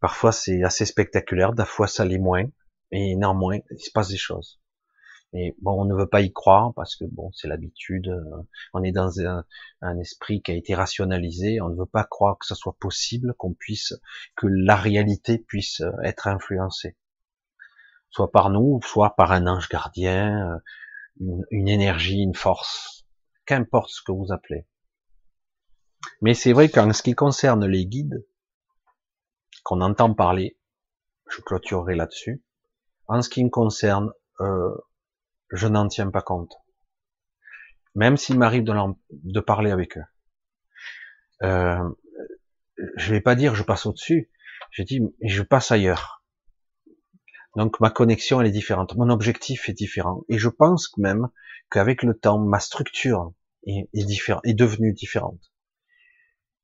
[0.01, 2.45] Parfois c'est assez spectaculaire, fois ça l'est moins,
[2.91, 4.61] et néanmoins il se passe des choses.
[5.35, 8.09] Et bon, on ne veut pas y croire parce que bon, c'est l'habitude.
[8.09, 8.43] Euh,
[8.73, 9.45] on est dans un,
[9.83, 11.61] un, esprit qui a été rationalisé.
[11.61, 13.93] On ne veut pas croire que ça soit possible, qu'on puisse,
[14.37, 16.97] que la réalité puisse euh, être influencée,
[18.09, 20.63] soit par nous, soit par un ange gardien,
[21.21, 23.07] une, énergie, une force,
[23.47, 24.67] qu'importe ce que vous appelez.
[26.21, 28.27] Mais c'est vrai qu'en ce qui concerne les guides,
[29.65, 30.59] qu'on entend parler,
[31.29, 32.43] je clôturerai là-dessus.
[33.07, 34.75] En ce qui me concerne, euh,
[35.51, 36.55] je n'en tiens pas compte.
[37.95, 38.75] Même s'il m'arrive de,
[39.11, 40.05] de, parler avec eux.
[41.43, 41.89] Euh,
[42.97, 44.31] je vais pas dire je passe au-dessus,
[44.71, 46.18] je dis je passe ailleurs.
[47.59, 51.29] Donc ma connexion elle est différente, mon objectif est différent, et je pense même
[51.73, 53.33] qu'avec le temps ma structure
[53.67, 53.89] est,
[54.55, 55.51] devenue différente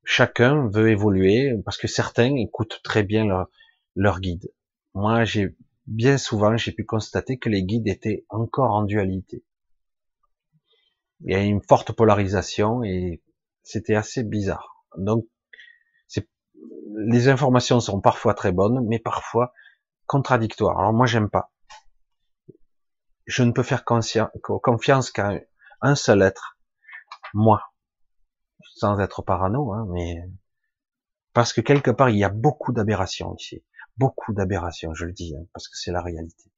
[0.04, 3.48] chacun veut évoluer parce que certains écoutent très bien leur,
[3.96, 4.52] leur guide.
[4.94, 5.56] Moi, j'ai
[5.88, 9.42] bien souvent, j'ai pu constater que les guides étaient encore en dualité.
[11.24, 13.20] Il y a une forte polarisation et
[13.64, 14.86] c'était assez bizarre.
[14.96, 15.26] Donc,
[16.96, 19.52] les informations sont parfois très bonnes, mais parfois
[20.06, 20.78] contradictoires.
[20.78, 21.52] Alors moi, j'aime pas.
[23.26, 25.32] je ne peux faire confiance qu'à
[25.80, 26.58] un seul être,
[27.32, 27.62] moi,
[28.76, 30.16] sans être parano, hein, mais
[31.32, 33.64] parce que quelque part il y a beaucoup d'aberrations ici,
[33.96, 36.50] beaucoup d'aberrations, je le dis, hein, parce que c'est la réalité,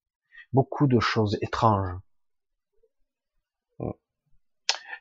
[0.52, 1.97] beaucoup de choses étranges.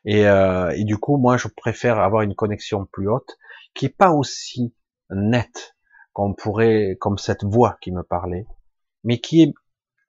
[0.06, 3.40] Et, euh, et, du coup, moi, je préfère avoir une connexion plus haute,
[3.74, 4.76] qui est pas aussi
[5.10, 5.75] nette
[6.16, 8.48] qu'on pourrait, comme cette voix qui me parlait,
[9.04, 9.54] mais qui est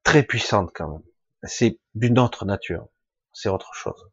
[0.04, 1.02] très puissante quand même.
[1.42, 2.88] C'est d'une autre nature,
[3.32, 4.08] c'est autre chose.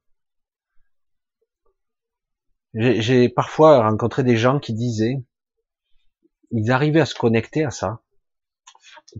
[2.74, 5.24] J'ai parfois rencontré des gens qui disaient,
[6.50, 8.02] ils arrivaient à se connecter à ça,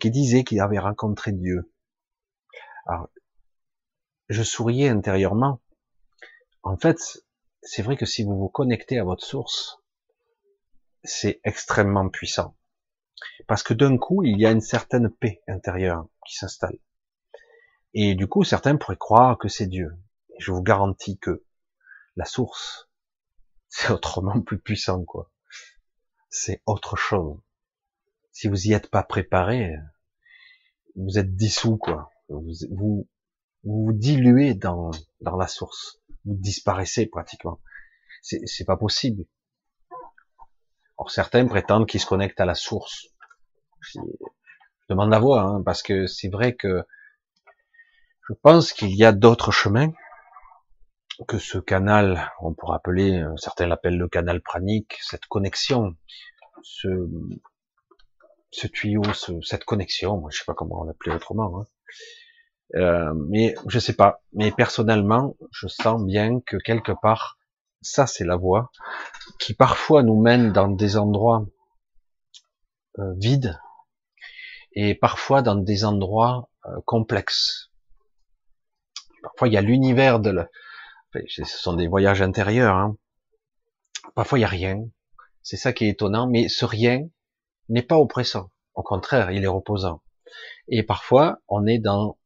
[0.02, 1.72] qui disaient qu'ils avaient rencontré Dieu.
[2.88, 3.08] Alors,
[4.30, 5.62] je souriais intérieurement.
[6.64, 6.98] En fait,
[7.62, 9.78] c'est vrai que si vous vous connectez à votre source,
[11.04, 12.56] c'est extrêmement puissant.
[13.48, 16.78] Parce que d'un coup, il y a une certaine paix intérieure qui s'installe.
[17.94, 19.96] Et du coup, certains pourraient croire que c'est Dieu.
[20.40, 21.46] je vous garantis que
[22.16, 22.90] la source,
[23.70, 25.32] c'est autrement plus puissant, quoi.
[26.30, 27.40] C'est autre chose.
[28.32, 29.76] Si vous y êtes pas préparé,
[30.96, 32.12] vous êtes dissous, quoi.
[32.30, 33.08] Vous vous,
[33.64, 34.90] vous, diluez dans,
[35.22, 36.02] dans la source.
[36.26, 37.62] Vous disparaissez pratiquement.
[38.22, 39.26] C'est pas possible.
[41.10, 43.08] Certains prétendent qu'ils se connectent à la source.
[43.82, 44.00] Je
[44.90, 46.86] demande la voix, hein, parce que c'est vrai que
[48.30, 49.92] je pense qu'il y a d'autres chemins
[51.28, 55.96] que ce canal, on pourrait appeler, euh, certains l'appellent le canal pranique, cette connexion,
[56.64, 56.88] ce,
[58.52, 59.04] ce tuyau,
[59.44, 61.66] cette connexion, moi je sais pas comment on l'appelait autrement, hein.
[62.76, 64.24] euh, mais je sais pas.
[64.34, 67.38] Mais personnellement, je sens bien que quelque part,
[67.84, 68.72] ça c'est la voie
[69.40, 71.46] qui parfois nous mène dans des endroits
[73.00, 73.60] euh, vides
[74.74, 77.72] et parfois dans des endroits euh, complexes.
[79.22, 80.32] Parfois il y a l'univers de
[81.28, 82.76] ce sont des voyages intérieurs.
[82.76, 82.98] Hein.
[84.16, 84.84] Parfois, il n'y a rien.
[85.42, 86.28] C'est ça qui est étonnant.
[86.28, 87.08] Mais ce rien
[87.70, 88.52] n'est pas oppressant.
[88.74, 90.02] Au contraire, il est reposant.
[90.68, 92.18] Et parfois, on est dans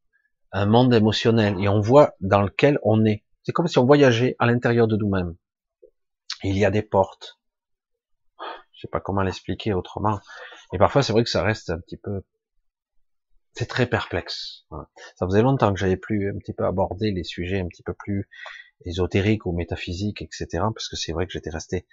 [0.51, 3.25] un monde émotionnel et on voit dans lequel on est.
[3.43, 5.35] C'est comme si on voyageait à l'intérieur de nous-mêmes.
[6.43, 7.39] Il y a des portes.
[8.73, 10.19] Je sais pas comment l'expliquer autrement.
[10.73, 12.23] Et parfois, c'est vrai que ça reste un petit peu
[13.57, 14.65] c'est très perplexe.
[15.15, 17.95] Ça faisait longtemps que j'avais plus un petit peu abordé les sujets un petit peu
[17.95, 18.29] plus
[18.85, 20.45] ésotérique ou métaphysique, etc.
[20.73, 21.87] Parce que c'est vrai que j'étais resté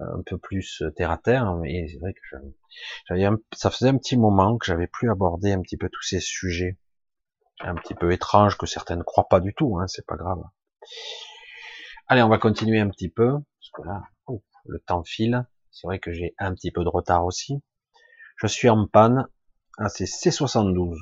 [0.00, 2.20] un peu plus euh, terre à terre, mais c'est vrai que
[3.08, 6.20] j'avais, ça faisait un petit moment que j'avais plus abordé un petit peu tous ces
[6.20, 6.78] sujets
[7.60, 10.42] un petit peu étranges que certains ne croient pas du tout, hein, c'est pas grave.
[12.08, 14.02] Allez, on va continuer un petit peu, parce que là,
[14.64, 15.46] le temps file.
[15.70, 17.62] C'est vrai que j'ai un petit peu de retard aussi.
[18.36, 19.28] Je suis en panne.
[19.78, 20.96] Ah, c'est C72.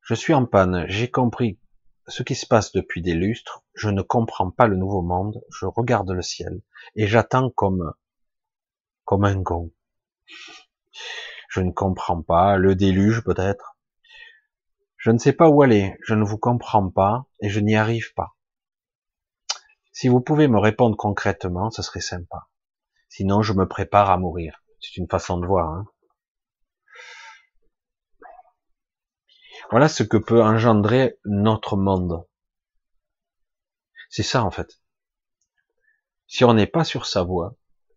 [0.00, 0.86] Je suis en panne.
[0.88, 1.60] J'ai compris
[2.08, 5.66] ce qui se passe depuis des lustres, je ne comprends pas le nouveau monde, je
[5.66, 6.60] regarde le ciel,
[6.96, 7.92] et j'attends comme,
[9.04, 9.72] comme un con.
[11.48, 13.76] Je ne comprends pas, le déluge peut-être.
[14.96, 18.12] Je ne sais pas où aller, je ne vous comprends pas, et je n'y arrive
[18.14, 18.34] pas.
[19.92, 22.48] Si vous pouvez me répondre concrètement, ce serait sympa.
[23.08, 24.64] Sinon, je me prépare à mourir.
[24.80, 25.68] C'est une façon de voir.
[25.68, 25.86] Hein.
[29.70, 32.26] Voilà ce que peut engendrer notre monde.
[34.08, 34.80] C'est ça en fait.
[36.26, 37.56] Si on n'est pas sur sa voie,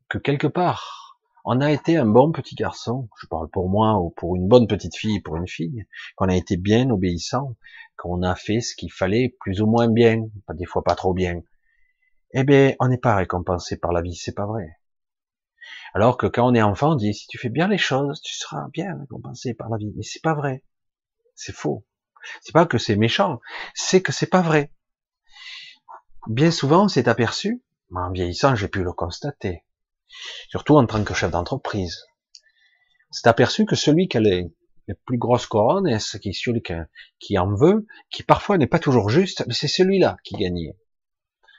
[0.10, 4.10] que quelque part, on a été un bon petit garçon, je parle pour moi ou
[4.10, 5.86] pour une bonne petite fille, pour une fille,
[6.16, 7.56] qu'on a été bien obéissant,
[7.98, 11.42] qu'on a fait ce qu'il fallait plus ou moins bien, des fois pas trop bien,
[12.32, 14.78] eh bien, on n'est pas récompensé par la vie, c'est pas vrai.
[15.94, 18.36] Alors que quand on est enfant, on dit si tu fais bien les choses, tu
[18.36, 20.64] seras bien récompensé par la vie, mais c'est pas vrai.
[21.36, 21.86] C'est faux.
[22.42, 23.40] C'est pas que c'est méchant,
[23.74, 24.72] c'est que c'est pas vrai.
[26.28, 29.64] Bien souvent, c'est aperçu, mais en vieillissant, j'ai pu le constater.
[30.50, 32.04] Surtout en tant que chef d'entreprise.
[33.12, 34.52] C'est aperçu que celui qui a les,
[35.06, 36.62] plus grosses couronnes, qui celui
[37.20, 40.76] qui en veut, qui parfois n'est pas toujours juste, mais c'est celui-là qui gagnait.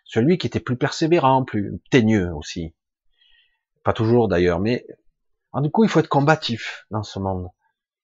[0.06, 2.74] Celui qui était plus persévérant, plus teigneux aussi.
[3.82, 4.86] Pas toujours d'ailleurs, mais
[5.60, 7.48] du coup, il faut être combatif dans ce monde.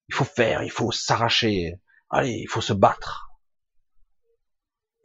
[0.09, 1.79] Il faut faire, il faut s'arracher.
[2.09, 3.29] Allez, il faut se battre.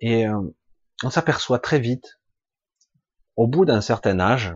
[0.01, 0.41] Et euh,
[1.05, 2.21] on s'aperçoit très vite,
[3.37, 4.55] au bout d'un certain âge,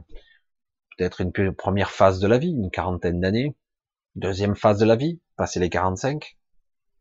[0.96, 3.56] peut-être une première phase de la vie, une quarantaine d'années,
[4.14, 6.36] deuxième phase de la vie, passer les 45,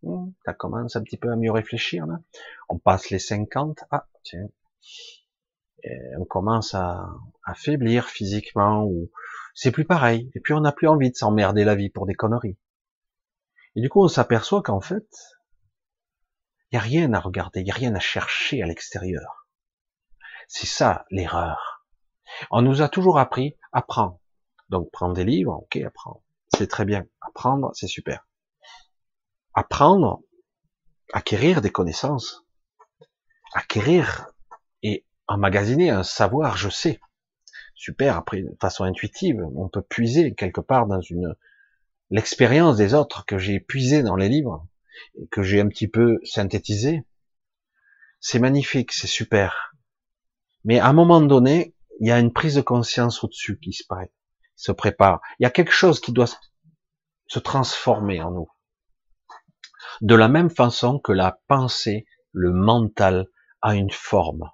[0.04, 2.20] hmm, ça commence un petit peu à mieux réfléchir là.
[2.70, 4.48] On passe les 50, ah tiens,
[6.18, 7.10] on commence à,
[7.44, 9.10] à faiblir physiquement ou
[9.54, 10.32] c'est plus pareil.
[10.36, 12.58] Et puis on n'a plus envie de s'emmerder la vie pour des conneries.
[13.76, 15.08] Et du coup, on s'aperçoit qu'en fait,
[16.72, 19.46] Il n'y a rien à regarder, il n'y a rien à chercher à l'extérieur.
[20.48, 21.86] C'est ça l'erreur.
[22.50, 24.22] On nous a toujours appris, apprends.
[24.70, 26.24] Donc prends des livres, ok, apprends.
[26.56, 27.06] C'est très bien.
[27.20, 28.26] Apprendre, c'est super.
[29.54, 30.22] Apprendre,
[31.12, 32.46] acquérir des connaissances,
[33.54, 34.28] acquérir
[35.32, 37.00] emmagasiner un savoir, je sais.
[37.76, 41.36] Super, après, de façon intuitive, on peut puiser quelque part dans une
[42.12, 44.68] l'expérience des autres que j'ai puisé dans les livres
[45.32, 47.04] que j'ai un petit peu synthétisé.
[48.20, 49.74] C'est magnifique, c'est super.
[50.64, 53.84] Mais à un moment donné, il y a une prise de conscience au-dessus qui se,
[54.56, 55.22] se prépare.
[55.40, 56.30] Il y a quelque chose qui doit
[57.28, 58.50] se transformer en nous.
[60.02, 63.28] De la même façon que la pensée, le mental,
[63.62, 64.50] a une forme.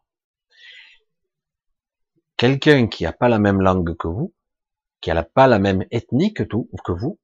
[2.37, 4.35] Quelqu'un qui n'a pas la même langue que vous,
[5.01, 6.43] qui n'a pas la même ethnie que,
[6.87, 7.19] vous,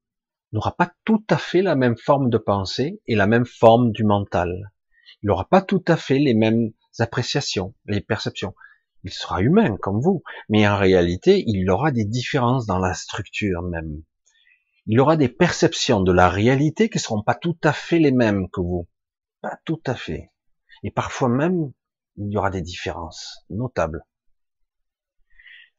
[0.50, 4.02] n'aura pas tout à fait la même forme de pensée et la même forme du
[4.02, 4.72] mental.
[5.22, 8.56] Il n'aura pas tout à fait les mêmes appréciations, les perceptions.
[9.04, 13.62] Il sera humain comme vous, mais en réalité, il aura des différences dans la structure
[13.62, 14.02] même.
[14.86, 18.10] Il aura des perceptions de la réalité qui ne seront pas tout à fait les
[18.10, 18.88] mêmes que vous.
[19.42, 20.32] Pas tout à fait.
[20.82, 21.70] Et parfois même,
[22.16, 24.04] il y aura des différences notables.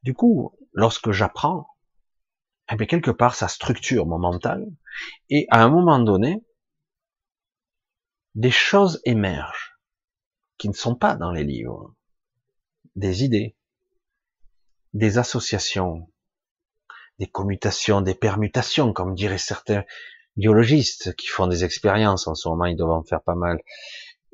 [0.06, 1.68] Du coup, lorsque j'apprends,
[2.72, 4.68] eh quelque part, ça structure mon mental,
[5.32, 6.46] et à un moment donné,
[8.36, 9.80] des choses émergent
[10.60, 11.96] qui ne sont pas dans les livres,
[12.96, 13.58] des idées,
[14.94, 16.08] des associations,
[17.18, 19.86] des commutations, des permutations, comme diraient certains
[20.38, 23.60] biologistes qui font des expériences en ce moment, ils doivent en faire pas mal.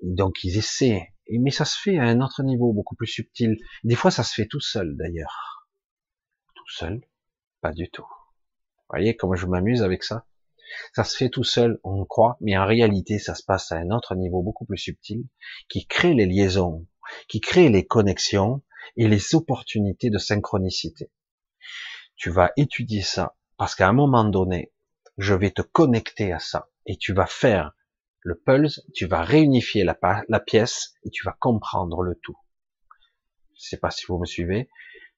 [0.04, 3.56] Donc ils essaient, mais ça se fait à un autre niveau, beaucoup plus subtil.
[3.86, 5.51] Des fois, ça se fait tout seul d'ailleurs.
[6.72, 7.02] Seul,
[7.62, 8.08] pas du tout
[8.92, 10.26] voyez comment je m'amuse avec ça?
[10.94, 13.90] Ça se fait tout seul, on croit, mais en réalité, ça se passe à un
[13.90, 15.28] autre niveau beaucoup plus subtil,
[15.70, 16.88] qui crée les liaisons,
[17.28, 18.62] qui crée les connexions
[18.96, 21.12] et les opportunités de synchronicité.
[22.16, 24.72] Tu vas étudier ça, parce qu'à un moment donné,
[25.18, 27.72] je vais te connecter à ça, et tu vas faire
[28.22, 29.98] le pulse, tu vas réunifier la,
[30.30, 32.38] la pièce, et tu vas comprendre le tout.
[33.56, 34.70] Je sais pas si vous me suivez.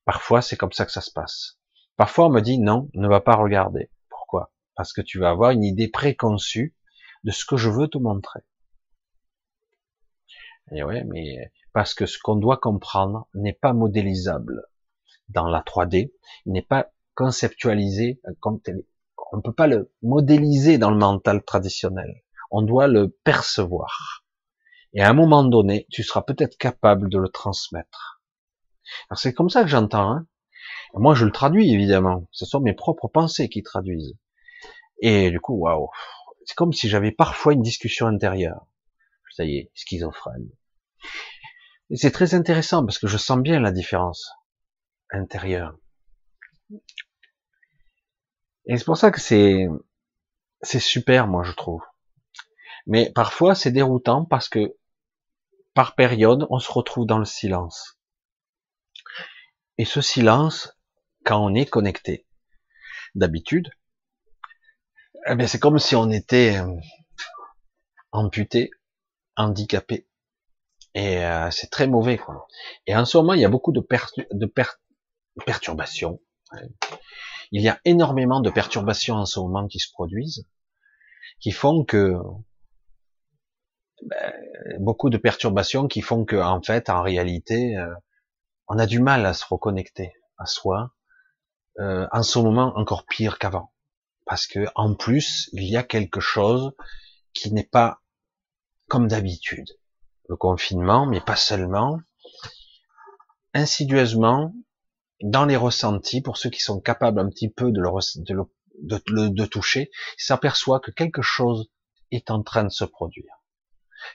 [0.05, 1.59] Parfois, c'est comme ça que ça se passe.
[1.95, 3.91] Parfois, on me dit non, ne va pas regarder.
[4.09, 4.51] Pourquoi?
[4.75, 6.75] Parce que tu vas avoir une idée préconçue
[7.23, 8.41] de ce que je veux te montrer.
[10.71, 14.63] Et ouais, mais parce que ce qu'on doit comprendre n'est pas modélisable
[15.29, 16.11] dans la 3D,
[16.45, 18.59] n'est pas conceptualisé comme
[19.31, 22.23] on ne peut pas le modéliser dans le mental traditionnel.
[22.51, 24.23] On doit le percevoir.
[24.93, 28.12] Et à un moment donné, tu seras peut-être capable de le transmettre.
[29.15, 30.11] C'est comme ça que j'entends.
[30.11, 30.27] Hein
[30.93, 32.27] moi, je le traduis, évidemment.
[32.31, 34.15] Ce sont mes propres pensées qui traduisent.
[34.99, 35.89] Et du coup, waouh.
[36.45, 38.67] C'est comme si j'avais parfois une discussion intérieure.
[39.31, 40.49] Ça y est, schizophrène.
[41.89, 44.31] Et c'est très intéressant parce que je sens bien la différence
[45.09, 45.77] intérieure.
[48.65, 49.67] Et c'est pour ça que c'est,
[50.61, 51.81] c'est super, moi, je trouve.
[52.85, 54.75] Mais parfois, c'est déroutant parce que,
[55.73, 57.97] par période, on se retrouve dans le silence.
[59.77, 60.77] Et ce silence,
[61.23, 62.27] quand on est connecté.
[63.15, 63.71] D'habitude,
[65.27, 66.75] eh c'est comme si on était euh,
[68.11, 68.71] amputé,
[69.35, 70.07] handicapé.
[70.95, 72.17] Et euh, c'est très mauvais.
[72.17, 72.47] Quoi.
[72.87, 73.81] Et en ce moment, il y a beaucoup de,
[75.45, 76.21] perturbations.
[77.51, 80.47] Il y a énormément de perturbations en ce moment qui se produisent,
[81.39, 82.15] qui font que
[84.03, 84.33] ben,
[84.79, 87.93] beaucoup de perturbations qui font que, en fait, en réalité, euh,
[88.67, 90.93] on a du mal à se reconnecter à soi,
[91.79, 93.73] euh, en ce moment encore pire qu'avant.
[94.25, 96.71] Parce que en plus, il y a quelque chose
[97.33, 98.01] qui n'est pas
[98.87, 99.67] comme d'habitude.
[100.29, 101.99] Le confinement, mais pas seulement,
[103.53, 104.53] insidieusement,
[105.21, 109.27] dans les ressentis, pour ceux qui sont capables un petit peu de le, de, de,
[109.29, 111.69] de toucher, s'aperçoit que quelque chose
[112.11, 113.33] est en train de se produire.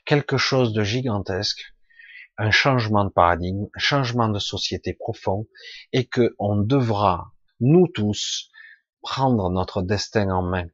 [0.05, 1.75] Quelque chose de gigantesque,
[2.39, 5.47] un changement de paradigme, un changement de société profond,
[5.93, 8.51] et que on devra nous tous,
[9.03, 10.67] prendre notre destin en main.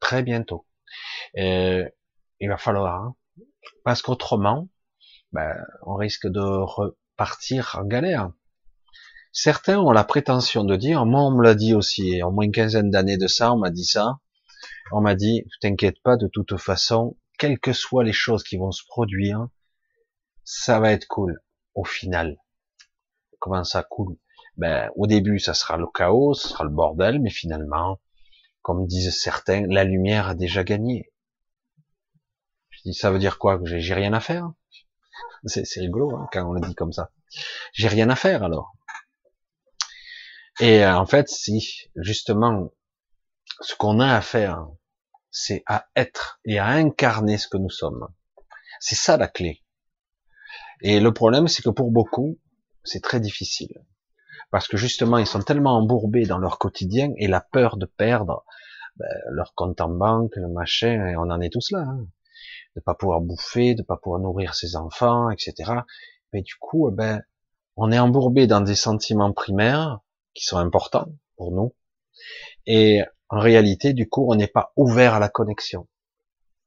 [0.00, 0.66] Très bientôt.
[1.34, 1.90] il
[2.48, 3.16] va falloir, hein.
[3.84, 4.68] parce qu'autrement,
[5.32, 8.32] ben, on risque de repartir en galère.
[9.32, 12.52] Certains ont la prétention de dire, moi on me l'a dit aussi, en moins une
[12.52, 14.18] quinzaine d'années de ça, on m'a dit ça,
[14.92, 18.72] on m'a dit, t'inquiète pas, de toute façon, quelles que soient les choses qui vont
[18.72, 19.46] se produire,
[20.44, 21.40] ça va être cool,
[21.74, 22.38] au final.
[23.38, 24.16] Comment ça cool
[24.56, 27.98] ben, au début, ça sera le chaos, ce sera le bordel, mais finalement,
[28.60, 31.10] comme disent certains, la lumière a déjà gagné.
[32.92, 33.58] ça veut dire quoi?
[33.58, 34.52] Que j'ai rien à faire?
[35.44, 37.10] C'est rigolo hein, quand on le dit comme ça.
[37.72, 38.72] J'ai rien à faire alors.
[40.60, 42.70] Et euh, en fait, si justement
[43.62, 44.66] ce qu'on a à faire,
[45.30, 48.08] c'est à être et à incarner ce que nous sommes.
[48.78, 49.62] C'est ça la clé.
[50.82, 52.38] Et le problème, c'est que pour beaucoup,
[52.84, 53.84] c'est très difficile.
[54.50, 58.44] Parce que justement, ils sont tellement embourbés dans leur quotidien et la peur de perdre
[58.96, 61.80] ben, leur compte en banque, le machin, et on en est tous là.
[61.80, 62.06] Hein.
[62.76, 65.72] De pas pouvoir bouffer, de pas pouvoir nourrir ses enfants, etc.
[66.32, 67.22] Mais du coup, eh ben,
[67.76, 70.00] on est embourbé dans des sentiments primaires
[70.34, 71.74] qui sont importants pour nous.
[72.66, 75.88] Et en réalité, du coup, on n'est pas ouvert à la connexion.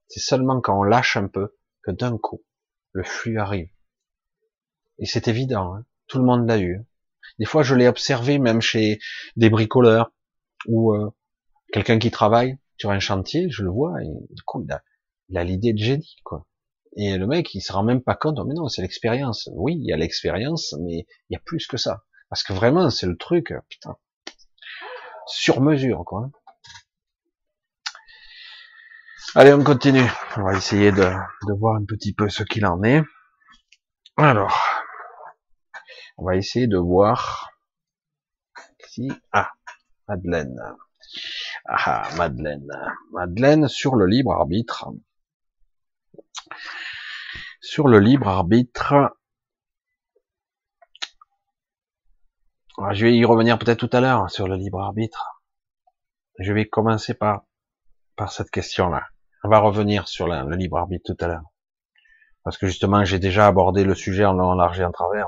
[0.07, 2.43] C'est seulement quand on lâche un peu que d'un coup,
[2.91, 3.72] le flux arrive.
[5.03, 5.85] Et c'est évident, hein.
[6.07, 6.79] tout le monde l'a eu.
[7.37, 8.99] Des fois, je l'ai observé même chez
[9.35, 10.13] des bricoleurs
[10.65, 11.11] ou euh,
[11.73, 14.65] quelqu'un qui travaille sur un chantier, je le vois, et du coup,
[15.27, 16.47] il a l'idée de génie, quoi.
[16.95, 19.49] Et le mec, il se rend même pas compte, mais non, c'est l'expérience.
[19.51, 22.05] Oui, il y a l'expérience, mais il y a plus que ça.
[22.29, 23.97] Parce que vraiment, c'est le truc, putain,
[25.27, 26.29] sur mesure, quoi.
[29.35, 30.09] Allez, on continue.
[30.37, 33.01] On va essayer de, de voir un petit peu ce qu'il en est.
[34.15, 34.72] Alors,
[36.17, 37.51] on va essayer de voir
[38.87, 39.11] si...
[39.31, 39.51] Ah,
[40.07, 40.59] Madeleine.
[41.65, 42.71] Ah, Madeleine.
[43.11, 44.89] Madeleine sur le libre arbitre.
[47.61, 49.15] Sur le libre arbitre.
[52.77, 55.41] Ah, je vais y revenir peut-être tout à l'heure sur le libre arbitre.
[56.39, 57.45] Je vais commencer par,
[58.15, 59.07] par cette question-là.
[59.43, 61.43] On va revenir sur le libre arbitre tout à l'heure.
[62.43, 65.27] Parce que justement, j'ai déjà abordé le sujet en long, en travers.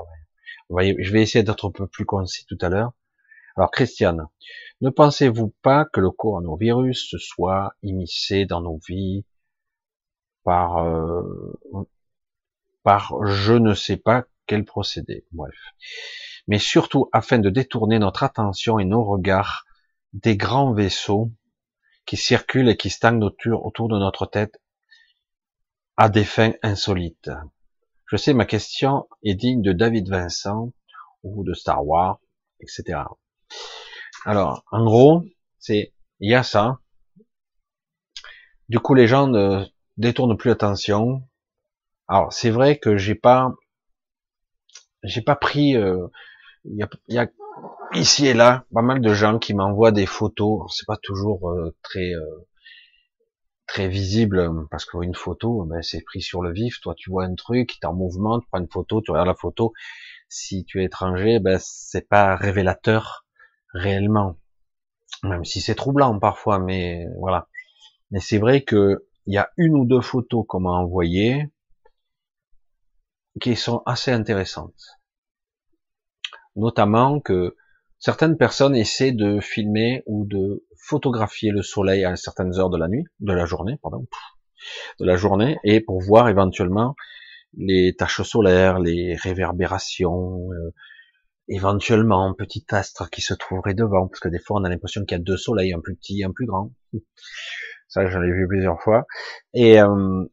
[0.70, 2.92] Je vais essayer d'être un peu plus concis tout à l'heure.
[3.56, 4.26] Alors, Christiane,
[4.80, 9.24] ne pensez-vous pas que le coronavirus se soit immiscé dans nos vies
[10.44, 11.22] par, euh,
[12.82, 15.54] par je ne sais pas quel procédé, bref.
[16.46, 19.64] Mais surtout afin de détourner notre attention et nos regards
[20.12, 21.32] des grands vaisseaux
[22.04, 24.60] qui circulent et qui stagnent autour, autour de notre tête
[25.96, 27.30] à des fins insolites.
[28.06, 30.72] Je sais, ma question est digne de David Vincent
[31.24, 32.20] ou de Star Wars,
[32.60, 33.00] etc.
[34.24, 35.24] Alors, en gros,
[35.58, 36.78] c'est il y a ça.
[38.68, 39.64] Du coup, les gens ne
[39.96, 41.22] détournent plus l'attention.
[42.08, 43.52] Alors, c'est vrai que j'ai pas,
[45.02, 45.76] j'ai pas pris.
[45.76, 46.06] Euh,
[46.64, 46.76] il
[47.08, 47.28] y, a,
[47.92, 50.72] ici et là pas mal de gens qui m'envoient des photos.
[50.76, 52.46] C'est pas toujours euh, très euh,
[53.66, 56.80] très visible parce qu'une photo, ben, c'est pris sur le vif.
[56.80, 59.28] Toi, tu vois un truc, tu es en mouvement, tu prends une photo, tu regardes
[59.28, 59.72] la photo.
[60.28, 63.26] Si tu es étranger, ben c'est pas révélateur
[63.72, 64.36] réellement.
[65.22, 67.48] Même si c'est troublant parfois, mais voilà.
[68.10, 71.50] Mais c'est vrai que il y a une ou deux photos qu'on m'a envoyées
[73.40, 75.00] qui sont assez intéressantes.
[76.54, 77.56] Notamment que
[77.98, 82.88] certaines personnes essaient de filmer ou de photographier le soleil à certaines heures de la
[82.88, 84.06] nuit, de la journée, pardon,
[85.00, 86.94] de la journée, et pour voir éventuellement
[87.56, 90.72] les taches solaires, les réverbérations, euh,
[91.48, 95.04] éventuellement un petit astre qui se trouverait devant, parce que des fois on a l'impression
[95.04, 96.72] qu'il y a deux soleils, un plus petit, un plus grand.
[97.88, 99.06] Ça, j'en ai vu plusieurs fois.
[99.54, 100.24] Et euh,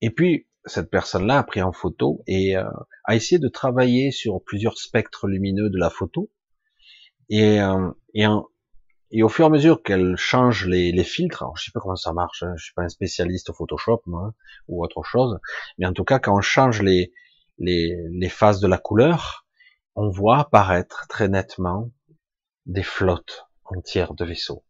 [0.00, 2.64] et puis cette personne-là a pris en photo et euh,
[3.04, 6.30] a essayé de travailler sur plusieurs spectres lumineux de la photo.
[7.28, 8.24] Et euh, et,
[9.12, 11.96] et au fur et à mesure qu'elle change les, filtres, alors je sais pas comment
[11.96, 14.02] ça marche, hein, je suis pas un spécialiste au Photoshop
[14.68, 15.38] ou autre chose,
[15.78, 17.12] mais en tout cas quand on change les
[18.30, 19.46] phases de la couleur,
[19.94, 21.90] on voit apparaître très nettement
[22.66, 24.64] des flottes entières de vaisseaux,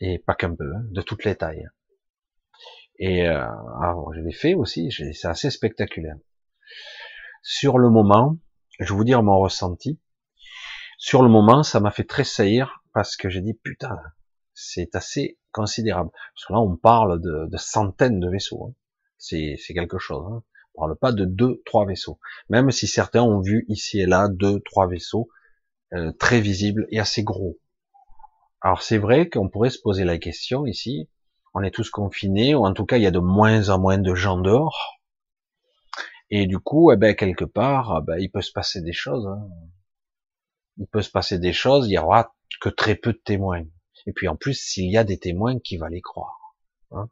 [0.00, 1.68] et pas qu'un peu, hein, de toutes les tailles.
[2.98, 3.46] Et euh,
[4.14, 6.16] je l'ai fait aussi, c'est assez spectaculaire.
[7.42, 8.38] Sur le moment,
[8.80, 10.00] je vais vous dire mon ressenti.
[10.98, 13.96] Sur le moment, ça m'a fait tressaillir parce que j'ai dit putain,
[14.54, 16.10] c'est assez considérable.
[16.34, 18.68] Parce que là, on parle de, centaines de vaisseaux.
[18.68, 18.74] Hein.
[19.18, 20.24] C'est quelque chose.
[20.30, 20.42] Hein
[20.78, 22.18] parle pas de deux, trois vaisseaux.
[22.48, 25.28] Même si certains ont vu ici et là deux, trois vaisseaux
[25.92, 27.58] euh, très visibles et assez gros.
[28.60, 31.08] Alors c'est vrai qu'on pourrait se poser la question ici,
[31.54, 33.98] on est tous confinés, ou en tout cas il y a de moins en moins
[33.98, 35.00] de gens dehors.
[36.30, 39.26] Et du coup, eh ben, quelque part, eh ben, il peut se passer des choses.
[39.26, 39.48] Hein.
[40.76, 43.64] Il peut se passer des choses, il y aura que très peu de témoins.
[44.06, 46.54] Et puis en plus, s'il y a des témoins, qui va les croire
[46.90, 47.08] hein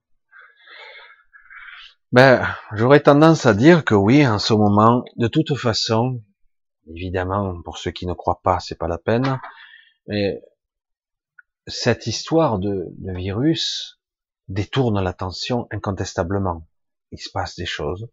[2.12, 6.22] ben, j'aurais tendance à dire que oui, en ce moment, de toute façon,
[6.88, 9.40] évidemment, pour ceux qui ne croient pas, c'est pas la peine,
[10.06, 10.40] mais
[11.66, 14.00] cette histoire de, virus
[14.48, 16.66] détourne l'attention incontestablement.
[17.10, 18.08] il se passe des choses.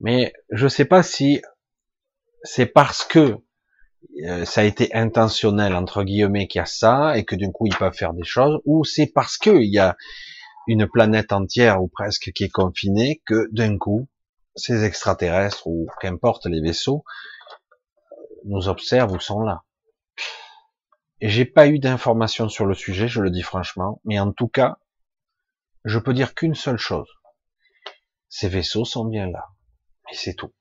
[0.00, 1.42] Mais je sais pas si
[2.44, 3.38] c'est parce que
[4.44, 7.76] ça a été intentionnel entre guillemets qu'il y a ça et que du coup ils
[7.76, 9.96] peuvent faire des choses, ou c'est parce qu'il y a
[10.68, 14.08] une planète entière ou presque qui est confinée que d'un coup
[14.54, 17.04] ces extraterrestres ou qu'importe les vaisseaux
[18.44, 19.62] nous observent ou sont là.
[21.20, 24.78] J'ai pas eu d'informations sur le sujet, je le dis franchement, mais en tout cas,
[25.84, 27.08] je peux dire qu'une seule chose.
[28.28, 29.46] Ces vaisseaux sont bien là.
[30.10, 30.52] Et c'est tout.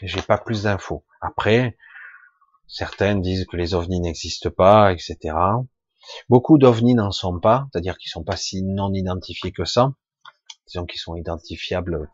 [0.00, 1.04] J'ai pas plus d'infos.
[1.20, 1.76] Après,
[2.72, 5.36] certains disent que les ovnis n'existent pas, etc.
[6.28, 9.94] Beaucoup d'ovnis n'en sont pas, c'est-à-dire qu'ils sont pas si non identifiés que ça.
[10.66, 12.10] Disons qu'ils sont identifiables,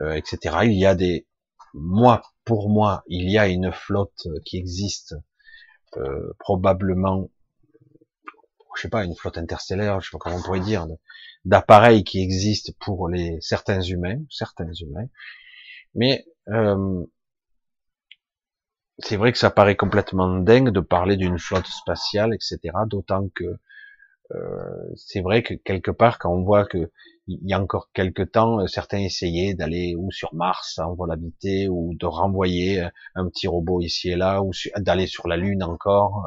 [0.00, 0.58] euh, etc.
[0.64, 1.26] Il y a des,
[1.72, 5.14] moi, pour moi, il y a une flotte qui existe,
[5.96, 7.30] euh, probablement,
[8.76, 10.86] je sais pas, une flotte interstellaire, je sais pas comment on pourrait dire,
[11.46, 15.08] d'appareils qui existent pour les certains humains, certains humains,
[15.94, 17.06] mais euh,
[18.98, 22.58] c'est vrai que ça paraît complètement dingue de parler d'une flotte spatiale, etc.
[22.86, 23.58] D'autant que
[24.32, 26.90] euh, c'est vrai que quelque part, quand on voit que
[27.26, 31.12] il y a encore quelques temps, euh, certains essayaient d'aller ou sur Mars en vol
[31.12, 35.36] habité, ou de renvoyer euh, un petit robot ici et là, ou d'aller sur la
[35.36, 36.26] Lune encore,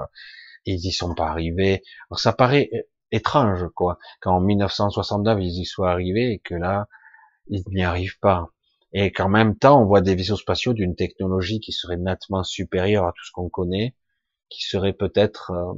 [0.65, 1.83] ils y sont pas arrivés.
[2.15, 2.69] Ça paraît
[3.11, 6.87] étrange, quoi, quand en 1969 ils y soient arrivés et que là
[7.47, 8.49] ils n'y arrivent pas
[8.93, 13.05] et qu'en même temps on voit des vaisseaux spatiaux d'une technologie qui serait nettement supérieure
[13.05, 13.95] à tout ce qu'on connaît,
[14.49, 15.73] qui serait peut-être euh,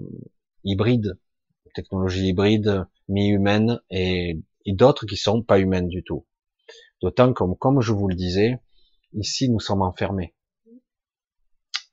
[0.64, 1.18] hybride,
[1.73, 6.27] technologie hybride, mi-humaine et, d'autres qui sont pas humaines du tout.
[7.02, 8.60] D'autant comme, comme je vous le disais,
[9.14, 10.36] ici nous sommes enfermés.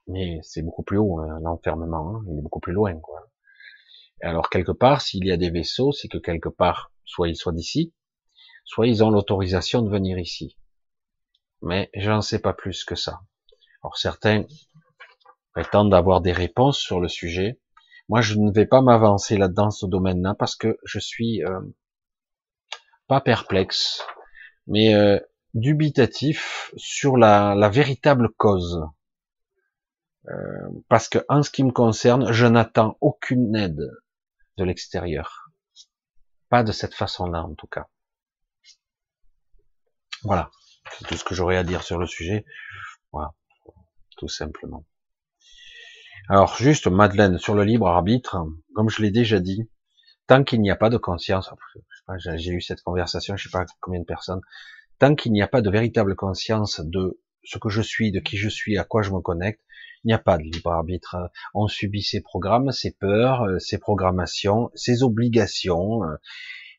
[0.06, 2.94] Mais c'est beaucoup plus haut, hein, l'enfermement, hein, il est beaucoup plus loin.
[3.01, 3.30] Quoi.
[4.20, 7.52] alors quelque part, s'il y a des vaisseaux, c'est que quelque part, soit ils soient
[7.52, 7.94] d'ici,
[8.66, 10.59] soit ils ont l'autorisation de venir ici
[11.62, 13.20] mais je n'en sais pas plus que ça.
[13.82, 14.44] Alors certains
[15.52, 17.58] prétendent avoir des réponses sur le sujet.
[18.08, 21.60] Moi, je ne vais pas m'avancer là-dedans, ce domaine-là, parce que je suis euh,
[23.08, 24.02] pas perplexe,
[24.66, 25.18] mais euh,
[25.54, 28.82] dubitatif sur la, la véritable cause.
[30.28, 33.90] Euh, parce que en ce qui me concerne, je n'attends aucune aide
[34.58, 35.50] de l'extérieur.
[36.48, 37.86] Pas de cette façon-là, en tout cas.
[40.22, 40.50] Voilà.
[40.92, 42.44] C'est tout ce que j'aurais à dire sur le sujet.
[43.12, 43.32] Voilà,
[44.16, 44.84] tout simplement.
[46.28, 48.36] Alors juste, Madeleine, sur le libre arbitre,
[48.74, 49.70] comme je l'ai déjà dit,
[50.26, 51.50] tant qu'il n'y a pas de conscience,
[52.36, 54.40] j'ai eu cette conversation, je sais pas combien de personnes,
[54.98, 58.36] tant qu'il n'y a pas de véritable conscience de ce que je suis, de qui
[58.36, 59.60] je suis, à quoi je me connecte,
[60.02, 61.16] il n'y a pas de libre arbitre.
[61.54, 66.00] On subit ses programmes, ses peurs, ses programmations, ses obligations,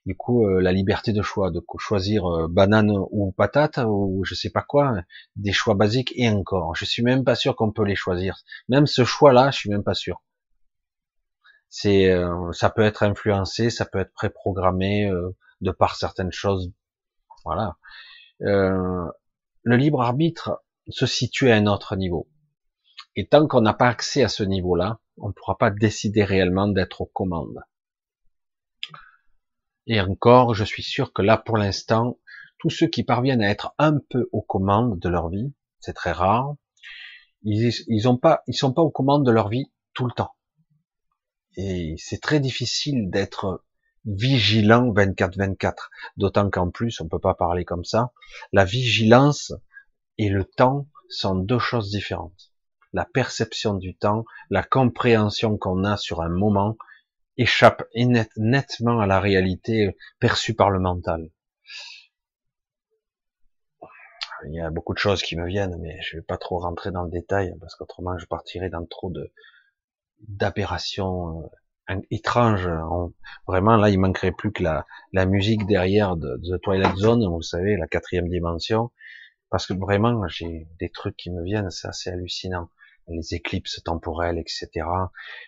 [0.07, 4.35] du coup euh, la liberté de choix, de choisir euh, banane ou patate ou je
[4.35, 4.95] sais pas quoi,
[5.35, 8.37] des choix basiques et encore, je suis même pas sûr qu'on peut les choisir.
[8.69, 10.23] Même ce choix-là, je suis même pas sûr.
[11.69, 15.11] C'est, euh, ça peut être influencé, ça peut être préprogrammé
[15.59, 16.71] de par certaines choses.
[17.43, 17.75] Voilà.
[18.39, 22.29] le libre arbitre se situe à un autre niveau.
[23.17, 26.69] Et tant qu'on n'a pas accès à ce niveau-là, on ne pourra pas décider réellement
[26.69, 27.59] d'être aux commandes.
[29.87, 32.19] Et encore, je suis sûr que là, pour l'instant,
[32.59, 36.11] tous ceux qui parviennent à être un peu aux commandes de leur vie, c'est très
[36.11, 36.55] rare,
[37.43, 38.43] ils, ils sont pas
[38.81, 40.35] aux commandes de leur vie tout le temps.
[41.55, 43.63] Et c'est très difficile d'être
[44.05, 45.89] vigilant 24-24.
[46.17, 48.11] D'autant qu'en plus, on peut pas parler comme ça.
[48.51, 49.53] La vigilance
[50.17, 52.53] et le temps sont deux choses différentes.
[52.93, 56.77] La perception du temps, la compréhension qu'on a sur un moment,
[57.37, 61.29] échappe nettement à la réalité perçue par le mental.
[64.45, 66.91] Il y a beaucoup de choses qui me viennent, mais je vais pas trop rentrer
[66.91, 69.31] dans le détail parce qu'autrement je partirai dans trop de
[70.27, 71.49] d'aberrations
[71.89, 72.69] euh, étranges.
[73.47, 77.41] vraiment là, il manquerait plus que la, la musique derrière de, The Twilight Zone, vous
[77.41, 78.91] savez, la quatrième dimension,
[79.49, 82.69] parce que vraiment j'ai des trucs qui me viennent, c'est assez hallucinant
[83.07, 84.85] les éclipses temporelles, etc.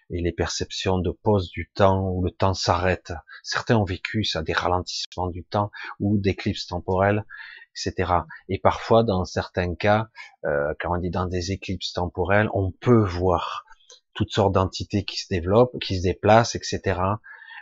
[0.10, 3.14] Et les perceptions de pause du temps où le temps s'arrête.
[3.44, 7.26] Certains ont vécu ça, des ralentissements du temps ou d'éclipses temporelles,
[7.72, 8.14] etc.
[8.48, 10.10] Et parfois, dans certains cas,
[10.46, 13.66] euh, quand on dit dans des éclipses temporelles, on peut voir
[14.14, 17.00] toutes sortes d'entités qui se développent, qui se déplacent, etc.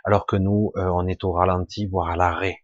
[0.03, 2.63] Alors que nous, euh, on est au ralenti, voire à l'arrêt.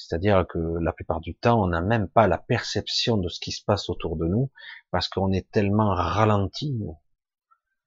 [0.00, 3.52] C'est-à-dire que la plupart du temps, on n'a même pas la perception de ce qui
[3.52, 4.50] se passe autour de nous,
[4.90, 6.80] parce qu'on est tellement ralenti,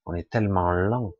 [0.06, 1.12] on est tellement lent,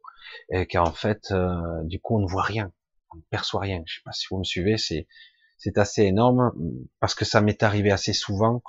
[0.71, 2.73] qu'en fait, euh, du coup, on ne voit rien,
[3.13, 3.83] on ne perçoit rien.
[3.87, 6.53] Je sais pas si vous me suivez, c'est assez énorme
[7.01, 8.63] parce que ça m'est arrivé assez souvent.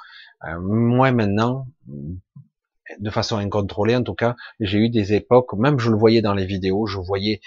[0.45, 5.91] Euh, moi maintenant, de façon incontrôlée en tout cas, j'ai eu des époques, même je
[5.91, 7.41] le voyais dans les vidéos, je voyais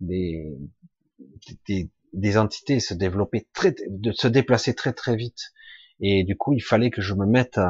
[0.00, 0.56] des,
[2.12, 5.52] des entités se développer très, de se déplacer très très vite.
[6.00, 7.60] Et du coup, il fallait que je me mette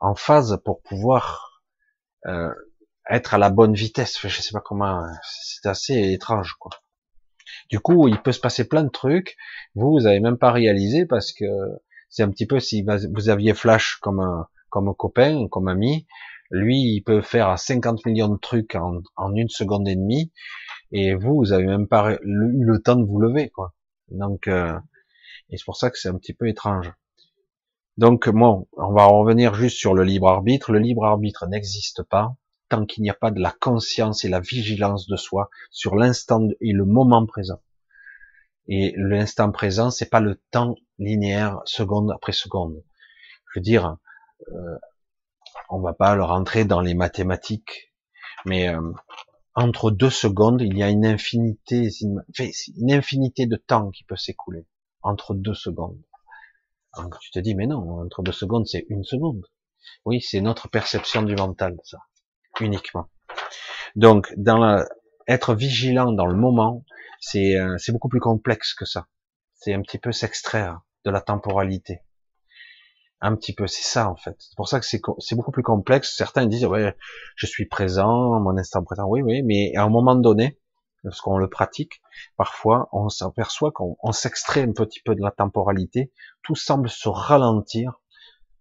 [0.00, 1.62] en phase pour pouvoir
[2.26, 2.52] euh,
[3.10, 4.18] être à la bonne vitesse.
[4.20, 6.72] Je sais pas comment, c'est assez étrange quoi.
[7.70, 9.36] Du coup, il peut se passer plein de trucs.
[9.74, 11.44] Vous, vous avez même pas réalisé parce que
[12.08, 16.06] c'est un petit peu si vous aviez Flash comme comme copain, comme ami.
[16.50, 20.32] Lui, il peut faire 50 millions de trucs en, en une seconde et demie.
[20.92, 23.74] Et vous, vous avez même pas eu le temps de vous lever, quoi.
[24.10, 24.78] Donc, euh,
[25.50, 26.92] et c'est pour ça que c'est un petit peu étrange.
[27.96, 30.72] Donc, bon, on va revenir juste sur le libre arbitre.
[30.72, 32.36] Le libre arbitre n'existe pas
[32.68, 36.48] tant qu'il n'y a pas de la conscience et la vigilance de soi sur l'instant
[36.60, 37.60] et le moment présent.
[38.68, 42.82] Et l'instant présent, c'est pas le temps linéaire, seconde après seconde.
[43.52, 43.96] Je veux dire,
[44.48, 44.78] euh,
[45.70, 47.92] on va pas le rentrer dans les mathématiques,
[48.44, 48.92] mais euh,
[49.56, 54.66] entre deux secondes, il y a une infinité, une infinité de temps qui peut s'écouler
[55.02, 56.00] entre deux secondes.
[57.20, 59.44] Tu te dis, mais non, entre deux secondes, c'est une seconde.
[60.04, 61.98] Oui, c'est notre perception du mental, ça,
[62.60, 63.08] uniquement.
[63.96, 64.86] Donc, dans la,
[65.26, 66.84] être vigilant dans le moment,
[67.20, 69.06] c'est euh, beaucoup plus complexe que ça.
[69.54, 72.00] C'est un petit peu s'extraire de la temporalité.
[73.20, 74.36] Un petit peu, c'est ça en fait.
[74.38, 76.14] C'est pour ça que c'est beaucoup plus complexe.
[76.16, 76.94] Certains disent ouais,
[77.34, 79.06] je suis présent, mon instant présent.
[79.08, 80.58] Oui, oui, mais à un moment donné,
[81.02, 82.02] lorsqu'on le pratique,
[82.36, 86.12] parfois on s'aperçoit qu'on s'extrait un petit peu de la temporalité.
[86.42, 88.00] Tout semble se ralentir.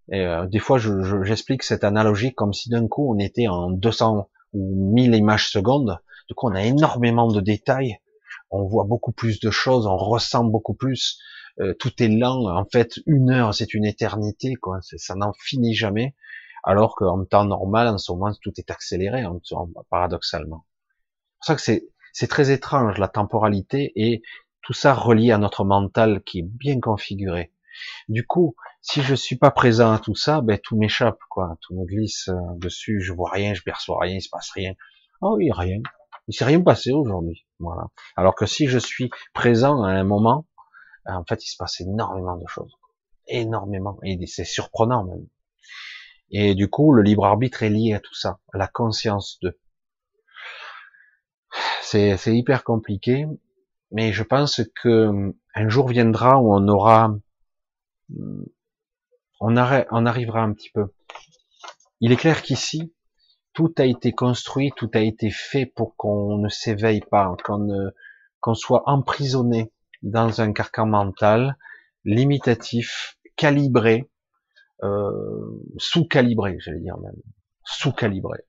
[0.09, 4.29] Et euh, des fois, j'explique cette analogie comme si d'un coup on était en 200
[4.53, 5.99] ou 1000 images secondes.
[6.29, 7.97] Du coup, on a énormément de détails.
[8.51, 11.19] On voit beaucoup plus de choses, on ressent beaucoup plus.
[11.59, 12.45] Euh, tout est lent.
[12.47, 14.79] En fait, une heure, c'est une éternité, quoi.
[14.81, 16.15] Ça n'en finit jamais.
[16.63, 19.23] Alors qu'en temps normal, en ce moment, tout est accéléré,
[19.89, 20.65] paradoxalement.
[20.65, 24.23] C'est pour ça que c'est, c'est très étrange, la temporalité et
[24.61, 27.51] tout ça relié à notre mental qui est bien configuré.
[28.09, 31.57] Du coup, si je suis pas présent à tout ça, ben tout m'échappe, quoi.
[31.61, 34.73] Tout me glisse euh, dessus, je vois rien, je perçois rien, il se passe rien.
[35.21, 35.79] Oh oui, rien.
[36.27, 37.45] Il s'est rien passé aujourd'hui.
[37.59, 37.83] Voilà.
[38.15, 40.47] Alors que si je suis présent à un moment,
[41.05, 42.73] en fait, il se passe énormément de choses.
[43.27, 43.97] Énormément.
[44.03, 45.27] Et c'est surprenant même.
[46.31, 49.57] Et du coup, le libre arbitre est lié à tout ça, la conscience de.
[51.81, 53.25] C'est, hyper compliqué,
[53.91, 57.15] mais je pense que un jour viendra où on aura,
[59.39, 60.87] on, arrivera un petit peu.
[62.01, 62.93] Il est clair qu'ici,
[63.53, 67.91] tout a été construit, tout a été fait pour qu'on ne s'éveille pas, qu'on
[68.41, 69.71] qu'on soit emprisonné
[70.05, 71.57] dans un carcan mental
[72.05, 74.09] limitatif, calibré,
[74.83, 77.15] euh, sous-calibré, j'allais dire même,
[77.63, 78.39] sous-calibré.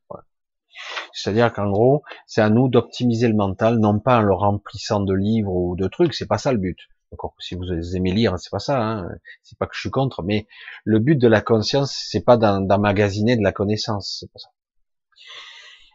[1.14, 5.14] C'est-à-dire qu'en gros, c'est à nous d'optimiser le mental, non pas en le remplissant de
[5.14, 6.78] livres ou de trucs, c'est pas ça le but.
[7.12, 7.64] Encore si vous
[7.96, 9.08] aimez lire, c'est pas ça, hein.
[9.42, 10.46] c'est pas que je suis contre, mais
[10.84, 14.48] le but de la conscience, c'est pas d'emmagasiner de la connaissance, c'est pas ça.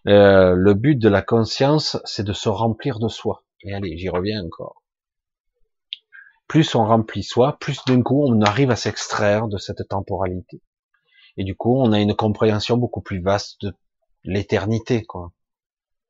[0.08, 3.44] Euh, le but de la conscience, c'est de se remplir de soi.
[3.64, 4.81] Et allez, j'y reviens encore
[6.52, 10.62] plus on remplit soi, plus d'un coup on arrive à s'extraire de cette temporalité.
[11.38, 13.74] Et du coup, on a une compréhension beaucoup plus vaste de
[14.26, 15.32] l'éternité, quoi,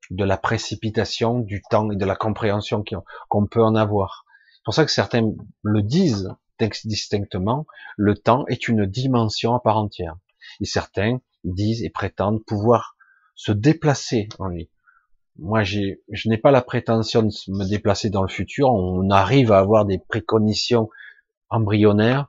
[0.10, 2.84] de la précipitation du temps et de la compréhension
[3.30, 4.26] qu'on peut en avoir.
[4.56, 5.32] C'est pour ça que certains
[5.62, 6.34] le disent
[6.86, 10.16] distinctement, le temps est une dimension à part entière.
[10.60, 12.96] Et certains disent et prétendent pouvoir
[13.36, 14.72] se déplacer en lui
[15.38, 18.70] moi, j'ai, je n'ai pas la prétention de me déplacer dans le futur.
[18.70, 20.90] On arrive à avoir des préconitions
[21.50, 22.28] embryonnaires,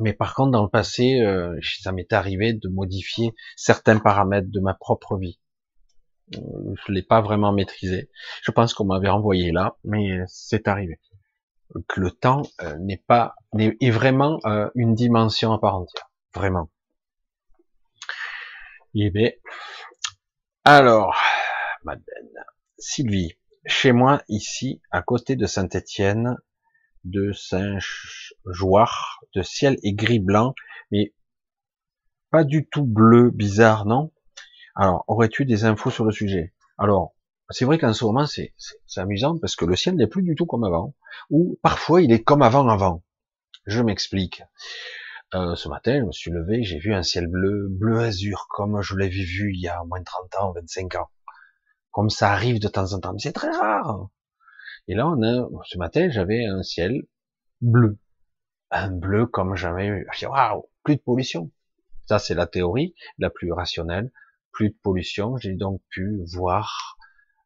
[0.00, 4.60] mais par contre, dans le passé, euh, ça m'est arrivé de modifier certains paramètres de
[4.60, 5.38] ma propre vie.
[6.36, 8.10] Euh, je l'ai pas vraiment maîtrisé.
[8.42, 11.00] Je pense qu'on m'avait envoyé là, mais c'est arrivé.
[11.86, 14.40] Que le temps euh, n'est pas est vraiment
[14.74, 16.70] une dimension à part entière, vraiment.
[18.94, 19.30] Eh bien,
[20.64, 21.16] alors,
[21.88, 22.44] Madeleine.
[22.76, 26.36] Sylvie, chez moi, ici, à côté de Saint-Étienne,
[27.04, 30.54] de Saint-Joire, de ciel est gris-blanc,
[30.90, 31.14] mais
[32.30, 34.12] pas du tout bleu, bizarre, non?
[34.74, 36.52] Alors, aurais-tu des infos sur le sujet?
[36.76, 37.14] Alors,
[37.48, 38.52] c'est vrai qu'en ce moment, c'est
[38.96, 40.94] amusant parce que le ciel n'est plus du tout comme avant,
[41.30, 43.02] ou parfois il est comme avant avant.
[43.64, 44.42] Je m'explique.
[45.34, 48.82] Euh, ce matin, je me suis levé, j'ai vu un ciel bleu, bleu azur, comme
[48.82, 51.08] je l'avais vu il y a au moins 30 ans, 25 ans
[51.90, 54.08] comme ça arrive de temps en temps, mais c'est très rare.
[54.88, 55.14] Et là,
[55.66, 57.02] ce matin, j'avais un ciel
[57.60, 57.98] bleu.
[58.70, 60.06] un bleu comme jamais vu.
[60.22, 61.50] Waouh, plus de pollution.
[62.06, 64.10] Ça, c'est la théorie la plus rationnelle.
[64.52, 66.96] Plus de pollution, j'ai donc pu voir,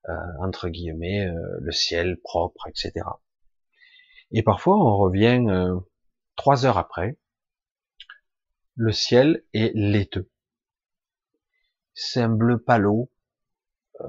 [0.08, 3.04] euh, entre guillemets, euh, le ciel propre, etc.
[4.30, 5.78] Et parfois, on revient euh,
[6.36, 7.18] trois heures après,
[8.76, 10.30] le ciel est laiteux.
[11.94, 13.10] C'est un bleu palo,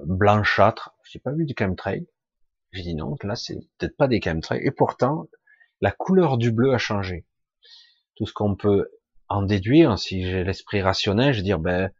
[0.05, 0.95] blanchâtre.
[1.03, 2.07] J'ai pas vu du chemtrail.
[2.71, 4.65] J'ai dit non, là c'est peut-être pas des chemtrails.
[4.65, 5.27] Et pourtant,
[5.81, 7.25] la couleur du bleu a changé.
[8.15, 8.89] Tout ce qu'on peut
[9.29, 11.91] en déduire, si j'ai l'esprit rationnel, je veux dire, ben,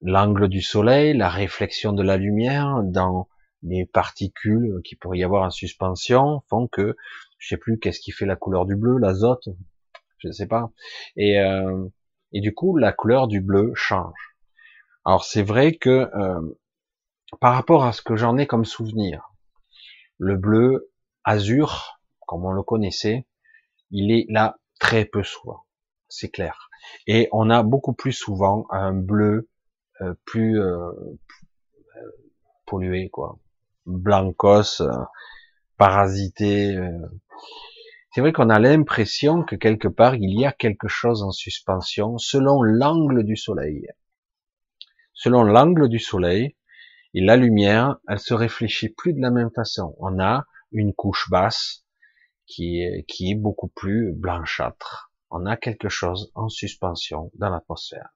[0.00, 3.28] l'angle du soleil, la réflexion de la lumière dans
[3.62, 6.96] les particules qui pourrait y avoir en suspension font que,
[7.38, 9.48] je sais plus qu'est-ce qui fait la couleur du bleu, l'azote,
[10.18, 10.70] je ne sais pas.
[11.16, 11.86] Et, euh,
[12.32, 14.36] et du coup, la couleur du bleu change.
[15.04, 16.40] Alors c'est vrai que euh,
[17.40, 19.32] par rapport à ce que j'en ai comme souvenir,
[20.18, 20.90] le bleu
[21.24, 23.26] azur, comme on le connaissait,
[23.90, 25.64] il est là très peu souvent
[26.14, 26.70] c'est clair.
[27.06, 29.48] Et on a beaucoup plus souvent un bleu
[30.00, 32.10] euh, plus euh, euh,
[32.66, 33.38] pollué, quoi,
[33.86, 34.82] blancos,
[35.76, 36.78] parasité.
[38.12, 42.16] C'est vrai qu'on a l'impression que quelque part il y a quelque chose en suspension
[42.16, 43.88] selon l'angle du soleil.
[45.14, 46.56] Selon l'angle du soleil
[47.14, 49.94] et la lumière, elle se réfléchit plus de la même façon.
[49.98, 51.84] On a une couche basse
[52.46, 58.10] qui est, beaucoup plus blanchâtre on a quelque chose en suspension dans l'atmosphère.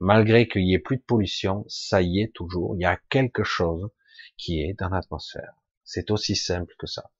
[0.00, 3.42] Malgré qu'il y ait plus de pollution, ça y est toujours, il y a quelque
[3.42, 3.88] chose
[4.36, 5.54] qui est dans l'atmosphère.
[5.82, 7.10] C'est aussi simple que ça.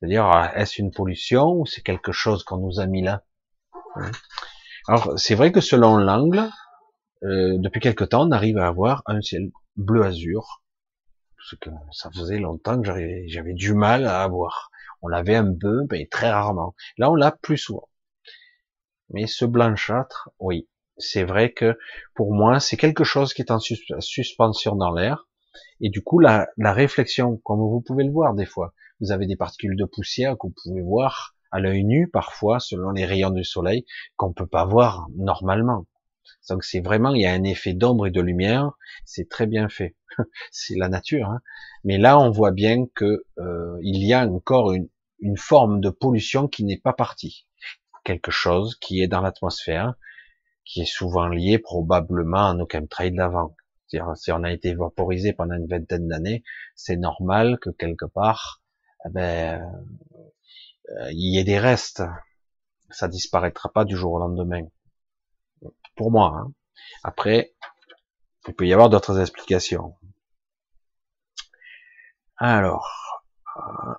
[0.00, 3.24] C'est-à-dire, est-ce une pollution ou c'est quelque chose qu'on nous a mis là?
[3.96, 4.10] Hein?
[4.86, 6.48] Alors, c'est vrai que selon l'angle,
[7.24, 10.62] euh, depuis quelque temps, on arrive à avoir un ciel bleu azur,
[11.40, 12.88] ce que ça faisait longtemps que
[13.26, 14.70] j'avais du mal à avoir.
[15.00, 16.74] On l'avait un peu, mais très rarement.
[16.98, 17.88] Là, on l'a plus souvent.
[19.10, 20.68] Mais ce blanchâtre, oui,
[20.98, 21.78] c'est vrai que
[22.14, 25.28] pour moi, c'est quelque chose qui est en suspension dans l'air.
[25.80, 29.36] Et du coup, la, réflexion, comme vous pouvez le voir des fois, vous avez des
[29.36, 33.44] particules de poussière que vous pouvez voir à l'œil nu parfois, selon les rayons du
[33.44, 33.86] soleil,
[34.16, 35.86] qu'on peut pas voir normalement.
[36.48, 38.72] Donc c'est vraiment, il y a un effet d'ombre et de lumière,
[39.04, 39.96] c'est très bien fait.
[40.50, 41.28] c'est la nature.
[41.28, 41.40] Hein.
[41.84, 44.88] Mais là, on voit bien que euh, il y a encore une,
[45.36, 47.46] forme de pollution qui n'est pas partie
[48.04, 49.94] quelque chose qui est dans l'atmosphère,
[50.64, 53.56] qui est souvent lié probablement à nos chemtrails d'avant.
[53.88, 56.44] Si on a été vaporisé pendant une vingtaine d'années,
[56.76, 58.62] c'est normal que quelque part,
[59.06, 59.62] eh ben,
[60.90, 62.02] euh, il y ait des restes.
[62.90, 64.62] Ça disparaîtra pas du jour au lendemain.
[65.98, 66.32] Pour moi.
[66.34, 66.52] Hein.
[67.02, 67.54] Après,
[68.46, 69.96] il peut y avoir d'autres explications.
[72.38, 72.88] Alors,
[73.56, 73.94] euh.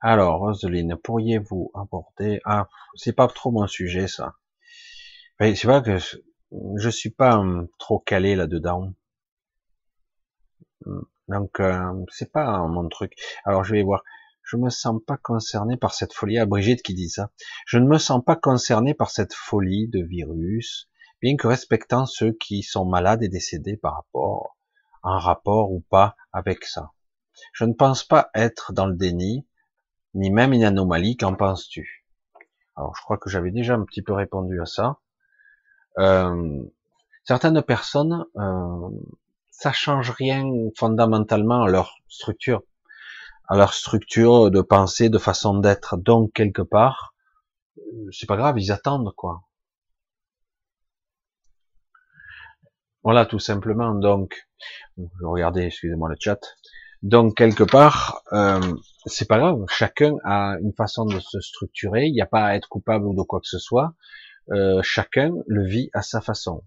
[0.00, 2.40] Alors, Roselyne, pourriez-vous aborder...
[2.46, 4.36] Ah, c'est pas trop mon sujet, ça.
[5.38, 5.98] c'est vrai que
[6.76, 8.94] je suis pas hum, trop calé là-dedans.
[10.86, 13.14] Hum, donc, euh, c'est pas mon truc.
[13.44, 14.02] Alors, je vais voir.
[14.50, 16.36] Je me sens pas concerné par cette folie.
[16.36, 17.30] À Brigitte qui dit ça.
[17.66, 20.90] Je ne me sens pas concerné par cette folie de virus,
[21.22, 24.56] bien que respectant ceux qui sont malades et décédés par rapport,
[25.04, 26.90] en rapport ou pas avec ça.
[27.52, 29.46] Je ne pense pas être dans le déni,
[30.14, 32.04] ni même une anomalie, qu'en penses-tu?
[32.74, 34.98] Alors, je crois que j'avais déjà un petit peu répondu à ça.
[35.98, 36.60] Euh,
[37.22, 38.90] certaines personnes, euh,
[39.52, 40.44] ça change rien
[40.76, 42.64] fondamentalement à leur structure,
[43.50, 45.98] à leur structure de pensée, de façon d'être.
[45.98, 47.14] Donc, quelque part,
[47.78, 49.42] euh, c'est pas grave, ils attendent, quoi.
[53.02, 53.94] Voilà, tout simplement.
[53.94, 54.46] Donc,
[54.96, 56.40] je regardais, excusez-moi le chat.
[57.02, 58.60] Donc quelque part, euh,
[59.06, 59.64] c'est pas grave.
[59.68, 62.06] Chacun a une façon de se structurer.
[62.06, 63.94] Il n'y a pas à être coupable ou de quoi que ce soit.
[64.50, 66.62] Euh, chacun le vit à sa façon.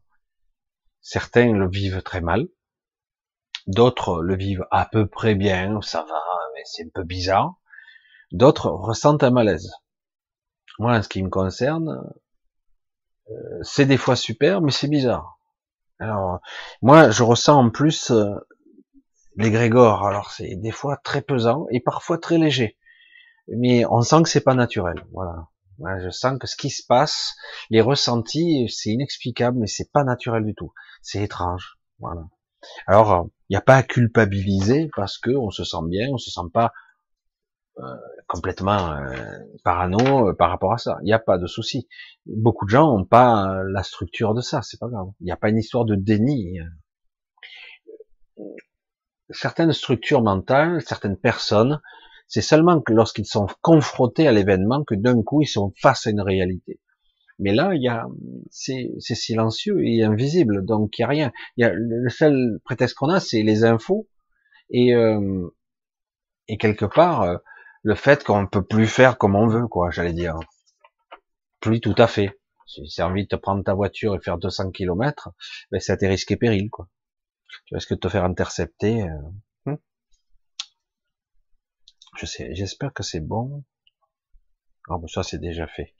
[1.01, 2.47] Certains le vivent très mal.
[3.68, 5.80] D'autres le vivent à peu près bien.
[5.81, 6.22] Ça va,
[6.53, 7.56] mais c'est un peu bizarre.
[8.31, 9.72] D'autres ressentent un malaise.
[10.80, 12.03] Moi, en ce qui me concerne,
[13.30, 15.40] euh, c'est des fois super, mais c'est bizarre.
[15.99, 16.40] Alors,
[16.81, 18.35] moi, je ressens en plus euh,
[19.35, 20.06] l'égrégore.
[20.06, 22.77] Alors c'est des fois très pesant et parfois très léger,
[23.48, 25.06] mais on sent que c'est pas naturel.
[25.11, 25.48] Voilà.
[26.02, 27.35] Je sens que ce qui se passe,
[27.69, 30.72] les ressentis, c'est inexplicable, mais c'est pas naturel du tout.
[31.02, 31.77] C'est étrange.
[31.99, 32.22] Voilà.
[32.88, 36.31] Alors, il n'y a pas à culpabiliser parce que on se sent bien, on se
[36.31, 36.72] sent pas
[37.80, 37.84] euh,
[38.27, 39.15] complètement euh,
[39.64, 40.98] parano euh, par rapport à ça.
[41.02, 41.88] Il n'y a pas de souci.
[42.26, 45.07] Beaucoup de gens n'ont pas la structure de ça, c'est pas grave.
[45.19, 46.60] Il n'y a pas une histoire de déni
[49.30, 51.81] certaines structures mentales, certaines personnes,
[52.27, 56.22] c'est seulement lorsqu'ils sont confrontés à l'événement que d'un coup ils sont face à une
[56.22, 56.80] réalité.
[57.39, 58.07] Mais là, il y a,
[58.51, 61.31] c'est, silencieux et invisible, donc il y a rien.
[61.57, 64.07] Il y a le seul prétexte qu'on a, c'est les infos
[64.69, 65.49] et euh,
[66.47, 67.38] et quelque part euh,
[67.84, 69.91] le fait qu'on ne peut plus faire comme on veut, quoi.
[69.91, 70.39] J'allais dire,
[71.60, 72.39] plus tout à fait.
[72.65, 75.30] Si c'est envie de prendre ta voiture et faire 200 km,
[75.72, 76.88] ben c'est à tes risques et périls, quoi.
[77.65, 79.03] Tu risques de te faire intercepter.
[79.03, 79.77] Euh, hmm.
[82.18, 83.64] Je sais, j'espère que c'est bon.
[84.89, 85.93] Oh, ben ça c'est déjà fait.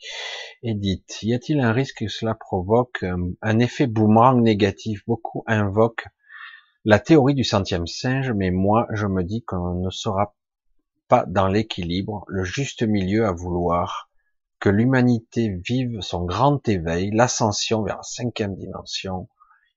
[0.62, 3.06] Edith, y a-t-il un risque que cela provoque
[3.42, 5.04] un, effet boomerang négatif?
[5.08, 6.08] Beaucoup invoquent
[6.84, 10.36] la théorie du centième singe, mais moi je me dis qu'on ne sera
[11.08, 14.10] pas dans l'équilibre, le juste milieu à vouloir
[14.60, 19.30] que l'humanité vive son grand éveil, l'ascension vers la cinquième dimension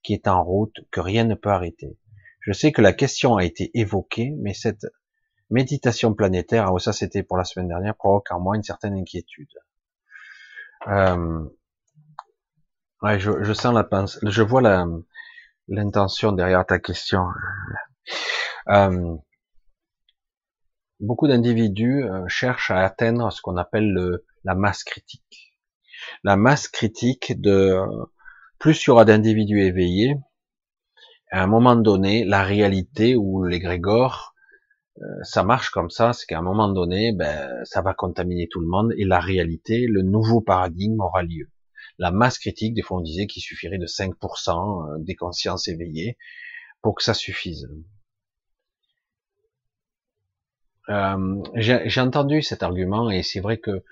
[0.02, 1.98] qui est en route, que rien ne peut arrêter.
[2.40, 4.86] Je sais que la question a été évoquée, mais cette
[5.50, 9.52] méditation planétaire, ah, ça c'était pour la semaine dernière, provoque en moi une certaine inquiétude.
[10.88, 11.44] Euh,
[13.02, 14.62] je, sens la je vois
[15.68, 17.26] l'intention derrière ta question.
[18.68, 19.16] Euh,
[21.00, 25.54] beaucoup d'individus euh, cherchent à atteindre ce qu'on appelle le, la masse critique.
[26.24, 27.80] La masse critique de
[28.58, 30.16] plus il y aura d'individus éveillés,
[31.30, 34.35] à un moment donné, la réalité ou l'égrégore, euh,
[35.22, 38.66] ça marche comme ça, c'est qu'à un moment donné, ben, ça va contaminer tout le
[38.66, 41.50] monde et la réalité, le nouveau paradigme aura lieu.
[41.98, 44.10] La masse critique, des fois on disait qu'il suffirait de 5%
[44.94, 46.16] euh, des consciences éveillées
[46.82, 47.68] pour que ça suffise.
[50.88, 53.82] Euh, J'ai entendu cet argument et c'est vrai que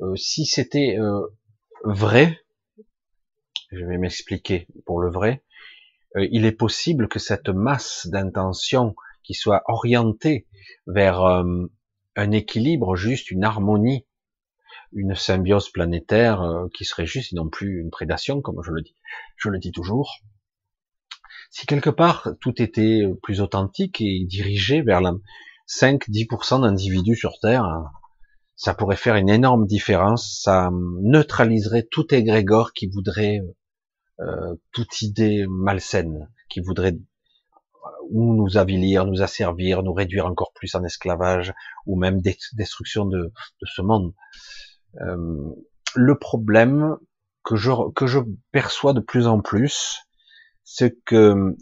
[0.00, 1.20] euh, si c'était euh,
[1.84, 2.40] vrai,
[3.70, 5.44] je vais m'expliquer pour le vrai,
[6.16, 10.46] euh, il est possible que cette masse d'intention qui soit orientée
[10.86, 14.06] vers un équilibre, juste une harmonie,
[14.92, 18.96] une symbiose planétaire qui serait juste et non plus une prédation, comme je le dis,
[19.36, 20.18] je le dis toujours.
[21.50, 25.12] Si quelque part tout était plus authentique et dirigé vers la
[25.68, 27.66] 5-10% d'individus sur Terre,
[28.56, 30.40] ça pourrait faire une énorme différence.
[30.42, 30.70] Ça
[31.02, 33.40] neutraliserait tout égrégore qui voudrait
[34.20, 36.96] euh, toute idée malsaine, qui voudrait
[38.10, 41.52] ou nous avilir, nous asservir, nous réduire encore plus en esclavage,
[41.86, 44.12] ou même destruction de, de ce monde.
[45.00, 45.54] Euh,
[45.94, 46.96] le problème
[47.44, 48.20] que je, que je
[48.50, 49.98] perçois de plus en plus,
[50.64, 51.56] c'est que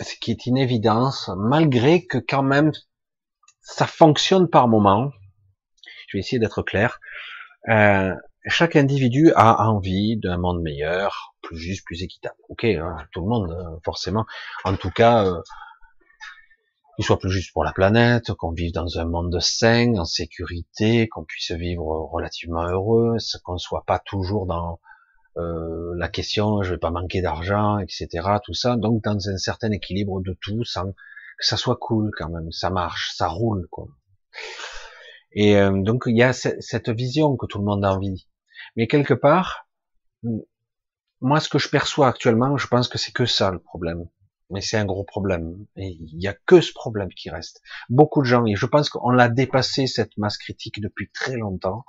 [0.00, 2.72] ce qui est une évidence, malgré que quand même
[3.60, 5.10] ça fonctionne par moment,
[6.08, 6.98] je vais essayer d'être clair.
[7.68, 8.14] Euh,
[8.46, 12.36] chaque individu a envie d'un monde meilleur, plus juste, plus équitable.
[12.48, 14.24] Ok, hein, tout le monde, euh, forcément.
[14.64, 15.40] En tout cas, euh,
[16.96, 21.08] qu'il soit plus juste pour la planète, qu'on vive dans un monde sain, en sécurité,
[21.08, 24.80] qu'on puisse vivre relativement heureux, qu'on ne soit pas toujours dans
[25.36, 28.08] euh, la question, je vais pas manquer d'argent, etc.
[28.44, 32.28] Tout ça, donc dans un certain équilibre de tout, sans que ça soit cool quand
[32.28, 33.86] même, ça marche, ça roule, quoi.
[35.32, 38.26] Et euh, donc il y a cette vision que tout le monde a envie.
[38.76, 39.68] Mais quelque part,
[41.20, 44.06] moi ce que je perçois actuellement, je pense que c'est que ça le problème.
[44.50, 45.64] Mais c'est un gros problème.
[45.76, 47.62] Il n'y a que ce problème qui reste.
[47.88, 51.84] Beaucoup de gens, et je pense qu'on l'a dépassé cette masse critique depuis très longtemps,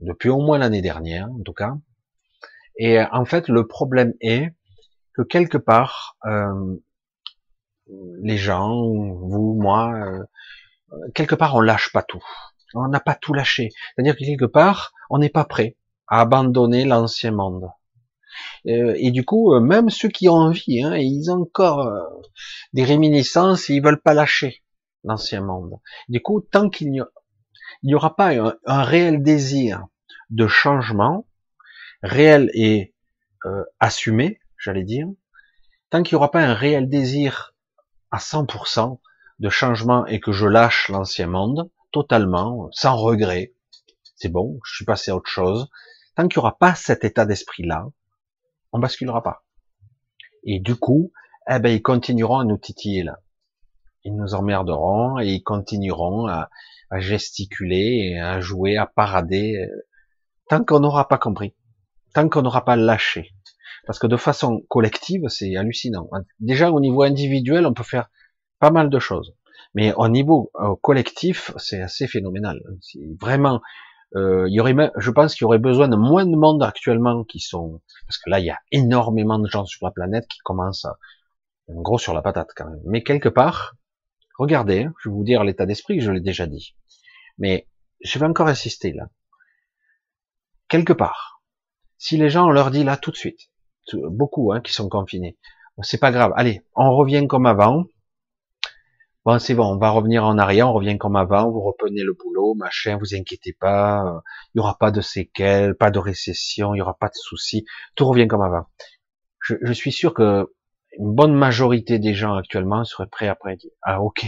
[0.00, 1.74] depuis au moins l'année dernière en tout cas.
[2.76, 4.54] Et en fait, le problème est
[5.14, 6.76] que quelque part, euh,
[8.22, 10.24] les gens, vous, moi, euh,
[11.14, 12.24] quelque part on lâche pas tout.
[12.74, 13.70] On n'a pas tout lâché.
[13.94, 15.76] C'est-à-dire que quelque part, on n'est pas prêt
[16.06, 17.70] à abandonner l'ancien monde.
[18.66, 22.02] Euh, et du coup, euh, même ceux qui ont envie, hein, ils ont encore euh,
[22.72, 24.62] des réminiscences, ils veulent pas lâcher
[25.04, 25.78] l'ancien monde.
[26.08, 27.04] Du coup, tant qu'il
[27.82, 28.32] n'y aura pas
[28.66, 29.86] un, réel désir
[30.28, 31.26] de changement,
[32.02, 32.94] réel et
[33.78, 35.06] assumé, j'allais dire,
[35.88, 37.54] tant qu'il n'y aura pas un réel désir
[38.10, 39.00] à 100%,
[39.40, 43.54] de changement et que je lâche l'ancien monde totalement, sans regret,
[44.16, 45.68] c'est bon, je suis passé à autre chose.
[46.16, 47.86] Tant qu'il n'y aura pas cet état d'esprit-là,
[48.72, 49.44] on basculera pas.
[50.44, 51.12] Et du coup,
[51.48, 53.20] eh ben, ils continueront à nous titiller là.
[54.04, 56.48] Ils nous emmerderont et ils continueront à,
[56.90, 59.86] à gesticuler, à jouer, à parader, euh,
[60.48, 61.54] tant qu'on n'aura pas compris,
[62.14, 63.32] tant qu'on n'aura pas lâché.
[63.86, 66.08] Parce que de façon collective, c'est hallucinant.
[66.38, 68.10] Déjà, au niveau individuel, on peut faire
[68.58, 69.34] pas mal de choses.
[69.74, 72.60] Mais au niveau euh, collectif, c'est assez phénoménal.
[73.20, 73.60] Vraiment,
[74.16, 77.22] euh, il y aurait, je pense qu'il y aurait besoin de moins de monde actuellement
[77.24, 80.38] qui sont, parce que là, il y a énormément de gens sur la planète qui
[80.40, 80.98] commencent à,
[81.68, 82.80] gros sur la patate quand même.
[82.84, 83.74] Mais quelque part,
[84.38, 86.74] regardez, je vais vous dire l'état d'esprit, je l'ai déjà dit.
[87.38, 87.68] Mais
[88.00, 89.08] je vais encore insister là.
[90.68, 91.42] Quelque part,
[91.98, 93.50] si les gens on leur dit là tout de suite,
[93.92, 95.38] beaucoup hein, qui sont confinés,
[95.82, 97.84] c'est pas grave, allez, on revient comme avant.
[99.24, 102.14] Bon, c'est bon, on va revenir en arrière, on revient comme avant, vous reprenez le
[102.14, 104.22] boulot, machin, vous inquiétez pas,
[104.54, 107.64] il y aura pas de séquelles, pas de récession, il y aura pas de soucis,
[107.96, 108.64] tout revient comme avant.
[109.42, 110.52] Je, je suis sûr que
[110.98, 114.26] une bonne majorité des gens actuellement seraient prêts après dire ah ok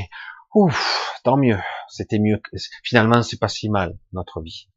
[0.54, 1.58] ouf tant mieux
[1.88, 2.40] c'était mieux
[2.84, 4.68] finalement c'est pas si mal notre vie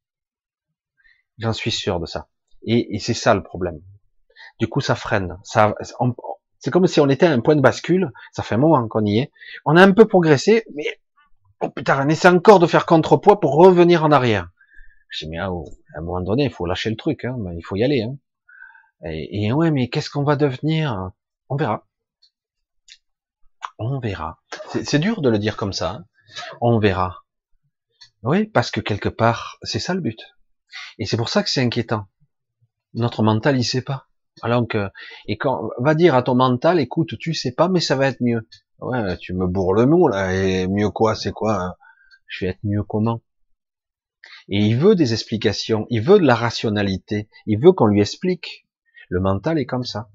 [1.37, 2.27] j'en suis sûr de ça.
[2.67, 3.81] Et, et c'est ça le problème.
[4.59, 5.75] Du coup ça freine ça
[6.65, 9.05] c'est comme si on était à un point de bascule ça fait un moment qu'on
[9.05, 9.31] y est
[9.65, 10.99] on a un peu progressé mais
[11.61, 14.49] oh putain on essaie encore de faire contrepoids pour revenir en arrière
[15.09, 15.65] je dis mais ah, oh,
[15.95, 18.17] à un moment donné il faut lâcher le truc hein, il faut y aller hein.
[19.05, 21.11] et, et ouais mais qu'est-ce qu'on va devenir?
[21.47, 21.85] On verra.
[23.77, 24.41] On verra.
[24.83, 25.91] C'est dur de le dire comme ça.
[25.91, 26.05] Hein.
[26.59, 27.23] On verra.
[28.23, 30.19] Oui, parce que quelque part, c'est ça le but.
[30.97, 32.07] Et c'est pour ça que c'est inquiétant.
[32.93, 34.07] Notre mental, il sait pas.
[34.41, 34.89] Alors que,
[35.27, 38.21] et quand, va dire à ton mental, écoute, tu sais pas, mais ça va être
[38.21, 38.47] mieux.
[38.79, 41.61] Ouais, tu me bourres le mot, là, et mieux quoi, c'est quoi?
[41.61, 41.75] Hein?
[42.27, 43.21] Je vais être mieux comment?
[44.49, 48.67] Et il veut des explications, il veut de la rationalité, il veut qu'on lui explique.
[49.09, 50.09] Le mental est comme ça.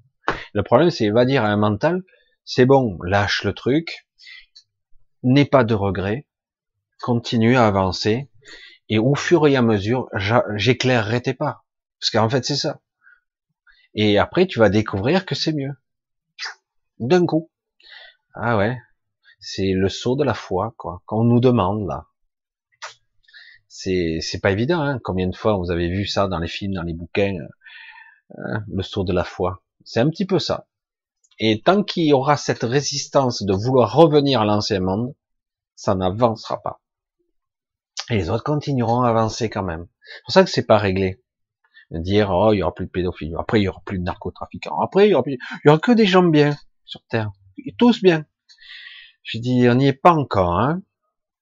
[0.52, 2.02] Le problème, c'est, va dire à un mental,
[2.44, 4.06] c'est bon, lâche le truc,
[5.22, 6.26] n'aie pas de regrets,
[7.00, 8.30] continue à avancer,
[8.88, 10.08] et au fur et à mesure,
[10.56, 11.64] j'éclairerai tes pas.
[12.00, 12.80] Parce qu'en fait, c'est ça.
[13.94, 15.72] Et après, tu vas découvrir que c'est mieux.
[16.98, 17.50] D'un coup.
[18.34, 18.78] Ah ouais.
[19.40, 22.06] C'est le saut de la foi, quoi, qu'on nous demande, là.
[23.68, 25.00] C'est, c'est pas évident, hein.
[25.02, 27.36] Combien de fois vous avez vu ça dans les films, dans les bouquins,
[28.36, 29.62] hein, le saut de la foi.
[29.84, 30.66] C'est un petit peu ça.
[31.38, 35.14] Et tant qu'il y aura cette résistance de vouloir revenir à l'ancien monde,
[35.74, 36.82] ça n'avancera pas.
[38.10, 39.86] Et les autres continueront à avancer quand même.
[40.04, 41.22] C'est pour ça que c'est pas réglé.
[41.90, 43.34] Dire, oh, il y aura plus de pédophiles.
[43.38, 44.80] Après, il y aura plus de narcotrafiquants.
[44.80, 47.30] Après, il y aura plus, il y aura que des gens bien sur Terre.
[47.78, 48.26] Tous bien.
[49.22, 50.82] Je dis, on n'y est pas encore, hein.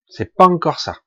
[0.09, 0.99] C'est pas encore ça.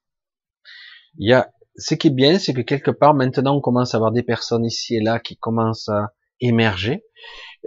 [1.17, 3.97] Il y a, ce qui est bien, c'est que quelque part, maintenant, on commence à
[3.97, 7.03] avoir des personnes ici et là qui commencent à émerger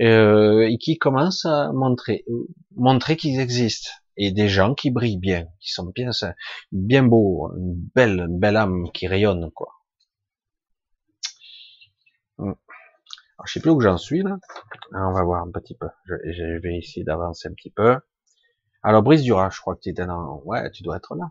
[0.00, 2.24] euh, et qui commencent à montrer,
[2.76, 6.10] montrer qu'ils existent et des gens qui brillent bien, qui sont bien,
[6.72, 9.72] bien beaux, une belle, une belle âme qui rayonne quoi.
[12.38, 12.56] Alors,
[13.46, 14.38] je sais plus où j'en suis là.
[14.92, 15.88] on va voir un petit peu.
[16.06, 17.98] Je, vais essayer d'avancer un petit peu.
[18.82, 20.42] Alors Brice Dura, je crois que tu étais dans.
[20.44, 21.30] Ouais, tu dois être là.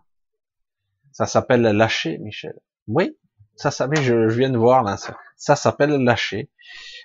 [1.12, 2.58] Ça s'appelle lâcher, Michel.
[2.88, 3.16] Oui,
[3.56, 4.96] ça, ça, je, viens de voir là.
[5.36, 6.50] Ça, s'appelle lâcher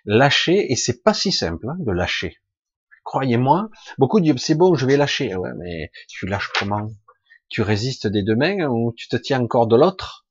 [0.05, 2.38] lâcher, et c'est pas si simple hein, de lâcher.
[3.03, 5.35] Croyez-moi, beaucoup disent c'est bon, je vais lâcher.
[5.57, 6.88] Mais tu lâches comment?
[7.49, 10.26] Tu résistes des deux mains ou tu te tiens encore de l'autre?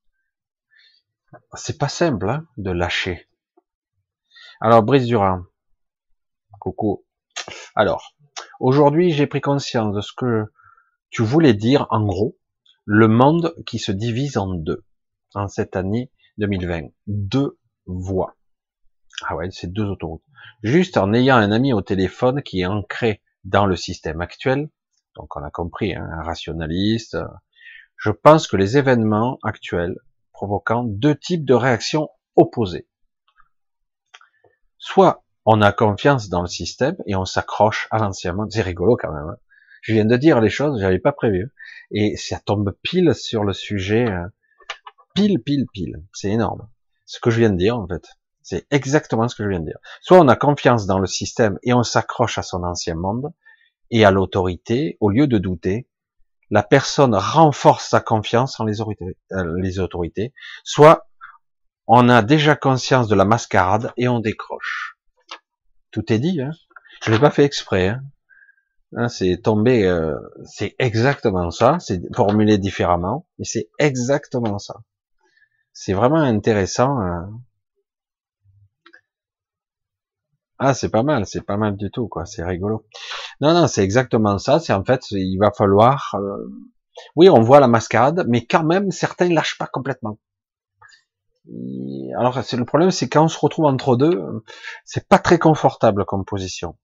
[1.53, 3.28] C'est pas simple hein, de lâcher.
[4.61, 5.43] Alors, Brice Durand,
[6.59, 7.05] coucou.
[7.75, 8.13] Alors,
[8.59, 10.51] aujourd'hui, j'ai pris conscience de ce que
[11.09, 12.37] tu voulais dire, en gros,
[12.83, 14.83] le monde qui se divise en deux,
[15.33, 16.89] en cette année 2020.
[17.07, 18.35] Deux voies.
[19.25, 20.23] Ah ouais, c'est deux autoroutes.
[20.61, 24.69] Juste en ayant un ami au téléphone qui est ancré dans le système actuel,
[25.15, 27.17] donc on a compris, hein, un rationaliste,
[27.95, 29.95] je pense que les événements actuels
[30.33, 32.88] provoquant deux types de réactions opposées.
[34.79, 38.51] Soit on a confiance dans le système et on s'accroche à l'ancien monde.
[38.51, 39.29] C'est rigolo quand même.
[39.29, 39.37] Hein.
[39.81, 41.53] Je viens de dire les choses, j'avais pas prévu.
[41.91, 44.09] Et ça tombe pile sur le sujet.
[44.09, 44.31] Hein.
[45.13, 46.03] Pile, pile, pile.
[46.13, 46.67] C'est énorme.
[47.05, 48.07] Ce que je viens de dire, en fait.
[48.41, 49.77] C'est exactement ce que je viens de dire.
[50.01, 53.31] Soit on a confiance dans le système et on s'accroche à son ancien monde
[53.91, 55.87] et à l'autorité, au lieu de douter,
[56.49, 60.33] la personne renforce sa confiance en les autorités, euh, les autorités,
[60.63, 61.08] soit
[61.89, 64.95] on a déjà conscience de la mascarade et on décroche.
[65.91, 66.51] Tout est dit, hein
[67.01, 67.87] je l'ai pas fait exprès.
[67.89, 68.03] Hein,
[68.95, 74.75] hein c'est tombé, euh, c'est exactement ça, c'est formulé différemment, mais c'est exactement ça.
[75.73, 76.99] C'est vraiment intéressant.
[76.99, 77.31] Hein
[80.59, 82.25] ah, c'est pas mal, c'est pas mal du tout, quoi.
[82.25, 82.85] C'est rigolo.
[83.41, 84.59] Non, non, c'est exactement ça.
[84.59, 86.15] C'est en fait, il va falloir.
[86.15, 86.51] Euh,
[87.15, 90.19] oui, on voit la mascarade, mais quand même, certains lâchent pas complètement.
[92.17, 94.43] Alors, c'est le problème, c'est quand on se retrouve entre deux,
[94.85, 96.77] c'est pas très confortable comme position.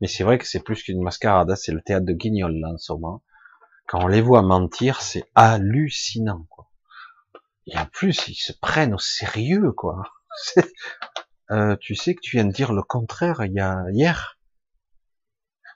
[0.00, 1.50] Mais c'est vrai que c'est plus qu'une mascarade.
[1.50, 3.22] Hein, c'est le théâtre de Guignol là en ce moment.
[3.86, 6.70] Quand on les voit mentir, c'est hallucinant, quoi.
[7.66, 10.02] Et en plus, ils se prennent au sérieux, quoi.
[11.52, 14.36] Euh, tu sais que tu viens de dire le contraire il y a hier?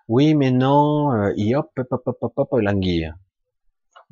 [0.08, 3.12] Oui, mais non, euh, et hop, hop, hop, hop, hop, l'anguille.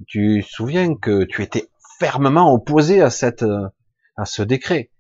[0.06, 1.68] Tu souviens que tu étais
[1.98, 3.68] fermement opposé à cette, euh,
[4.19, 4.90] à ce décret.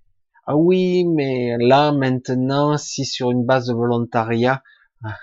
[0.46, 4.62] Ah oui, mais là, maintenant, si sur une base de volontariat,
[5.04, 5.18] ah,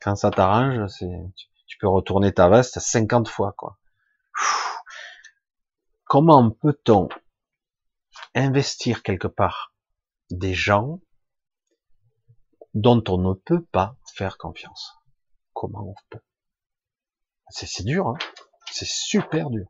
[0.00, 0.88] quand ça t'arrange,
[1.66, 3.78] tu peux retourner ta veste 50 fois, quoi.
[6.04, 7.08] Comment peut-on
[8.36, 9.74] investir quelque part
[10.30, 11.00] des gens
[12.74, 14.94] dont on ne peut pas faire confiance?
[15.52, 16.22] Comment on peut?
[17.50, 18.18] C'est dur, hein
[18.74, 19.66] c'est super dur.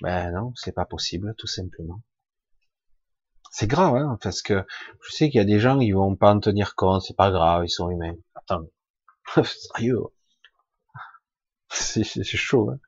[0.00, 2.00] Ben non, c'est pas possible, tout simplement.
[3.50, 4.64] C'est grave, hein, parce que
[5.02, 7.30] je sais qu'il y a des gens qui vont pas en tenir compte, c'est pas
[7.30, 8.16] grave, ils sont humains.
[8.34, 8.66] Attends,
[9.44, 10.02] sérieux,
[11.70, 12.70] c'est chaud.
[12.70, 12.78] Hein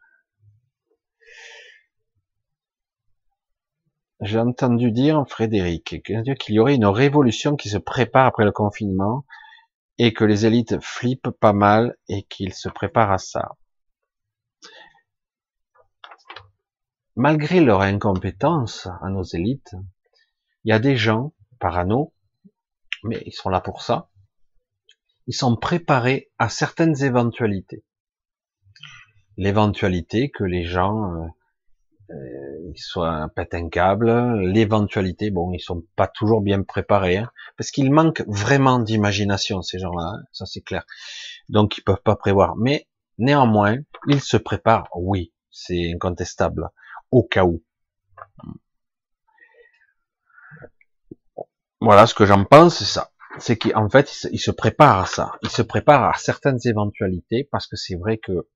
[4.21, 9.25] J'ai entendu dire, Frédéric, qu'il y aurait une révolution qui se prépare après le confinement
[9.99, 13.53] et que les élites flippent pas mal et qu'ils se préparent à ça.
[17.19, 19.75] Malgré leur incompétence à nos élites,
[20.63, 22.15] il y a des gens parano,
[23.03, 24.09] mais ils sont là pour ça.
[25.27, 27.85] Ils sont préparés à certaines éventualités.
[29.37, 31.27] L'éventualité que les gens euh,
[32.11, 33.57] euh, soient pètent
[34.37, 39.81] l'éventualité, bon, ils sont pas toujours bien préparés, hein, parce qu'ils manquent vraiment d'imagination ces
[39.81, 40.85] gens-là, hein, ça c'est clair.
[41.49, 42.87] Donc ils peuvent pas prévoir, mais
[43.19, 46.71] néanmoins, ils se préparent, oui, c'est incontestable,
[47.11, 47.63] au cas où.
[51.81, 53.13] Voilà ce que j'en pense, c'est ça.
[53.39, 55.33] C'est qu'en fait, ils se préparent à ça.
[55.43, 58.49] Ils se préparent à certaines éventualités parce que c'est vrai que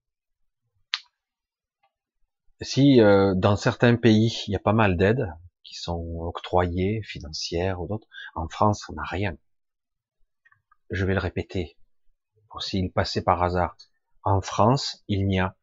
[2.61, 5.33] si euh, dans certains pays, il y a pas mal d'aides
[5.65, 9.37] qui sont octroyées, financières ou d'autres, en France, on n'a rien.
[10.91, 11.77] Je vais le répéter,
[12.51, 13.77] pour s'il passait par hasard.
[14.25, 15.57] En France, il n'y a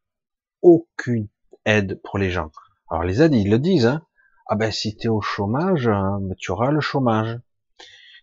[0.62, 1.28] aucune
[1.64, 2.50] aide pour les gens.
[2.90, 4.02] Alors les aides, ils le disent, hein.
[4.46, 7.38] Ah ben si tu au chômage, hein, tu auras le chômage.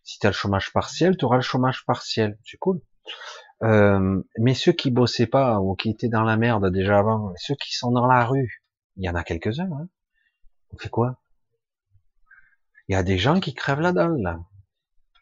[0.04, 2.38] Si tu as le chômage partiel, tu auras le chômage partiel.
[2.44, 2.82] C'est cool.
[3.64, 7.56] Euh, mais ceux qui bossaient pas ou qui étaient dans la merde déjà avant, ceux
[7.56, 8.64] qui sont dans la rue,
[8.98, 9.72] il y en a quelques-uns.
[9.72, 9.88] Hein.
[10.72, 11.22] On fait quoi?
[12.90, 14.40] Il y a des gens qui crèvent la dalle.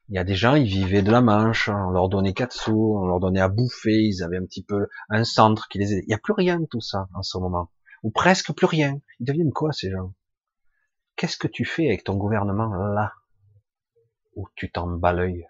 [0.09, 2.99] Il y a des gens, ils vivaient de la manche, on leur donnait quatre sous,
[3.01, 6.03] on leur donnait à bouffer, ils avaient un petit peu un centre qui les aidait.
[6.03, 7.71] Il n'y a plus rien de tout ça en ce moment.
[8.03, 8.99] Ou presque plus rien.
[9.19, 10.13] Ils deviennent quoi ces gens?
[11.15, 13.13] Qu'est-ce que tu fais avec ton gouvernement là?
[14.35, 15.47] Où tu t'en bats l'œil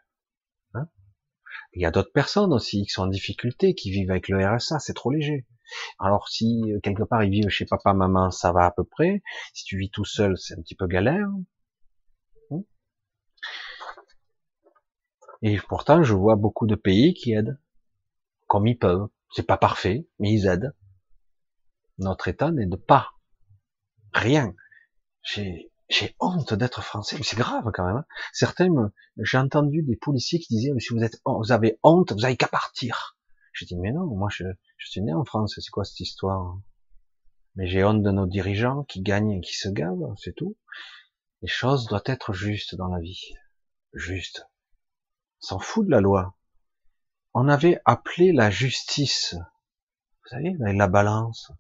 [0.75, 0.87] hein?
[1.73, 4.79] Il y a d'autres personnes aussi qui sont en difficulté, qui vivent avec le RSA,
[4.79, 5.47] c'est trop léger.
[5.99, 9.23] Alors si euh, quelque part ils vivent chez papa, maman, ça va à peu près.
[9.53, 11.27] Si tu vis tout seul, c'est un petit peu galère.
[12.51, 12.61] Hmm.
[15.41, 17.59] Et pourtant, je vois beaucoup de pays qui aident,
[18.47, 19.07] comme ils peuvent.
[19.31, 20.75] C'est pas parfait, mais ils aident.
[21.97, 23.14] Notre État n'aide pas.
[24.15, 24.55] Rien.
[25.23, 27.97] J'ai, j'ai honte d'être français, mais c'est grave quand même.
[27.97, 28.05] Hein.
[28.31, 28.69] Certains,
[29.17, 32.47] j'ai entendu des policiers qui disaient, si vous êtes, vous avez honte, vous avez qu'à
[32.47, 33.17] partir.
[33.51, 34.45] Je dis, mais non, moi je,
[34.77, 36.57] suis né en France, c'est quoi cette histoire
[37.55, 40.55] Mais j'ai honte de nos dirigeants qui gagnent et qui se gavent, c'est tout.
[41.41, 43.33] Les choses doivent être justes dans la vie.
[43.93, 44.47] Juste.
[45.39, 46.37] S'en fout de la loi.
[47.33, 49.35] On avait appelé la justice.
[49.35, 51.51] Vous savez, la balance.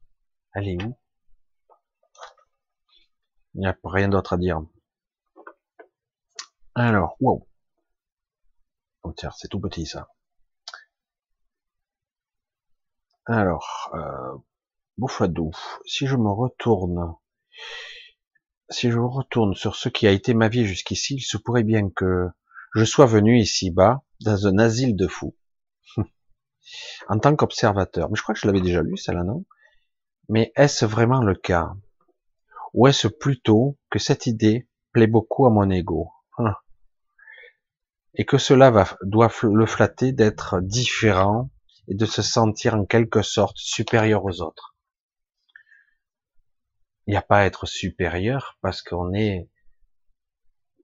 [0.53, 0.97] Elle est où?
[3.55, 4.61] Il n'y a rien d'autre à dire.
[6.75, 7.47] Alors, wow.
[9.03, 10.09] Oh tiens, c'est tout petit ça.
[13.25, 14.37] Alors, euh,
[14.97, 15.51] Boufadou,
[15.85, 17.15] si je me retourne,
[18.69, 21.63] si je me retourne sur ce qui a été ma vie jusqu'ici, il se pourrait
[21.63, 22.27] bien que
[22.75, 25.35] je sois venu ici-bas dans un asile de fous,
[27.07, 28.09] en tant qu'observateur.
[28.09, 29.45] Mais je crois que je l'avais déjà lu, ça là, non?
[30.27, 31.73] Mais est-ce vraiment le cas?
[32.75, 36.53] Ou est-ce plutôt que cette idée plaît beaucoup à mon ego hein
[38.15, 41.49] Et que cela va, doit le flatter d'être différent
[41.87, 44.75] et de se sentir en quelque sorte supérieur aux autres.
[47.07, 49.49] Il n'y a pas à être supérieur parce qu'on est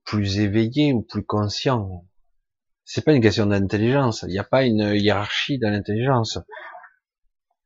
[0.05, 2.05] plus éveillé ou plus conscient.
[2.85, 4.23] C'est pas une question d'intelligence.
[4.23, 6.39] Il n'y a pas une hiérarchie dans l'intelligence.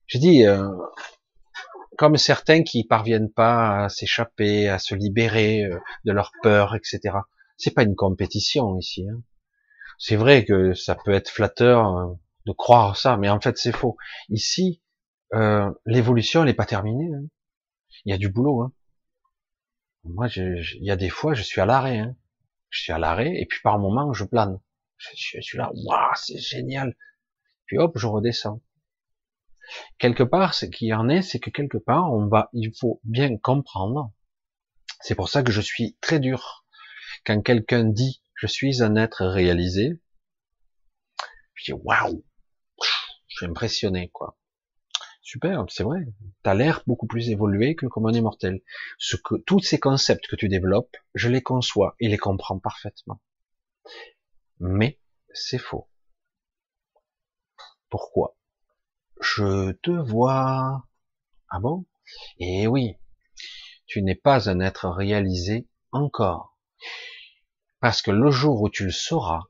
[0.07, 0.67] J'ai dit, euh,
[1.97, 7.17] comme certains qui parviennent pas à s'échapper, à se libérer euh, de leur peur, etc.
[7.57, 9.07] C'est pas une compétition ici.
[9.09, 9.21] Hein.
[9.97, 12.13] C'est vrai que ça peut être flatteur euh,
[12.45, 13.97] de croire ça, mais en fait c'est faux.
[14.29, 14.81] Ici,
[15.33, 17.09] euh, l'évolution n'est pas terminée.
[17.13, 17.25] Hein.
[18.05, 18.61] Il y a du boulot.
[18.61, 18.73] Hein.
[20.03, 21.97] Moi, il y a des fois, je suis à l'arrêt.
[21.97, 22.15] Hein.
[22.69, 24.59] Je suis à l'arrêt et puis par moment, je plane.
[24.97, 26.95] Je, suis là, waouh, c'est génial.
[27.65, 28.61] puis hop, je redescends.
[29.97, 33.37] Quelque part, ce qui en est, c'est que quelque part, on va, il faut bien
[33.37, 34.11] comprendre.
[35.01, 36.65] C'est pour ça que je suis très dur.
[37.25, 39.99] Quand quelqu'un dit, je suis un être réalisé,
[41.53, 42.23] je dis, waouh,
[43.27, 44.37] je suis impressionné, quoi.
[45.21, 46.05] Super, c'est vrai.
[46.43, 48.61] T'as l'air beaucoup plus évolué que comme un immortel.
[48.99, 53.19] Ce que, tous ces concepts que tu développes, je les conçois et les comprends parfaitement.
[54.59, 54.99] Mais,
[55.33, 55.89] c'est faux.
[57.89, 58.34] Pourquoi?
[59.21, 60.87] Je te vois.
[61.49, 61.85] Ah bon?
[62.39, 62.95] Eh oui.
[63.87, 66.57] Tu n'es pas un être réalisé encore.
[67.79, 69.43] Parce que le jour où tu le sauras,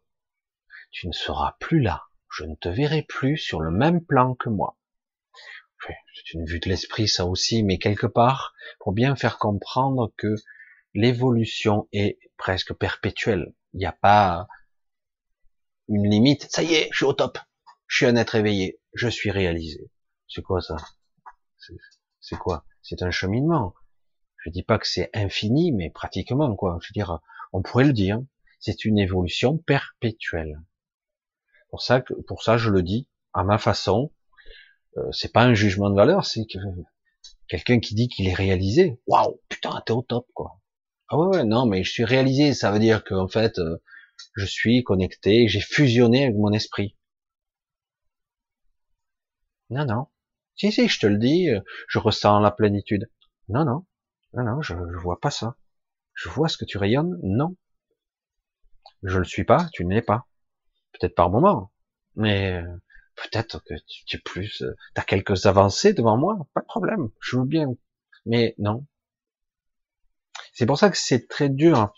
[0.92, 2.04] tu ne seras plus là.
[2.30, 4.78] Je ne te verrai plus sur le même plan que moi
[6.16, 10.36] c'est une vue de l'esprit ça aussi, mais quelque part, pour bien faire comprendre que
[10.94, 13.54] l'évolution est presque perpétuelle.
[13.74, 14.48] Il n'y a pas
[15.88, 16.48] une limite.
[16.50, 17.38] Ça y est, je suis au top.
[17.88, 18.80] Je suis un être éveillé.
[18.94, 19.90] Je suis réalisé.
[20.28, 20.78] C'est quoi ça?
[22.20, 22.66] C'est quoi?
[22.82, 23.74] C'est un cheminement.
[24.38, 26.78] Je dis pas que c'est infini, mais pratiquement quoi.
[26.82, 27.20] Je veux dire,
[27.54, 28.22] on pourrait le dire.
[28.60, 30.62] C'est une évolution perpétuelle.
[31.70, 34.12] Pour ça, pour ça, je le dis à ma façon,
[34.98, 36.58] euh, c'est pas un jugement de valeur, c'est que
[37.48, 40.62] quelqu'un qui dit qu'il est réalisé, waouh, putain, t'es au top, quoi.
[41.10, 43.78] Ah ouais, non, mais je suis réalisé, ça veut dire qu'en fait, euh,
[44.36, 46.96] je suis connecté, j'ai fusionné avec mon esprit.
[49.70, 50.08] Non, non.
[50.56, 53.10] Si, si, je te le dis, euh, je ressens la plénitude.
[53.50, 53.86] Non, non.
[54.34, 55.58] Non, non, je, je vois pas ça.
[56.14, 57.20] Je vois ce que tu rayonnes.
[57.24, 57.56] Non.
[59.04, 60.28] Je le suis pas, tu ne l'es pas.
[60.94, 61.72] Peut-être par moment.
[62.16, 62.64] Mais
[63.16, 63.74] peut-être que
[64.06, 67.46] tu, es plus, euh, tu as quelques avancées devant moi, pas de problème, je veux
[67.46, 67.68] bien.
[68.26, 68.86] Mais non.
[70.54, 71.94] C'est pour ça que c'est très dur.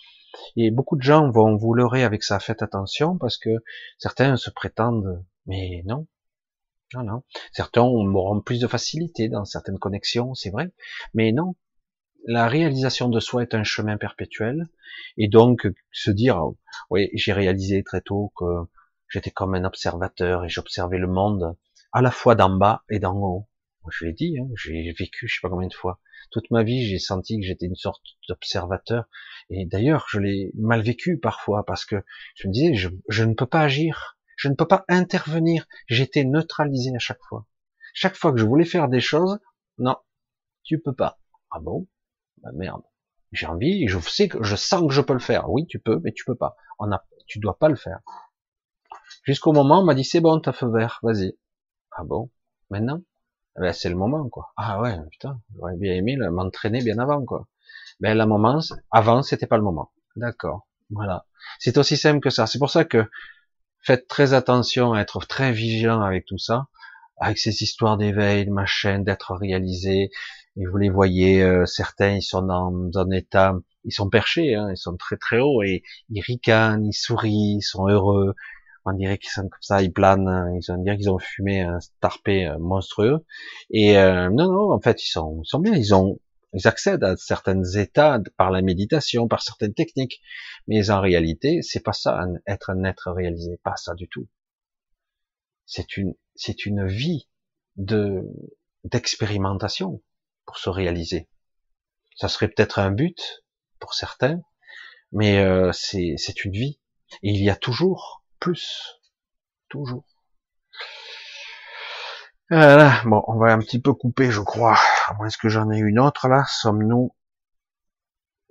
[0.56, 2.40] Et beaucoup de gens vont vous leurrer avec ça.
[2.40, 3.50] Faites attention parce que
[3.98, 6.08] certains se prétendent, mais non.
[7.52, 10.72] Certains auront plus de facilité dans certaines connexions, c'est vrai.
[11.14, 11.56] Mais non.
[12.26, 14.68] La réalisation de soi est un chemin perpétuel.
[15.18, 16.42] Et donc, se dire,
[16.90, 18.46] oui, j'ai réalisé très tôt que
[19.10, 21.56] J'étais comme un observateur et j'observais le monde
[21.94, 23.48] à la fois d'en bas et d'en haut.
[23.90, 26.02] Je l'ai dit, hein, j'ai vécu je sais pas combien de fois.
[26.30, 29.06] Toute ma vie, j'ai senti que j'étais une sorte d'observateur.
[29.50, 32.04] Et d'ailleurs, je l'ai mal vécu parfois parce que
[32.36, 35.68] je me disais, je ne peux pas agir, je ne peux pas intervenir.
[35.88, 37.46] J'étais neutralisé à chaque fois.
[37.94, 39.40] Chaque fois que je voulais faire des choses,
[39.80, 39.98] non,
[40.64, 41.20] tu peux pas.
[41.52, 41.88] Ah bon?
[42.38, 42.84] Bah merde.
[43.34, 45.50] J'ai envie, je sais que je sens que je peux le faire.
[45.50, 46.56] Oui, tu peux, mais tu peux pas.
[46.80, 48.00] On a, tu dois pas le faire.
[49.24, 51.38] Jusqu'au moment, on m'a dit, c'est bon, t'as feu vert, vas-y.
[51.92, 52.32] Ah bon?
[52.70, 53.02] Maintenant?
[53.58, 54.54] Eh ben, c'est le moment, quoi.
[54.56, 57.48] Ah ouais, putain, j'aurais bien aimé m'entraîner bien avant, quoi.
[58.00, 58.60] Ben, la moment,
[58.92, 59.92] avant, c'était pas le moment.
[60.16, 60.68] D'accord.
[60.90, 61.26] Voilà.
[61.60, 62.48] C'est aussi simple que ça.
[62.48, 63.10] C'est pour ça que
[63.88, 66.68] faites très attention à être très vigilant avec tout ça,
[67.22, 70.12] avec ces histoires d'éveil, machin, d'être réalisé.
[70.58, 73.56] Et vous les voyez, euh, certains, ils sont dans un état,
[73.86, 77.62] ils sont perchés, hein, ils sont très très hauts et ils ricanent, ils sourient, ils
[77.62, 78.36] sont heureux,
[78.86, 80.52] on dirait qu'ils sont comme ça, ils planent, hein.
[80.60, 83.26] ils ont dire qu'ils ont fumé un tarpé euh, monstrueux.
[83.70, 86.20] Et euh, non, non, en fait, ils sont, ils sont bien, ils ont,
[86.58, 90.22] ils accèdent à certains états par la méditation, par certaines techniques.
[90.68, 94.28] Mais en réalité, c'est pas ça, être un être réalisé, pas ça du tout.
[95.66, 97.28] C'est une, c'est une vie
[97.76, 98.24] de
[98.86, 100.02] d'expérimentation
[100.46, 101.28] pour se réaliser.
[102.16, 103.44] Ça serait peut-être un but
[103.80, 104.42] pour certains,
[105.12, 106.80] mais euh, c'est c'est une vie.
[107.22, 109.00] Et il y a toujours plus.
[109.70, 110.06] Toujours.
[112.50, 113.02] Voilà.
[113.06, 114.80] Bon, on va un petit peu couper, je crois.
[115.08, 116.46] À moins que j'en ai une autre là?
[116.48, 117.16] Sommes-nous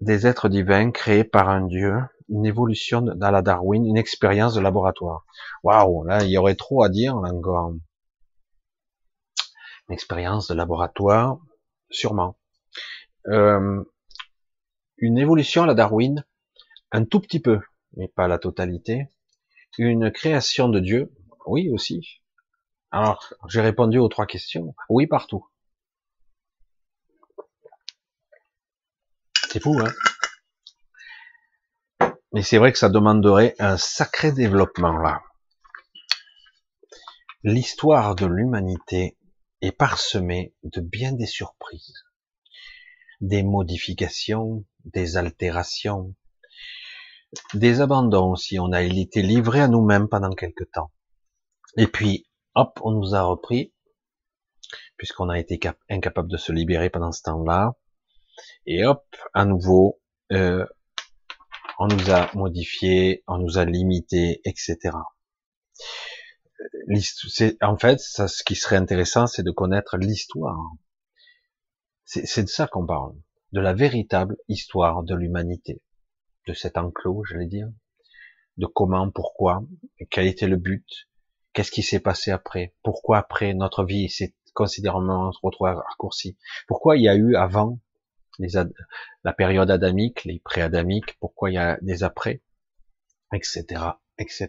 [0.01, 1.95] des êtres divins créés par un dieu,
[2.29, 5.25] une évolution dans la Darwin, une expérience de laboratoire?
[5.63, 7.75] Waouh, là, il y aurait trop à dire là encore.
[9.89, 11.39] Une expérience de laboratoire,
[11.91, 12.37] sûrement.
[13.29, 13.85] Euh,
[14.99, 16.25] une évolution à la Darwin,
[16.91, 17.61] un tout petit peu,
[17.97, 19.11] mais pas la totalité
[19.79, 21.13] une création de Dieu
[21.47, 22.23] Oui, aussi.
[22.91, 24.75] Alors, j'ai répondu aux trois questions.
[24.89, 25.47] Oui, partout.
[29.57, 29.91] C'est hein
[32.35, 35.23] Mais c'est vrai que ça demanderait un sacré développement, là.
[37.43, 39.17] L'histoire de l'humanité
[39.63, 42.05] est parsemée de bien des surprises,
[43.23, 46.15] des modifications, des altérations,
[47.55, 48.59] des abandons aussi.
[48.59, 50.93] On a été livré à nous-mêmes pendant quelque temps.
[51.79, 53.73] Et puis, hop, on nous a repris,
[54.99, 55.59] puisqu'on a été
[55.89, 57.75] incapable de se libérer pendant ce temps-là.
[58.67, 59.05] Et hop,
[59.35, 60.01] à nouveau,
[60.33, 60.67] euh,
[61.79, 64.97] on nous a modifié, on nous a limité, etc.
[67.63, 70.59] en fait, ça, ce qui serait intéressant, c'est de connaître l'histoire.
[72.05, 73.15] C'est de ça qu'on parle,
[73.53, 75.83] de la véritable histoire de l'humanité,
[76.47, 77.69] de cet enclos, j'allais dire,
[78.59, 79.65] de comment, pourquoi,
[80.11, 80.87] quel était le but,
[81.53, 86.39] qu'est-ce qui s'est passé après, pourquoi après notre vie s'est considérablement retrouvée raccourcie,
[86.69, 87.81] pourquoi il y a eu avant
[88.39, 92.43] la période adamique, les pré-adamiques, pourquoi il y a des après,
[93.33, 93.65] etc.,
[94.19, 94.49] etc.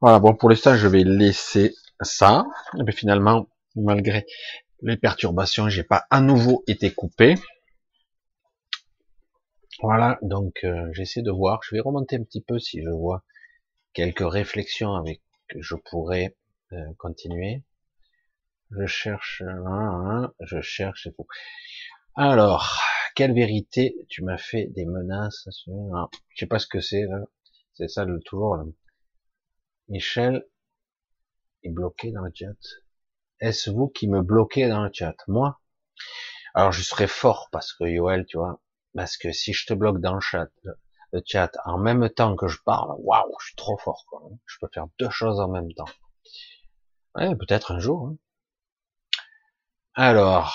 [0.00, 2.46] Voilà, bon, pour l'instant, je vais laisser ça.
[2.84, 4.26] Mais finalement, malgré
[4.82, 7.34] les perturbations, j'ai pas à nouveau été coupé.
[9.80, 11.60] Voilà, donc euh, j'essaie de voir.
[11.64, 13.24] Je vais remonter un petit peu si je vois
[13.92, 16.36] quelques réflexions avec que je pourrais
[16.72, 17.62] euh, continuer.
[18.70, 19.42] Je cherche,
[20.40, 21.26] je cherche, fou.
[22.14, 22.80] Alors,
[23.14, 25.48] quelle vérité Tu m'as fait des menaces.
[25.94, 27.04] Ah, je sais pas ce que c'est.
[27.74, 28.56] C'est ça le toujours.
[28.56, 28.64] Là.
[29.88, 30.46] Michel
[31.62, 32.56] est bloqué dans le chat.
[33.40, 35.16] Est-ce vous qui me bloquez dans le chat?
[35.28, 35.60] Moi?
[36.54, 38.60] Alors je serais fort parce que Yoel, tu vois,
[38.94, 40.48] parce que si je te bloque dans le chat,
[41.12, 44.04] le chat en même temps que je parle, waouh, je suis trop fort.
[44.08, 44.22] Quoi.
[44.44, 45.88] Je peux faire deux choses en même temps.
[47.14, 48.08] Ouais, peut-être un jour.
[48.08, 48.16] Hein.
[50.00, 50.54] Alors,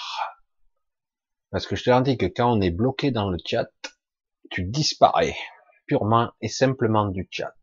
[1.52, 3.68] parce que je te dis que quand on est bloqué dans le chat,
[4.50, 5.36] tu disparais
[5.86, 7.54] purement et simplement du chat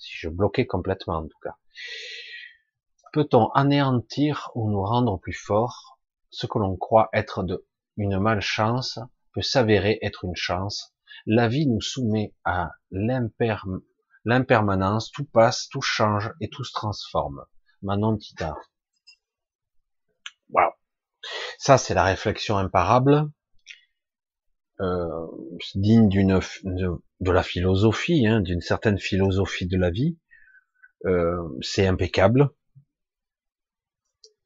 [0.00, 1.54] si je bloquais complètement en tout cas.
[3.12, 6.00] Peut-on anéantir ou nous rendre plus forts?
[6.30, 7.64] Ce que l'on croit être de
[7.96, 8.98] une malchance
[9.32, 10.92] peut s'avérer être une chance.
[11.24, 17.44] La vie nous soumet à l'impermanence, tout passe, tout change et tout se transforme.
[17.80, 18.56] Manon Tita.
[20.50, 20.72] Wow.
[21.58, 23.28] Ça, c'est la réflexion imparable,
[24.80, 25.26] euh,
[25.74, 26.40] digne d'une
[27.20, 30.18] de la philosophie, hein, d'une certaine philosophie de la vie.
[31.06, 32.50] Euh, c'est impeccable.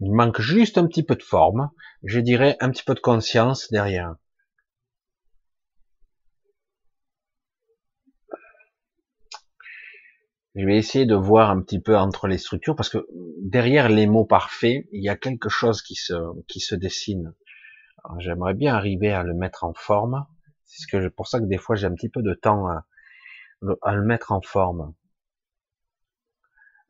[0.01, 1.71] Il manque juste un petit peu de forme,
[2.05, 4.15] je dirais un petit peu de conscience derrière.
[10.61, 13.07] Je vais essayer de voir un petit peu entre les structures parce que
[13.39, 16.13] derrière les mots parfaits, il y a quelque chose qui se,
[16.49, 17.35] qui se dessine.
[18.19, 20.27] J'aimerais bien arriver à le mettre en forme.
[20.67, 22.85] C'est ce que pour ça que des fois j'ai un petit peu de temps à,
[23.95, 24.93] le mettre en forme.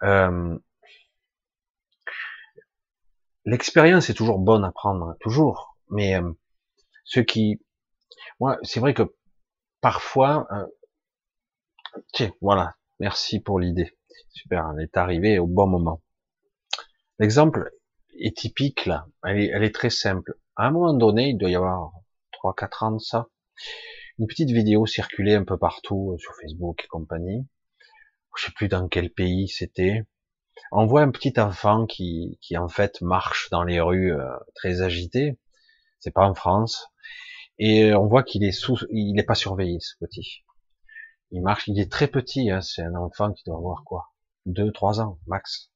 [0.03, 0.59] Euh,
[3.45, 5.77] l'expérience est toujours bonne à prendre, toujours.
[5.91, 6.33] Mais euh,
[7.05, 7.63] ce qui,
[8.41, 9.15] moi, c'est vrai que
[9.81, 10.67] parfois, euh,
[12.13, 13.97] tiens, voilà, merci pour l'idée.
[14.31, 16.03] Super, elle est arrivée au bon moment.
[17.19, 17.71] L'exemple
[18.19, 20.35] est typique là, elle est, très simple.
[20.57, 21.93] À un moment donné, il doit y avoir
[22.45, 23.29] 3-4 ans de ça,
[24.19, 27.47] une petite vidéo circulait un peu partout euh, sur Facebook et compagnie.
[28.37, 30.05] Je sais plus dans quel pays c'était.
[30.73, 34.83] On voit un petit enfant qui, qui en fait marche dans les rues euh, très
[34.83, 35.39] agité.
[36.01, 36.89] C'est pas en France.
[37.59, 40.45] Et on voit qu'il est sous, il n'est pas surveillé ce petit.
[41.33, 42.51] Il marche, il est très petit.
[42.51, 44.13] Hein, c'est un enfant qui doit avoir quoi,
[44.47, 45.71] deux, trois ans max.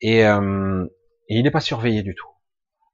[0.00, 0.86] Et, euh,
[1.28, 2.28] et il n'est pas surveillé du tout.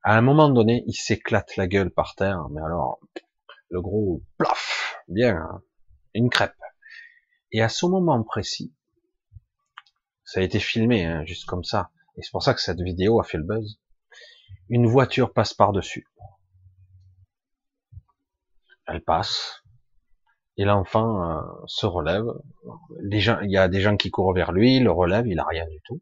[0.02, 2.48] À un moment donné, il s'éclate la gueule par terre.
[2.50, 2.98] Mais alors,
[3.70, 5.62] le gros plaf, bien, hein.
[6.14, 6.54] une crêpe.
[7.52, 8.74] Et à ce moment précis,
[10.24, 13.20] ça a été filmé, hein, juste comme ça, et c'est pour ça que cette vidéo
[13.20, 13.80] a fait le buzz,
[14.68, 16.06] une voiture passe par-dessus.
[18.86, 19.61] Elle passe,
[20.56, 22.24] et l'enfant euh, se relève.
[23.00, 25.44] Les gens, il y a des gens qui courent vers lui, le relève, il a
[25.44, 26.00] rien du tout.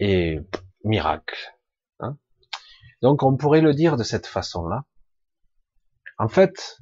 [0.00, 0.38] Et
[0.84, 1.56] miracle.
[2.00, 2.16] Hein.
[3.02, 4.84] Donc on pourrait le dire de cette façon-là.
[6.18, 6.78] En fait,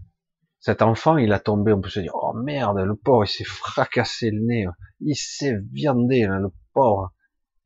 [0.60, 3.44] cet enfant, il a tombé, on peut se dire, oh merde, le pauvre, il s'est
[3.44, 4.66] fracassé le nez,
[5.00, 7.12] il s'est viandé, le pauvre.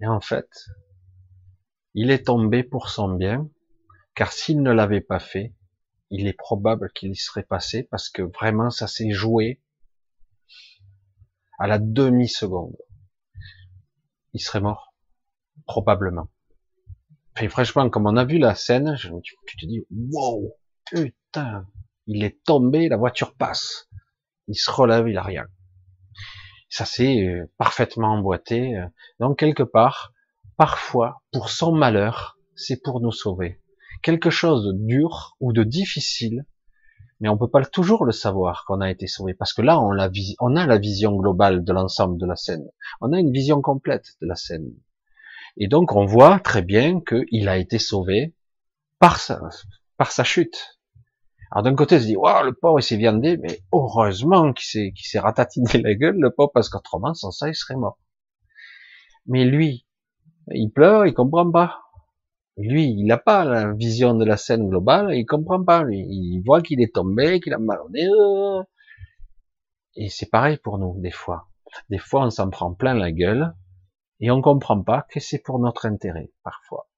[0.01, 0.49] Et en fait,
[1.95, 3.49] il est tombé pour son bien,
[4.15, 5.55] car s'il ne l'avait pas fait,
[6.11, 9.63] il est probable qu'il y serait passé, parce que vraiment, ça s'est joué
[11.59, 12.77] à la demi-seconde.
[14.33, 14.95] Il serait mort,
[15.67, 16.29] probablement.
[17.41, 19.09] Et franchement, comme on a vu la scène, je,
[19.47, 20.57] tu te dis, wow,
[20.91, 21.67] putain,
[22.07, 23.89] il est tombé, la voiture passe.
[24.49, 25.47] Il se relève, il a rien.
[26.69, 28.77] Ça c'est euh, parfaitement emboîté.
[28.77, 28.87] Euh.
[29.19, 30.13] Donc quelque part,
[30.57, 33.61] parfois, pour son malheur, c'est pour nous sauver.
[34.03, 36.45] Quelque chose de dur ou de difficile,
[37.21, 39.93] mais on peut pas toujours le savoir qu'on a été sauvé, parce que là, on,
[39.93, 42.67] a, la vision globale de l'ensemble de la scène.
[43.01, 44.73] On a une vision complète de la scène.
[45.59, 48.35] Et donc, on voit très bien qu'il a été sauvé
[48.99, 49.41] par sa,
[49.99, 50.81] par sa chute.
[51.51, 54.67] Alors d'un côté, on se dit, waouh, le pauvre, il s'est viandé, mais heureusement qu'il
[54.67, 57.99] s'est, qu'il s'est ratatiné la gueule, le pauvre, parce qu'autrement, sans ça, il serait mort.
[59.27, 59.87] Mais lui,
[60.53, 61.81] il pleure, il comprend pas.
[62.57, 65.83] Lui, il n'a pas la vision de la scène globale, il comprend pas.
[65.83, 66.01] Lui.
[66.01, 68.09] Il voit qu'il est tombé, qu'il a mal au nez.
[69.97, 71.49] Et c'est pareil pour nous, des fois.
[71.89, 73.55] Des fois, on s'en prend plein la gueule,
[74.21, 76.89] et on comprend pas que c'est pour notre intérêt, parfois.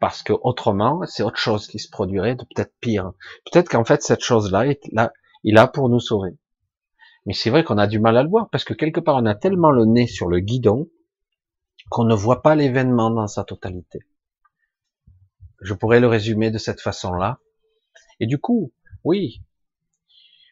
[0.00, 3.12] Parce que autrement, c'est autre chose qui se produirait de peut-être pire.
[3.50, 5.12] Peut-être qu'en fait, cette chose-là est là,
[5.44, 6.36] il a pour nous sauver.
[7.24, 9.26] Mais c'est vrai qu'on a du mal à le voir parce que quelque part, on
[9.26, 10.88] a tellement le nez sur le guidon
[11.90, 14.00] qu'on ne voit pas l'événement dans sa totalité.
[15.60, 17.40] Je pourrais le résumer de cette façon-là.
[18.20, 18.72] Et du coup,
[19.04, 19.42] oui,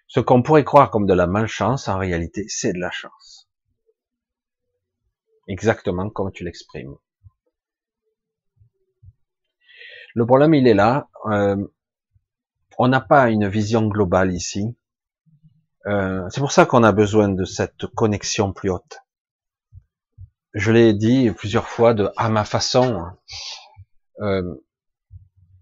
[0.07, 3.49] ce qu'on pourrait croire comme de la malchance, en réalité, c'est de la chance.
[5.49, 6.97] Exactement comme tu l'exprimes.
[10.15, 11.09] Le problème, il est là.
[11.27, 11.57] Euh,
[12.79, 14.77] on n'a pas une vision globale ici.
[15.87, 19.04] Euh, c'est pour ça qu'on a besoin de cette connexion plus haute.
[20.55, 23.05] Je l'ai dit plusieurs fois de à ma façon.
[24.21, 24.55] Euh,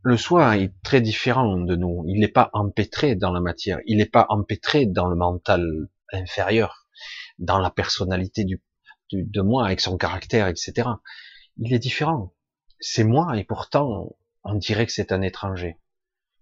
[0.03, 2.05] le soi est très différent de nous.
[2.09, 3.79] Il n'est pas empêtré dans la matière.
[3.87, 6.87] Il n'est pas empêtré dans le mental inférieur,
[7.39, 8.61] dans la personnalité du,
[9.13, 10.89] de moi, avec son caractère, etc.
[11.57, 12.35] Il est différent.
[12.79, 15.79] C'est moi et pourtant on dirait que c'est un étranger.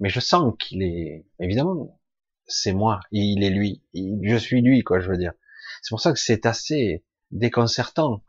[0.01, 2.01] Mais je sens qu'il est, évidemment,
[2.47, 5.35] c'est moi, il est lui, je suis lui, quoi, je veux dire.
[5.83, 8.25] C'est pour ça que c'est assez déconcertant.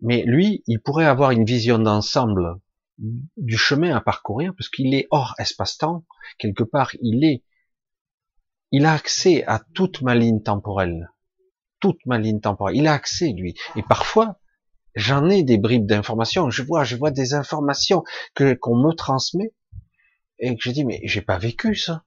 [0.00, 2.60] Mais lui, il pourrait avoir une vision d'ensemble
[2.98, 6.04] du chemin à parcourir, parce qu'il est hors espace-temps,
[6.38, 7.42] quelque part, il est,
[8.72, 11.10] il a accès à toute ma ligne temporelle,
[11.80, 13.54] toute ma ligne temporelle, il a accès, lui.
[13.76, 14.40] Et parfois,
[14.94, 18.02] j'en ai des bribes d'informations, je vois, je vois des informations
[18.34, 19.52] qu'on me transmet
[20.38, 22.04] et que je dis mais j'ai pas vécu ça.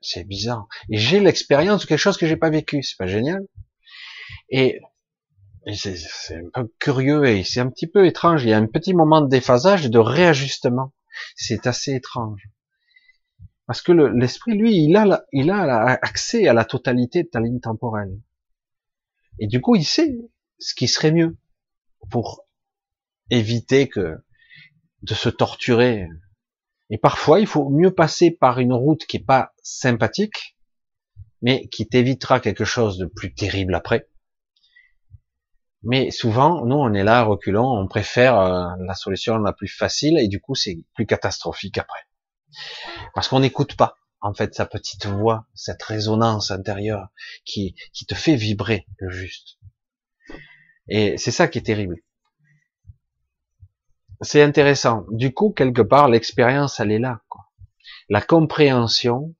[0.00, 0.68] C'est bizarre.
[0.90, 3.44] Et j'ai l'expérience de quelque chose que j'ai pas vécu, c'est pas génial.
[4.50, 4.80] Et,
[5.74, 8.44] c'est un peu curieux et c'est un petit peu étrange.
[8.44, 10.92] Il y a un petit moment de déphasage et de réajustement.
[11.34, 12.48] C'est assez étrange.
[13.66, 17.58] Parce que l'esprit, lui, il a, il a accès à la totalité de ta ligne
[17.58, 18.20] temporelle.
[19.40, 20.16] Et du coup, il sait
[20.58, 21.36] ce qui serait mieux
[22.10, 22.46] pour
[23.30, 24.18] éviter que
[25.02, 26.08] de se torturer.
[26.90, 30.56] Et parfois, il faut mieux passer par une route qui est pas sympathique,
[31.42, 34.08] mais qui t'évitera quelque chose de plus terrible après.
[35.82, 40.18] Mais souvent, nous, on est là, reculons, on préfère euh, la solution la plus facile,
[40.18, 42.00] et du coup, c'est plus catastrophique après.
[43.14, 47.08] Parce qu'on n'écoute pas, en fait, sa petite voix, cette résonance intérieure
[47.44, 49.58] qui, qui te fait vibrer le juste.
[50.88, 51.96] Et c'est ça qui est terrible.
[54.22, 55.04] C'est intéressant.
[55.10, 57.20] Du coup, quelque part, l'expérience, elle est là.
[57.28, 57.42] Quoi.
[58.08, 59.34] La compréhension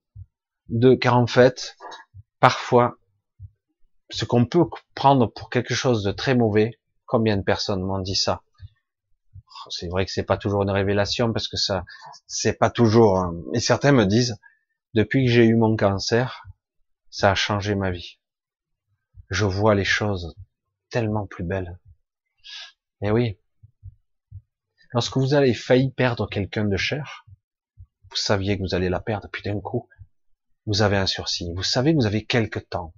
[0.69, 1.77] de, car en fait,
[2.41, 2.99] parfois,
[4.11, 8.17] ce qu'on peut prendre pour quelque chose de très mauvais, combien de personnes m'ont dit
[8.17, 8.43] ça?
[9.71, 11.85] C'est vrai que c'est pas toujours une révélation parce que ça,
[12.27, 13.19] c'est pas toujours.
[13.19, 13.35] Hein.
[13.53, 14.39] Mais certains me disent,
[14.95, 16.47] depuis que j'ai eu mon cancer,
[17.11, 18.19] ça a changé ma vie.
[19.29, 20.37] Je vois les choses
[20.91, 21.79] tellement plus belle.
[23.03, 23.39] Et eh oui.
[24.93, 27.27] Lorsque vous avez failli perdre quelqu'un de cher,
[28.11, 29.89] vous saviez que vous allez la perdre, puis d'un coup,
[30.65, 31.53] vous avez un sursis.
[31.55, 32.95] Vous savez que vous avez quelques temps,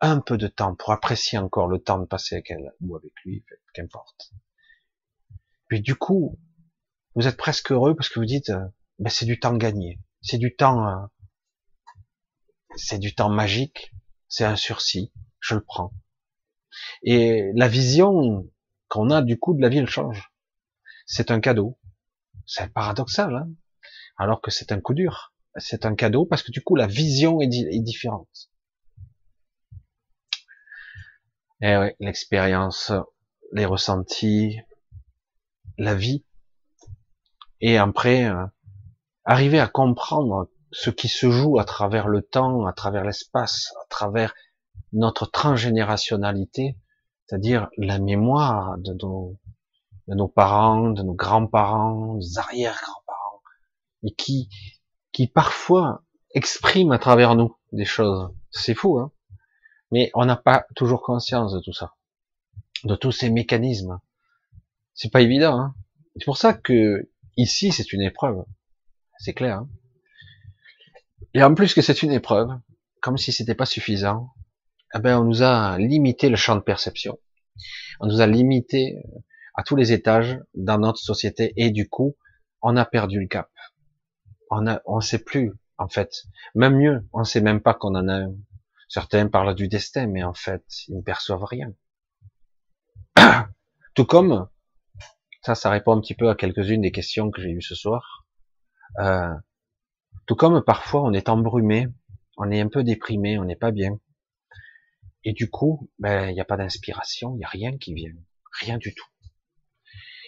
[0.00, 3.12] un peu de temps pour apprécier encore le temps de passer avec elle ou avec
[3.24, 4.32] lui, qu'importe.
[5.68, 6.38] Puis du coup,
[7.14, 8.66] vous êtes presque heureux parce que vous dites, euh,
[8.98, 11.06] ben c'est du temps gagné, c'est du temps, euh,
[12.76, 13.92] c'est du temps magique,
[14.28, 15.92] c'est un sursis, je le prends.
[17.02, 18.48] Et la vision
[18.88, 20.32] qu'on a du coup de la vie, elle change.
[21.06, 21.78] C'est un cadeau.
[22.46, 23.48] C'est paradoxal, hein
[24.20, 25.32] alors que c'est un coup dur.
[25.56, 27.48] C'est un cadeau parce que du coup la vision est,
[27.80, 28.50] différente.
[31.49, 32.92] Et eh oui, l'expérience,
[33.52, 34.58] les ressentis,
[35.78, 36.24] la vie,
[37.60, 38.46] et après euh,
[39.24, 43.86] arriver à comprendre ce qui se joue à travers le temps, à travers l'espace, à
[43.88, 44.34] travers
[44.92, 46.76] notre transgénérationnalité,
[47.26, 49.38] c'est-à-dire la mémoire de nos,
[50.08, 53.42] de nos parents, de nos grands-parents, nos arrière-grands-parents,
[54.04, 54.48] et qui,
[55.12, 56.02] qui parfois
[56.34, 58.30] expriment à travers nous des choses.
[58.50, 59.12] C'est fou, hein
[59.92, 61.94] Mais on n'a pas toujours conscience de tout ça,
[62.84, 64.00] de tous ces mécanismes.
[64.94, 65.58] C'est pas évident.
[65.58, 65.74] Hein
[66.16, 68.44] c'est pour ça que ici c'est une épreuve,
[69.18, 69.58] c'est clair.
[69.58, 69.68] Hein
[71.34, 72.50] et en plus que c'est une épreuve,
[73.00, 74.30] comme si c'était pas suffisant,
[74.94, 77.18] eh ben, on nous a limité le champ de perception.
[78.00, 79.18] On nous a limité euh,
[79.54, 82.16] à tous les étages dans notre société et du coup,
[82.62, 83.48] on a perdu le cap.
[84.50, 86.24] on a, on sait plus, en fait.
[86.54, 88.34] Même mieux, on sait même pas qu'on en a un.
[88.90, 91.72] Certains parlent du destin, mais en fait, ils ne perçoivent rien.
[93.94, 94.48] Tout comme,
[95.42, 98.26] ça, ça répond un petit peu à quelques-unes des questions que j'ai eues ce soir.
[98.98, 99.32] Euh,
[100.26, 101.86] tout comme parfois on est embrumé,
[102.36, 104.00] on est un peu déprimé, on n'est pas bien.
[105.22, 108.12] Et du coup, ben, il n'y a pas d'inspiration, il n'y a rien qui vient.
[108.60, 109.06] Rien du tout.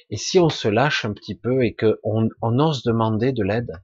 [0.09, 3.83] Et si on se lâche un petit peu et qu'on on ose demander de l'aide,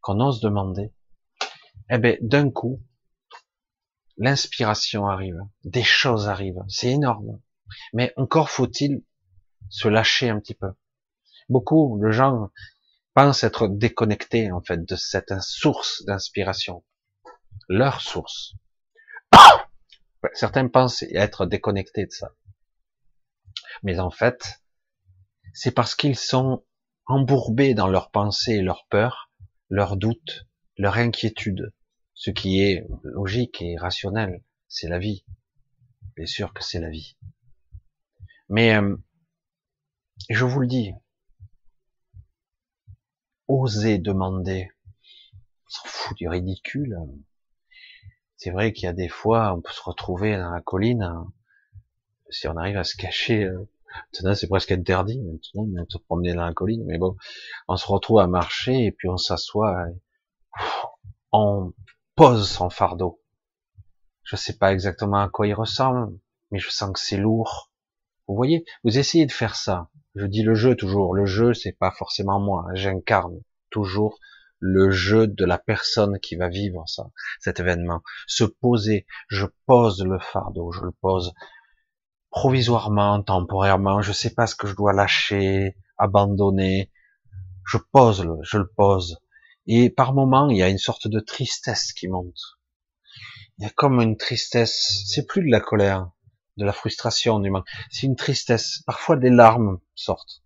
[0.00, 0.90] qu'on ose demander,
[1.90, 2.80] eh ben, d'un coup,
[4.16, 7.40] l'inspiration arrive, des choses arrivent, c'est énorme.
[7.92, 9.02] Mais encore faut-il
[9.68, 10.72] se lâcher un petit peu.
[11.48, 12.50] Beaucoup de gens
[13.14, 16.84] pensent être déconnectés, en fait, de cette source d'inspiration.
[17.68, 18.54] Leur source.
[20.34, 22.30] Certains pensent être déconnectés de ça.
[23.82, 24.60] Mais en fait,
[25.52, 26.64] c'est parce qu'ils sont
[27.06, 29.30] embourbés dans leurs pensées, leurs peurs,
[29.68, 31.72] leurs doutes, leur inquiétude.
[32.14, 35.24] Ce qui est logique et rationnel, c'est la vie.
[36.16, 37.16] Bien sûr que c'est la vie.
[38.48, 38.96] Mais euh,
[40.30, 40.92] je vous le dis,
[43.48, 44.70] osez demander.
[45.66, 46.96] On s'en fout du ridicule.
[48.36, 51.10] C'est vrai qu'il y a des fois, on peut se retrouver dans la colline,
[52.30, 53.68] si on arrive à se cacher euh,
[54.12, 57.16] Maintenant, c'est presque interdit, maintenant, de se promener dans la colline, mais bon,
[57.68, 59.86] on se retrouve à marcher, et puis on s'assoit,
[61.32, 61.72] on
[62.16, 63.20] pose son fardeau.
[64.22, 66.18] Je sais pas exactement à quoi il ressemble,
[66.50, 67.70] mais je sens que c'est lourd.
[68.26, 69.90] Vous voyez, vous essayez de faire ça.
[70.14, 71.14] Je dis le jeu toujours.
[71.14, 72.66] Le jeu, c'est pas forcément moi.
[72.74, 74.18] J'incarne toujours
[74.60, 77.10] le jeu de la personne qui va vivre ça,
[77.40, 78.02] cet événement.
[78.26, 79.06] Se poser.
[79.28, 80.72] Je pose le fardeau.
[80.72, 81.34] Je le pose
[82.34, 86.90] provisoirement, temporairement, je sais pas ce que je dois lâcher, abandonner.
[87.64, 89.20] Je pose le, je le pose.
[89.66, 92.58] Et par moments, il y a une sorte de tristesse qui monte.
[93.58, 96.10] Il y a comme une tristesse, c'est plus de la colère,
[96.56, 97.66] de la frustration, du manque.
[97.90, 98.82] C'est une tristesse.
[98.86, 100.42] Parfois, des larmes sortent.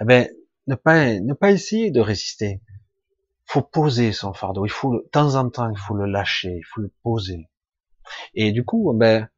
[0.00, 0.28] Eh ben,
[0.66, 2.60] ne pas, ne pas essayer de résister.
[3.46, 4.64] Faut poser son fardeau.
[4.64, 6.56] Il faut, de temps en temps, il faut le lâcher.
[6.56, 7.48] Il faut le poser.
[8.34, 9.28] Et du coup, ben,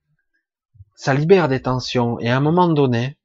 [0.95, 3.19] ça libère des tensions, et à un moment donné,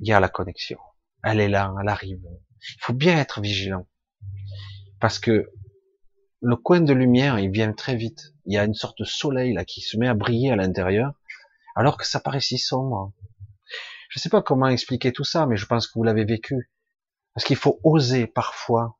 [0.00, 0.78] il y a la connexion.
[1.22, 2.20] Elle est là, elle arrive.
[2.60, 3.86] Il faut bien être vigilant.
[5.00, 5.50] Parce que
[6.40, 8.34] le coin de lumière, il vient très vite.
[8.46, 11.12] Il y a une sorte de soleil là qui se met à briller à l'intérieur,
[11.74, 13.12] alors que ça paraît si sombre.
[14.10, 16.70] Je ne sais pas comment expliquer tout ça, mais je pense que vous l'avez vécu.
[17.34, 18.98] Parce qu'il faut oser parfois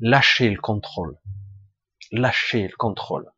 [0.00, 1.18] lâcher le contrôle.
[2.10, 3.32] Lâcher le contrôle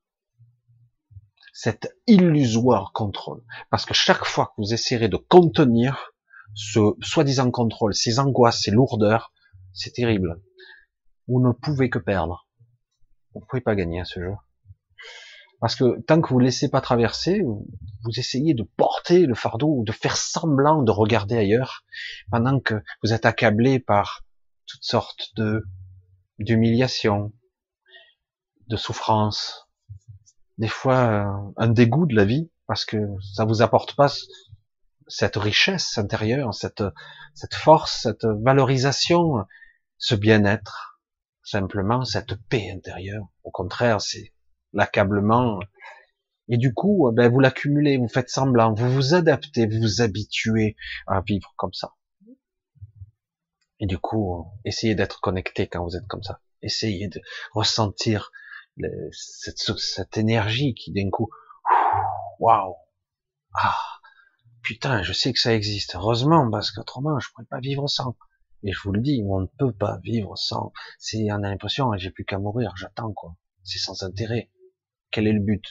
[1.55, 3.43] cet illusoire contrôle.
[3.71, 6.13] Parce que chaque fois que vous essayerez de contenir
[6.53, 9.33] ce soi-disant contrôle, ces angoisses, ces lourdeurs,
[9.73, 10.43] c'est terrible.
[11.29, 12.49] Vous ne pouvez que perdre.
[13.35, 14.35] Vous ne pouvez pas gagner à ce jeu.
[15.61, 19.79] Parce que tant que vous ne laissez pas traverser, vous essayez de porter le fardeau
[19.79, 21.85] ou de faire semblant de regarder ailleurs,
[22.31, 24.25] pendant que vous êtes accablé par
[24.67, 25.65] toutes sortes de
[26.39, 27.33] d'humiliation,
[28.67, 29.69] de souffrance,
[30.59, 32.97] des fois euh, un dégoût de la vie parce que
[33.35, 34.13] ça vous apporte pas
[35.07, 36.83] cette richesse intérieure, cette,
[37.35, 39.45] cette force, cette valorisation,
[39.99, 40.94] ce bien-être,
[41.45, 43.29] simplement cette paix intérieure.
[43.45, 44.33] Au contraire, c'est
[44.73, 45.61] l'accablement.
[46.49, 50.77] Et du coup, ben, vous l'accumulez, vous faites semblant, vous vous adaptez, vous vous habituez
[51.07, 51.95] à vivre comme ça.
[53.81, 56.41] Et du coup, essayez d'être connecté quand vous êtes comme ça.
[56.63, 57.21] Essayez de
[57.53, 58.31] ressentir
[59.13, 61.31] cette, cette énergie qui d'un coup,
[62.39, 62.75] waouh,
[63.55, 63.77] ah,
[64.63, 65.95] putain, je sais que ça existe.
[65.95, 68.17] Heureusement, parce qu'autrement, je pourrais pas vivre sans.
[68.65, 70.73] Et je vous le dis, on ne peut pas vivre sans.
[70.99, 73.37] Si on a l'impression, j'ai plus qu'à mourir, j'attends quoi.
[73.63, 74.51] C'est sans intérêt.
[75.11, 75.65] Quel est le but?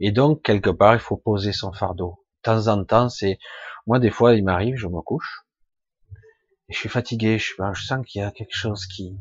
[0.00, 2.24] Et donc quelque part, il faut poser son fardeau.
[2.38, 3.38] De temps en temps, c'est
[3.86, 5.44] moi des fois, il m'arrive, je me couche
[6.68, 7.38] et je suis fatigué.
[7.38, 9.18] Je, je sens qu'il y a quelque chose qui,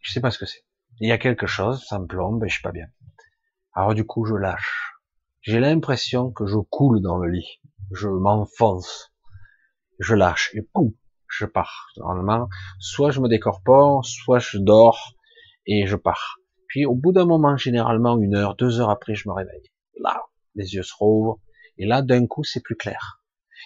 [0.00, 0.64] je sais pas ce que c'est.
[1.00, 2.86] Il y a quelque chose, ça me plombe et je suis pas bien.
[3.72, 4.92] Alors du coup, je lâche.
[5.40, 7.60] J'ai l'impression que je coule dans le lit.
[7.92, 9.12] Je m'enfonce.
[9.98, 10.92] Je lâche et poum,
[11.28, 11.88] je pars.
[11.96, 15.14] Normalement, soit je me décorpore, soit je dors
[15.66, 16.36] et je pars.
[16.68, 19.70] Puis au bout d'un moment, généralement une heure, deux heures après, je me réveille.
[20.00, 20.22] Là,
[20.54, 21.38] les yeux se rouvrent
[21.78, 23.22] et là, d'un coup, c'est plus clair.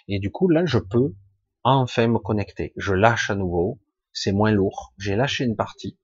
[0.09, 1.15] Et du coup, là, je peux
[1.63, 2.73] enfin me connecter.
[2.77, 3.81] Je lâche à nouveau.
[4.13, 4.93] C'est moins lourd.
[4.99, 5.99] J'ai lâché une partie.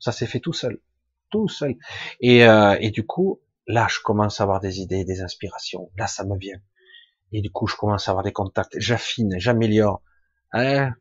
[0.00, 0.80] Ça s'est fait tout seul,
[1.30, 1.76] tout seul.
[2.20, 5.90] Et, euh, et du coup, là, je commence à avoir des idées, des inspirations.
[5.96, 6.60] Là, ça me vient.
[7.32, 8.78] Et du coup, je commence à avoir des contacts.
[8.78, 10.02] J'affine, j'améliore.
[10.52, 10.94] Hein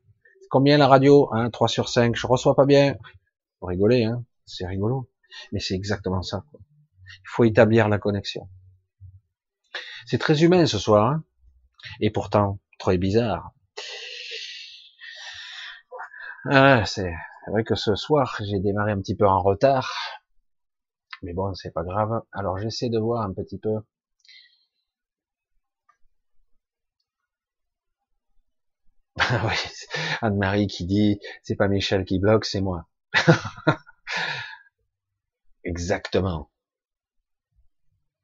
[0.50, 1.30] Combien la radio?
[1.34, 2.96] Hein, 3 sur 5, je reçois pas bien.
[3.62, 5.10] Vous rigolez, hein c'est rigolo.
[5.52, 6.44] Mais c'est exactement ça.
[7.06, 8.50] Il faut établir la connexion.
[10.06, 11.24] C'est très humain ce soir, hein
[12.00, 13.52] et pourtant très bizarre.
[16.50, 17.14] Ah, c'est
[17.52, 19.92] vrai que ce soir, j'ai démarré un petit peu en retard.
[21.24, 22.22] Mais bon, c'est pas grave.
[22.32, 23.76] Alors j'essaie de voir un petit peu.
[30.22, 32.88] Anne-Marie qui dit, c'est pas Michel qui bloque, c'est moi.
[35.64, 36.50] Exactement.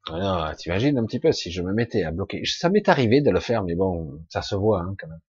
[0.08, 2.42] Alors, t'imagines un petit peu si je me mettais à bloquer.
[2.46, 5.20] Ça m'est arrivé de le faire, mais bon, ça se voit hein, quand même.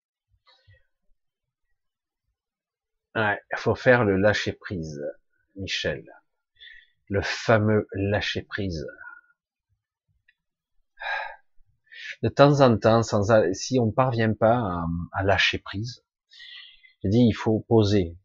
[3.16, 5.02] Ouais, faut faire le lâcher prise,
[5.56, 6.04] Michel.
[7.10, 8.86] Le fameux lâcher prise.
[12.24, 16.04] De temps en temps, sans, si on parvient pas à, lâcher prise,
[17.04, 18.18] je dis, il faut poser.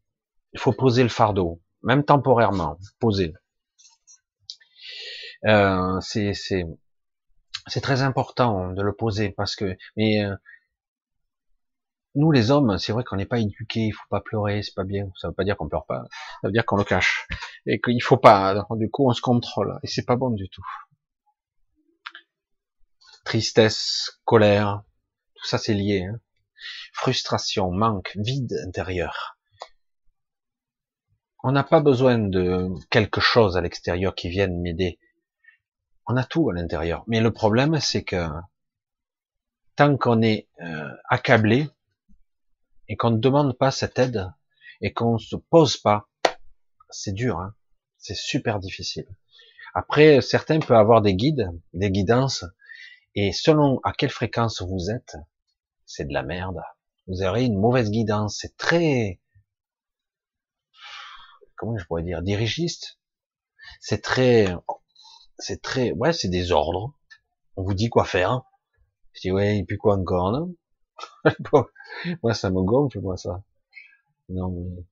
[0.53, 3.33] Il faut poser le fardeau, même temporairement, poser.
[5.45, 10.35] Euh, c'est très important de le poser parce que mais euh,
[12.15, 14.83] nous les hommes, c'est vrai qu'on n'est pas éduqués, il faut pas pleurer, c'est pas
[14.83, 15.09] bien.
[15.19, 16.03] Ça veut pas dire qu'on pleure pas,
[16.41, 17.27] ça veut dire qu'on le cache
[17.65, 18.65] et qu'il faut pas.
[18.71, 20.65] Du coup, on se contrôle et c'est pas bon du tout.
[23.23, 24.83] Tristesse, colère,
[25.35, 26.05] tout ça c'est lié.
[26.05, 26.19] Hein.
[26.93, 29.37] Frustration, manque, vide intérieur.
[31.43, 34.99] On n'a pas besoin de quelque chose à l'extérieur qui vienne m'aider.
[36.05, 37.03] On a tout à l'intérieur.
[37.07, 38.27] Mais le problème, c'est que
[39.75, 41.69] tant qu'on est euh, accablé,
[42.91, 44.29] et qu'on ne demande pas cette aide
[44.81, 46.09] et qu'on ne se pose pas,
[46.89, 47.55] c'est dur, hein
[47.97, 49.07] c'est super difficile.
[49.73, 52.43] Après, certains peuvent avoir des guides, des guidances,
[53.15, 55.15] et selon à quelle fréquence vous êtes,
[55.85, 56.61] c'est de la merde.
[57.07, 58.37] Vous aurez une mauvaise guidance.
[58.39, 59.19] C'est très,
[61.55, 62.99] comment je pourrais dire, dirigiste.
[63.79, 64.47] C'est très,
[65.37, 66.93] c'est très, ouais, c'est des ordres.
[67.57, 68.43] On vous dit quoi faire.
[69.13, 70.55] Je dis ouais, et puis quoi encore, non?
[72.23, 73.43] Moi, ça me gonfle, moi, ça.
[74.29, 74.83] Non, mais...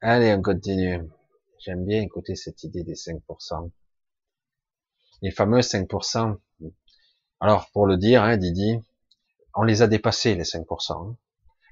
[0.00, 1.08] Allez, on continue.
[1.68, 3.70] J'aime bien écouter cette idée des 5%.
[5.20, 6.38] Les fameux 5%.
[7.40, 8.80] Alors, pour le dire, hein, Didi,
[9.52, 11.10] on les a dépassés, les 5%.
[11.10, 11.18] Hein.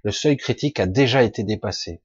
[0.02, 2.02] Le seuil critique a déjà été dépassé.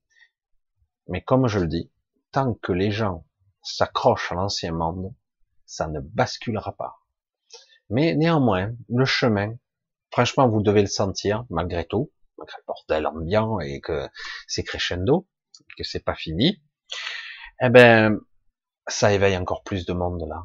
[1.10, 1.92] Mais comme je le dis,
[2.32, 3.28] tant que les gens
[3.61, 5.14] s'accrochent à l'ancien monde,
[5.66, 7.02] ça ne basculera pas.
[7.90, 9.53] Mais néanmoins, le chemin,
[10.11, 14.08] franchement, vous devez le sentir, malgré tout, malgré le bordel ambiant et que
[14.48, 15.28] c'est crescendo,
[15.78, 16.61] que c'est pas fini,
[17.61, 18.19] eh ben,
[18.88, 20.43] ça éveille encore plus de monde là.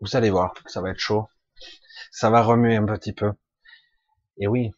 [0.00, 1.28] Vous allez voir, ça va être chaud.
[2.12, 3.32] Ça va remuer un petit peu.
[4.38, 4.72] Et oui.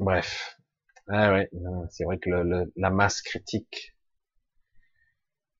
[0.00, 0.56] Bref.
[1.08, 1.50] Ah ouais,
[1.90, 2.30] c'est vrai que
[2.76, 3.94] la masse critique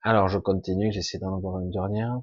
[0.03, 2.23] alors, je continue, j'essaie d'en avoir une dernière.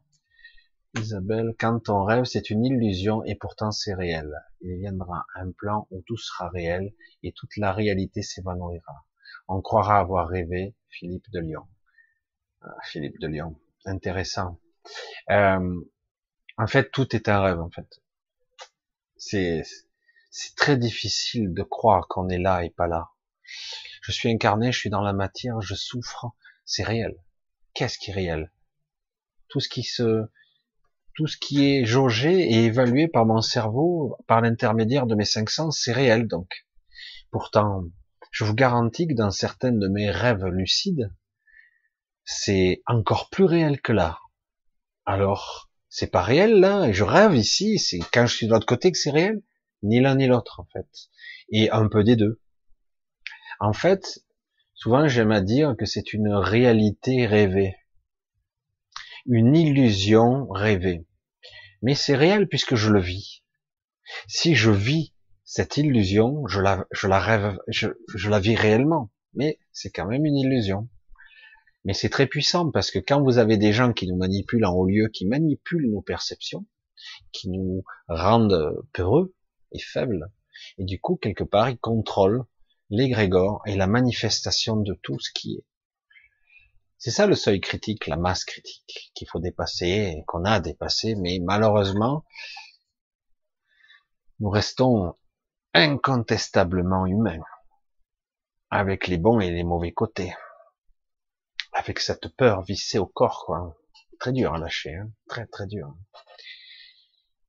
[0.98, 4.32] Isabelle, quand on rêve, c'est une illusion et pourtant c'est réel.
[4.62, 9.06] Il viendra un plan où tout sera réel et toute la réalité s'évanouira.
[9.48, 10.76] On croira avoir rêvé.
[10.90, 11.68] Philippe de Lyon.
[12.62, 13.60] Ah, Philippe de Lyon.
[13.86, 14.60] Intéressant.
[15.30, 15.82] Euh,
[16.58, 18.02] en fait, tout est un rêve, en fait.
[19.18, 19.64] C'est,
[20.32, 23.10] c'est très difficile de croire qu'on est là et pas là.
[24.02, 26.28] Je suis incarné, je suis dans la matière, je souffre,
[26.64, 27.16] c'est réel
[27.76, 28.52] qu'est-ce qui est réel?
[29.50, 30.24] Tout ce qui se,
[31.14, 35.52] tout ce qui est jaugé et évalué par mon cerveau, par l'intermédiaire de mes cinq
[35.52, 36.66] sens, c'est réel donc.
[37.30, 37.84] Pourtant,
[38.36, 41.10] je vous garantis que dans certains de mes rêves lucides,
[42.26, 44.20] c'est encore plus réel que là.
[45.06, 48.66] Alors, c'est pas réel là, et je rêve ici, c'est quand je suis de l'autre
[48.66, 49.42] côté que c'est réel,
[49.84, 50.90] ni l'un ni l'autre en fait,
[51.50, 52.42] et un peu des deux.
[53.62, 54.26] En fait,
[54.76, 57.78] Souvent, j'aime à dire que c'est une réalité rêvée,
[59.26, 61.08] une illusion rêvée.
[61.82, 63.42] Mais c'est réel puisque je le vis.
[64.28, 65.15] Si je vis
[65.46, 69.12] cette illusion, je la, je la rêve, je, je la vis réellement.
[69.34, 70.90] Mais c'est quand même une illusion.
[71.84, 74.74] Mais c'est très puissant parce que quand vous avez des gens qui nous manipulent en
[74.74, 76.66] haut lieu, qui manipulent nos perceptions,
[77.32, 79.36] qui nous rendent peureux
[79.72, 80.32] et faibles,
[80.78, 82.46] et du coup, quelque part, ils contrôlent
[82.90, 85.66] l'égrégore est la manifestation de tout ce qui est.
[86.98, 91.40] C'est ça le seuil critique, la masse critique qu'il faut dépasser, qu'on a dépassé, mais
[91.44, 92.26] malheureusement,
[94.40, 95.16] nous restons
[95.78, 97.44] incontestablement humains,
[98.70, 100.34] avec les bons et les mauvais côtés,
[101.74, 103.78] avec cette peur vissée au corps, quoi.
[104.18, 105.94] Très dur à lâcher, hein très très dur.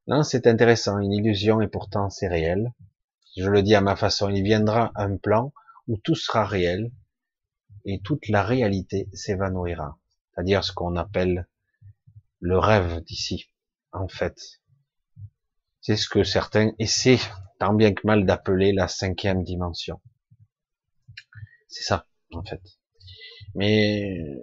[0.09, 2.73] Non, c'est intéressant, une illusion et pourtant c'est réel.
[3.37, 5.53] Je le dis à ma façon, il viendra un plan
[5.87, 6.91] où tout sera réel
[7.85, 10.01] et toute la réalité s'évanouira.
[10.35, 11.47] C'est-à-dire ce qu'on appelle
[12.41, 13.53] le rêve d'ici,
[13.93, 14.37] en fait.
[15.81, 17.21] C'est ce que certains essaient
[17.59, 20.01] tant bien que mal d'appeler la cinquième dimension.
[21.69, 22.63] C'est ça, en fait.
[23.55, 24.41] Mais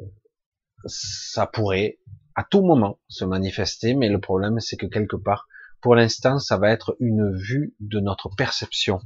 [0.85, 1.99] ça pourrait
[2.35, 5.47] à tout moment se manifester, mais le problème c'est que quelque part,
[5.81, 8.99] pour l'instant, ça va être une vue de notre perception.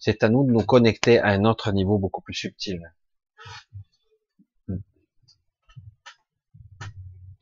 [0.00, 2.80] C'est à nous de nous connecter à un autre niveau beaucoup plus subtil.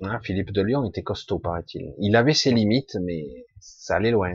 [0.05, 1.95] Ah, Philippe de Lyon était costaud, paraît-il.
[1.99, 4.33] Il avait ses limites, mais ça allait loin.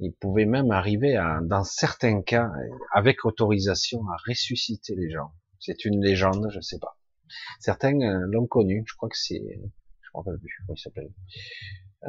[0.00, 2.50] Il pouvait même arriver à, dans certains cas,
[2.92, 5.32] avec autorisation, à ressusciter les gens.
[5.60, 6.98] C'est une légende, je sais pas.
[7.60, 11.12] Certains euh, l'ont connu, je crois que c'est, je me rappelle plus comment il s'appelle.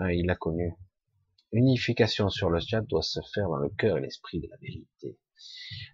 [0.02, 0.74] Euh, il l'a connu.
[1.52, 5.18] Unification sur le chat doit se faire dans le cœur et l'esprit de la vérité.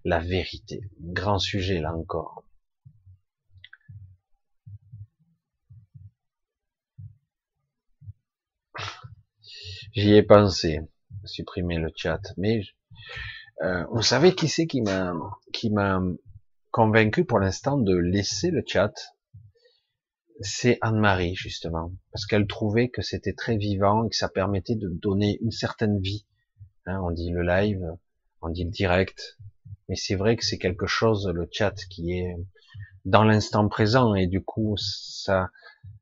[0.06, 2.44] La vérité, grand sujet là encore.
[9.94, 10.80] J'y ai pensé,
[11.26, 12.62] supprimer le chat, mais
[13.62, 15.14] euh, vous savez qui c'est qui m'a
[15.54, 16.02] qui m'a
[16.72, 18.94] convaincu pour l'instant de laisser le chat.
[20.40, 24.90] C'est Anne-Marie justement, parce qu'elle trouvait que c'était très vivant et que ça permettait de
[24.90, 26.26] donner une certaine vie.
[26.88, 27.86] Hein, on dit le live,
[28.42, 29.38] on dit le direct,
[29.88, 32.36] mais c'est vrai que c'est quelque chose le chat qui est
[33.06, 34.16] dans l'instant présent.
[34.16, 35.52] Et du coup ça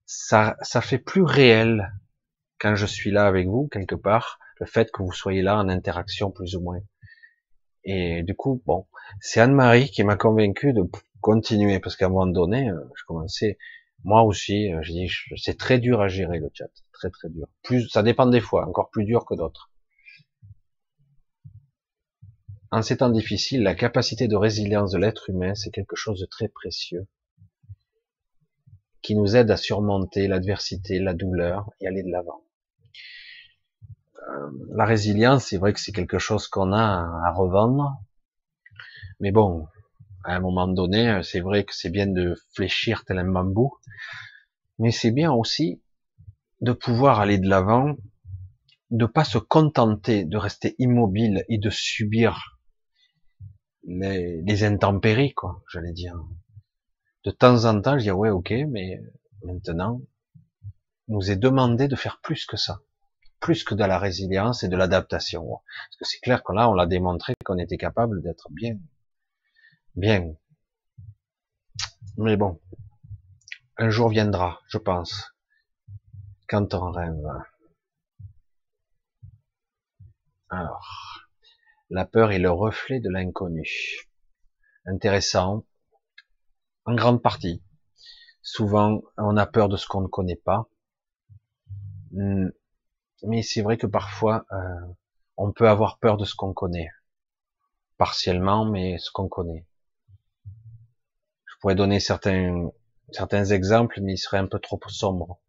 [0.06, 1.92] ça ça fait plus réel
[2.60, 5.70] quand je suis là avec vous, quelque part, le fait que vous soyez là en
[5.70, 6.80] interaction plus ou moins.
[7.84, 8.86] Et du coup, bon,
[9.22, 10.84] c'est Anne-Marie qui m'a convaincu de
[11.22, 13.58] continuer, parce qu'à un moment donné, euh, je commençais,
[14.04, 17.48] moi aussi, euh, je dis, c'est très dur à gérer le chat, très très dur.
[17.64, 19.72] Plus, ça dépend des fois, encore plus dur que d'autres.
[22.72, 26.28] En ces temps difficiles, la capacité de résilience de l'être humain, c'est quelque chose de
[26.28, 27.08] très précieux,
[29.02, 32.44] qui nous aide à surmonter l'adversité, la douleur et aller de l'avant.
[34.30, 38.02] Euh, la résilience, c'est vrai que c'est quelque chose qu'on a à revendre.
[39.20, 39.68] Mais bon,
[40.24, 43.74] à un moment donné, c'est vrai que c'est bien de fléchir tel un bambou.
[44.78, 45.82] Mais c'est bien aussi
[46.62, 47.96] de pouvoir aller de l'avant,
[48.92, 52.60] de pas se contenter de rester immobile et de subir
[53.84, 56.16] les, les intempéries, quoi, j'allais dire.
[57.26, 59.02] De temps en temps, je dis ouais, ok, mais
[59.44, 60.02] maintenant,
[61.08, 62.82] nous est demandé de faire plus que ça
[63.40, 65.48] plus que de la résilience et de l'adaptation.
[65.48, 68.78] Parce que c'est clair que là, on l'a démontré qu'on était capable d'être bien,
[69.96, 70.34] bien.
[72.18, 72.60] Mais bon,
[73.78, 75.34] un jour viendra, je pense,
[76.48, 77.16] quand on rêve.
[80.50, 81.30] Alors,
[81.90, 83.70] la peur est le reflet de l'inconnu.
[84.86, 85.66] Intéressant,
[86.86, 87.64] en grande partie.
[88.42, 90.68] Souvent, on a peur de ce qu'on ne connaît pas.
[93.24, 94.94] Mais c'est vrai que parfois, euh,
[95.38, 96.90] on peut avoir peur de ce qu'on connaît.
[97.98, 99.66] Partiellement, mais ce qu'on connaît.
[101.46, 102.70] Je pourrais donner certains,
[103.12, 105.40] certains exemples, mais ils seraient un peu trop sombres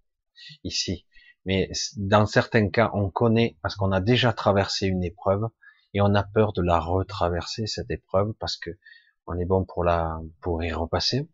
[0.64, 1.06] ici.
[1.44, 5.48] Mais dans certains cas, on connaît parce qu'on a déjà traversé une épreuve
[5.94, 8.70] et on a peur de la retraverser cette épreuve parce que
[9.26, 11.28] on est bon pour la pour y repasser.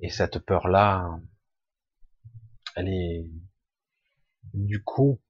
[0.00, 1.18] Et cette peur-là,
[2.74, 3.26] elle est
[4.54, 5.20] du coup,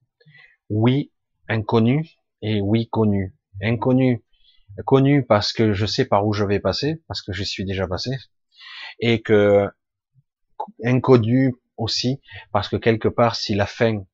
[0.69, 1.13] oui,
[1.49, 2.09] inconnu
[2.43, 3.37] et oui, connu.
[3.63, 4.25] Inconnu,
[4.87, 7.87] connu parce que je sais par où je vais passer, parce que je suis déjà
[7.87, 8.11] passé,
[9.01, 9.69] et que
[10.85, 12.21] inconnu aussi
[12.53, 14.05] parce que quelque part, si la fin,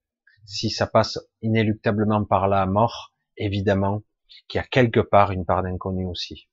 [0.44, 4.02] si ça passe inéluctablement par la mort, évidemment
[4.48, 6.48] qu'il y a quelque part une part d'inconnu aussi.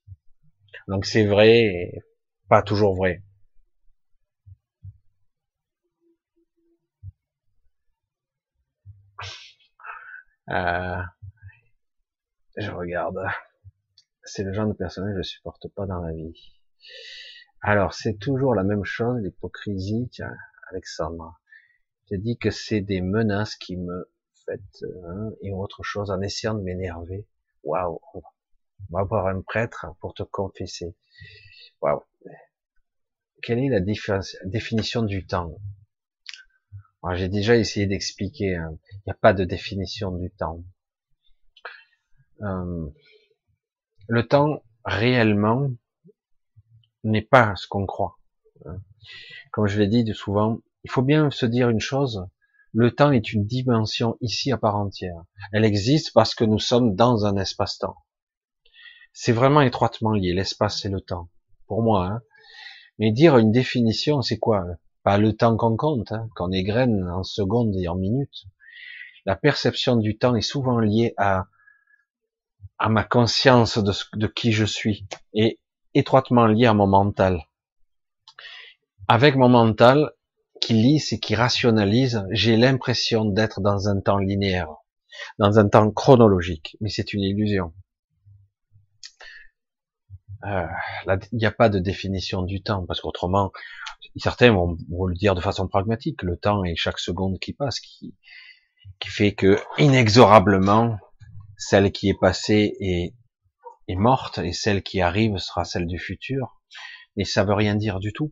[0.88, 1.92] Donc c'est vrai
[2.50, 3.24] pas toujours vrai.
[10.50, 11.02] Euh,
[12.58, 13.20] je regarde.
[14.24, 16.34] C'est le genre de personnage que je supporte pas dans la vie.
[17.62, 20.10] Alors, c'est toujours la même chose, l'hypocrisie.
[20.12, 20.36] Tiens,
[20.72, 21.40] Alexandre.
[22.12, 24.12] Je dis que c'est des menaces qui me
[24.46, 27.28] faites, hein, et autre chose, en essayant de m'énerver.
[27.64, 28.00] Waouh.
[28.14, 28.22] On
[28.98, 30.96] va voir un prêtre pour te confesser.
[31.82, 32.04] Waouh.
[33.42, 35.56] Quelle est la définition du temps?
[37.12, 38.78] J'ai déjà essayé d'expliquer, hein.
[38.92, 40.64] il n'y a pas de définition du temps.
[42.42, 42.88] Euh,
[44.08, 45.70] le temps, réellement,
[47.04, 48.18] n'est pas ce qu'on croit.
[48.66, 48.82] Hein.
[49.52, 52.26] Comme je l'ai dit souvent, il faut bien se dire une chose,
[52.76, 55.24] Le temps est une dimension ici à part entière.
[55.52, 57.98] Elle existe parce que nous sommes dans un espace-temps.
[59.12, 61.30] C'est vraiment étroitement lié, l'espace et le temps.
[61.68, 62.22] Pour moi, hein.
[62.98, 64.66] Mais dire une définition, c'est quoi
[65.04, 68.46] Pas le temps qu'on compte, hein, qu'on égrène en secondes et en minutes.
[69.26, 71.46] La perception du temps est souvent liée à
[72.84, 75.60] à ma conscience de, qui je suis et
[75.94, 77.44] étroitement liée à mon mental.
[79.08, 80.12] Avec mon mental
[80.60, 84.68] qui lisse et qui rationalise, j'ai l'impression d'être dans un temps linéaire,
[85.40, 87.74] dans un temps chronologique, mais c'est une illusion.
[90.46, 90.68] Euh,
[91.32, 93.52] il n'y a pas de définition du temps, parce qu'autrement,
[94.16, 98.14] certains vont, le dire de façon pragmatique, le temps est chaque seconde qui passe, qui,
[99.06, 100.98] fait que inexorablement,
[101.58, 103.14] celle qui est passée est,
[103.88, 106.62] est morte, et celle qui arrive sera celle du futur,
[107.18, 108.32] et ça veut rien dire du tout.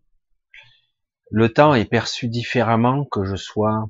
[1.30, 3.90] Le temps est perçu différemment que je sois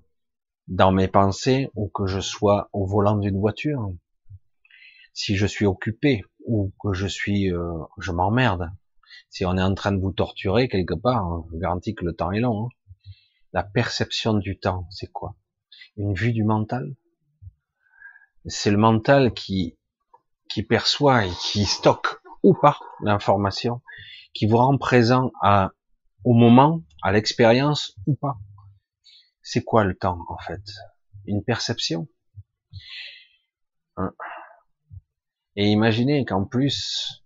[0.67, 3.89] dans mes pensées ou que je sois au volant d'une voiture.
[5.13, 8.71] Si je suis occupé, ou que je suis, euh, je m'emmerde.
[9.31, 12.31] Si on est en train de vous torturer quelque part, je garantis que le temps
[12.31, 12.65] est long.
[12.65, 12.69] Hein.
[13.53, 15.35] La perception du temps, c'est quoi?
[15.95, 16.95] Une vue du mental?
[18.45, 19.77] C'est le mental qui
[20.49, 23.81] qui perçoit et qui stocke ou pas l'information,
[24.33, 25.71] qui vous rend présent à
[26.25, 28.37] au moment, à l'expérience ou pas.
[29.41, 30.61] C'est quoi le temps en fait?
[31.25, 32.09] Une perception?
[33.95, 34.13] Hein
[35.55, 37.20] et imaginez qu'en plus,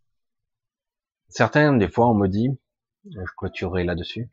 [1.35, 2.47] certains, des fois, on me dit,
[3.11, 4.31] je clôturerai là-dessus,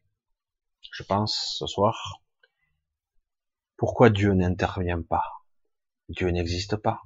[0.93, 2.23] je pense, ce soir,
[3.77, 5.25] pourquoi Dieu n'intervient pas?
[6.09, 7.03] Dieu n'existe pas.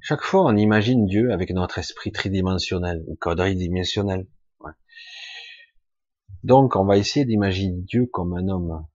[0.00, 4.26] Chaque fois, on imagine Dieu avec notre esprit tridimensionnel, ou quadridimensionnel.
[6.42, 8.86] Donc, on va essayer d'imaginer Dieu comme un homme.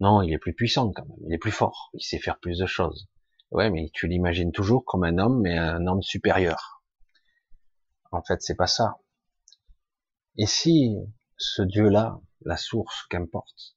[0.00, 2.58] Non, il est plus puissant quand même, il est plus fort, il sait faire plus
[2.58, 3.08] de choses.
[3.50, 6.75] Ouais, mais tu l'imagines toujours comme un homme, mais un homme supérieur.
[8.12, 8.98] En fait, c'est pas ça.
[10.36, 10.96] Et si
[11.36, 13.76] ce Dieu-là, la source, qu'importe,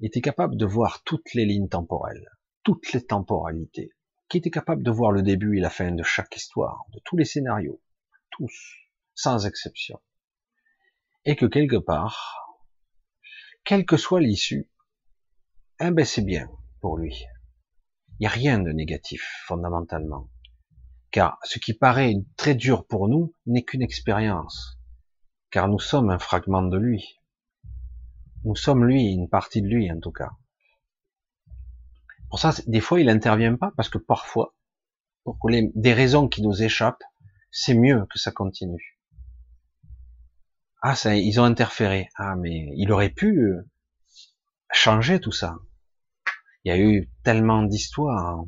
[0.00, 2.28] était capable de voir toutes les lignes temporelles,
[2.62, 3.90] toutes les temporalités,
[4.28, 7.16] qui était capable de voir le début et la fin de chaque histoire, de tous
[7.16, 7.80] les scénarios,
[8.30, 8.52] tous,
[9.14, 10.00] sans exception,
[11.24, 12.58] et que quelque part,
[13.64, 14.70] quelle que soit l'issue,
[15.80, 16.48] eh ben c'est bien
[16.80, 17.24] pour lui.
[18.18, 20.30] Il n'y a rien de négatif fondamentalement.
[21.10, 24.78] Car ce qui paraît très dur pour nous n'est qu'une expérience.
[25.50, 27.20] Car nous sommes un fragment de lui.
[28.44, 30.30] Nous sommes lui, une partie de lui en tout cas.
[32.28, 34.54] Pour ça, des fois, il n'intervient pas parce que parfois,
[35.24, 37.02] pour des raisons qui nous échappent,
[37.50, 38.96] c'est mieux que ça continue.
[40.82, 42.08] Ah, ça, ils ont interféré.
[42.16, 43.68] Ah, mais il aurait pu euh,
[44.72, 45.56] changer tout ça.
[46.64, 48.44] Il y a eu tellement d'histoires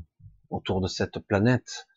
[0.50, 1.88] autour de cette planète,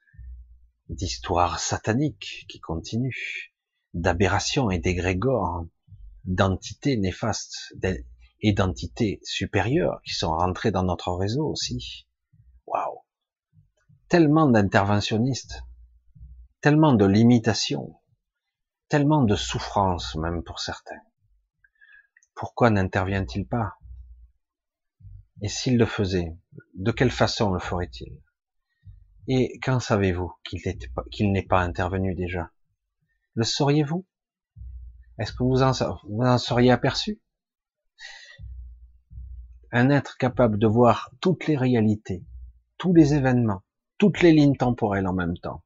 [0.89, 3.51] d'histoires sataniques qui continuent,
[3.93, 5.65] d'aberrations et d'égrégores,
[6.25, 7.73] d'entités néfastes
[8.41, 12.07] et d'entités supérieures qui sont rentrées dans notre réseau aussi.
[12.67, 12.99] Waouh
[14.07, 15.63] Tellement d'interventionnistes,
[16.59, 17.99] tellement de limitations,
[18.89, 21.01] tellement de souffrances même pour certains.
[22.35, 23.75] Pourquoi n'intervient-il pas?
[25.41, 26.37] Et s'il le faisait,
[26.75, 28.21] de quelle façon le ferait-il?
[29.27, 32.51] Et quand savez-vous qu'il n'est pas, intervenu déjà?
[33.35, 34.05] Le sauriez-vous?
[35.19, 37.21] Est-ce que vous en, seriez aperçu?
[39.71, 42.25] Un être capable de voir toutes les réalités,
[42.77, 43.63] tous les événements,
[43.97, 45.63] toutes les lignes temporelles en même temps.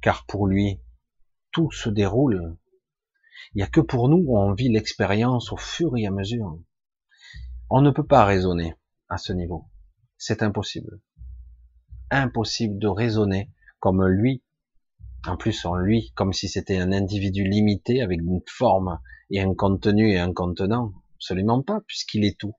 [0.00, 0.80] Car pour lui,
[1.50, 2.56] tout se déroule.
[3.52, 6.60] Il n'y a que pour nous où on vit l'expérience au fur et à mesure.
[7.68, 8.74] On ne peut pas raisonner
[9.08, 9.68] à ce niveau.
[10.16, 11.00] C'est impossible.
[12.10, 14.42] Impossible de raisonner comme lui,
[15.26, 19.54] en plus en lui, comme si c'était un individu limité avec une forme et un
[19.54, 20.92] contenu et un contenant.
[21.16, 22.54] Absolument pas, puisqu'il est tout.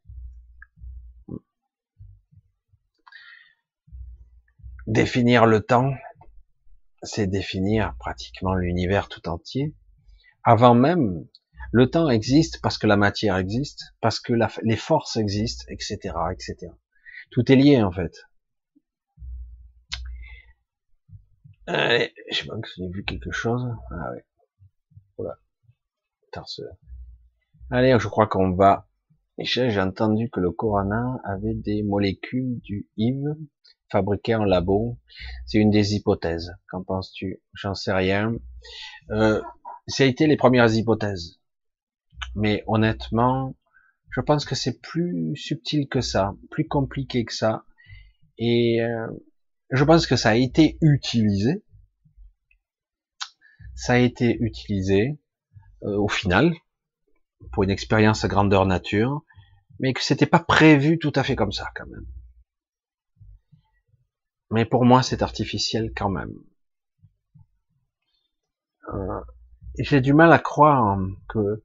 [4.88, 5.94] Définir le temps,
[7.04, 9.76] c'est définir pratiquement l'univers tout entier,
[10.44, 11.26] avant même
[11.72, 15.98] le temps existe parce que la matière existe, parce que les forces existent, etc.,
[16.32, 16.72] etc.
[17.32, 18.27] Tout est lié en fait.
[21.68, 23.64] Allez, je pas que j'ai vu quelque chose.
[23.92, 24.26] Ah ouais.
[25.18, 25.38] Voilà.
[27.70, 28.88] Allez, je crois qu'on va.
[29.38, 33.36] Michel, j'ai entendu que le corona avait des molécules du HIV
[33.92, 34.98] fabriquées en labo.
[35.46, 36.54] C'est une des hypothèses.
[36.70, 37.42] Qu'en penses-tu?
[37.54, 38.34] J'en sais rien.
[39.12, 39.42] Euh,
[39.88, 41.40] ça a été les premières hypothèses.
[42.36, 43.56] Mais honnêtement,
[44.10, 47.66] Je pense que c'est plus subtil que ça, plus compliqué que ça.
[48.38, 49.08] Et euh,
[49.72, 51.64] je pense que ça a été utilisé.
[53.76, 55.20] Ça a été utilisé
[55.84, 56.54] euh, au final
[57.52, 59.22] pour une expérience à grandeur nature,
[59.80, 62.06] mais que c'était pas prévu tout à fait comme ça quand même.
[64.52, 66.34] Mais pour moi, c'est artificiel quand même.
[68.94, 69.22] Euh,
[69.80, 71.64] J'ai du mal à croire que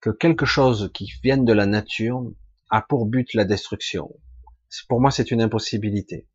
[0.00, 2.22] que quelque chose qui vienne de la nature
[2.70, 4.10] a pour but la destruction.
[4.88, 6.26] Pour moi, c'est une impossibilité.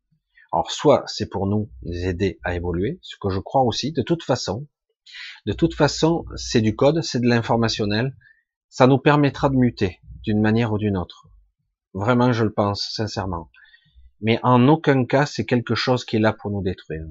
[0.52, 4.22] Alors, soit c'est pour nous aider à évoluer, ce que je crois aussi, de toute
[4.22, 4.66] façon.
[5.46, 8.16] De toute façon, c'est du code, c'est de l'informationnel.
[8.68, 11.28] Ça nous permettra de muter d'une manière ou d'une autre.
[11.94, 13.50] Vraiment, je le pense, sincèrement.
[14.20, 17.06] Mais en aucun cas, c'est quelque chose qui est là pour nous détruire.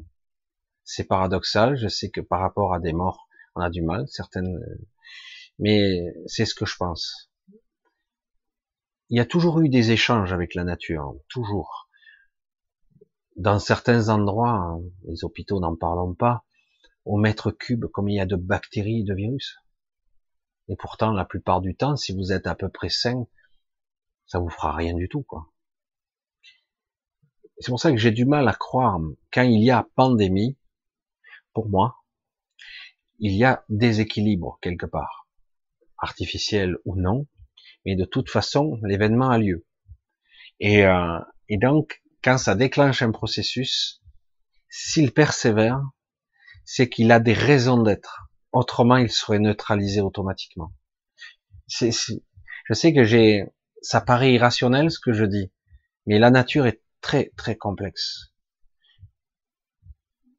[0.83, 4.59] C'est paradoxal, je sais que par rapport à des morts, on a du mal, certaines
[5.59, 7.31] mais c'est ce que je pense.
[9.09, 11.84] Il y a toujours eu des échanges avec la nature, toujours.
[13.35, 16.45] Dans certains endroits, les hôpitaux n'en parlons pas,
[17.03, 19.57] au mètre cube, comme il y a de bactéries et de virus.
[20.69, 23.27] Et pourtant, la plupart du temps, si vous êtes à peu près sain,
[24.25, 25.51] ça vous fera rien du tout, quoi.
[27.59, 28.99] C'est pour ça que j'ai du mal à croire,
[29.31, 30.57] quand il y a pandémie,
[31.53, 32.03] pour moi,
[33.19, 35.27] il y a déséquilibre quelque part
[35.97, 37.27] artificielle ou non,
[37.85, 39.65] mais de toute façon, l'événement a lieu.
[40.59, 44.01] Et, euh, et donc, quand ça déclenche un processus,
[44.67, 45.79] s'il persévère,
[46.65, 48.27] c'est qu'il a des raisons d'être.
[48.51, 50.73] Autrement, il serait neutralisé automatiquement.
[51.67, 53.45] Je sais que j'ai,
[53.81, 55.51] ça paraît irrationnel ce que je dis,
[56.07, 58.33] mais la nature est très très complexe.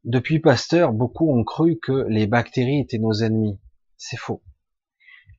[0.03, 3.61] Depuis Pasteur, beaucoup ont cru que les bactéries étaient nos ennemis.
[3.97, 4.43] C'est faux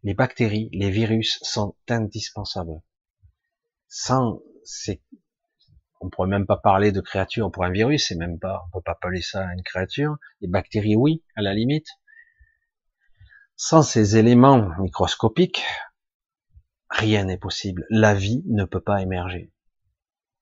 [0.04, 2.82] les bactéries, les virus sont indispensables.
[3.90, 5.02] Sans ces,
[6.00, 8.84] on pourrait même pas parler de créature pour un virus, c'est même pas, on peut
[8.84, 10.18] pas appeler ça une créature.
[10.42, 11.88] Les bactéries, oui, à la limite.
[13.56, 15.64] Sans ces éléments microscopiques,
[16.90, 17.86] rien n'est possible.
[17.90, 19.52] La vie ne peut pas émerger.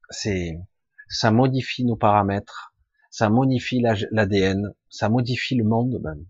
[0.10, 0.60] C'est,
[1.08, 2.74] ça modifie nos paramètres,
[3.10, 6.26] ça modifie l'ADN, ça modifie le monde même.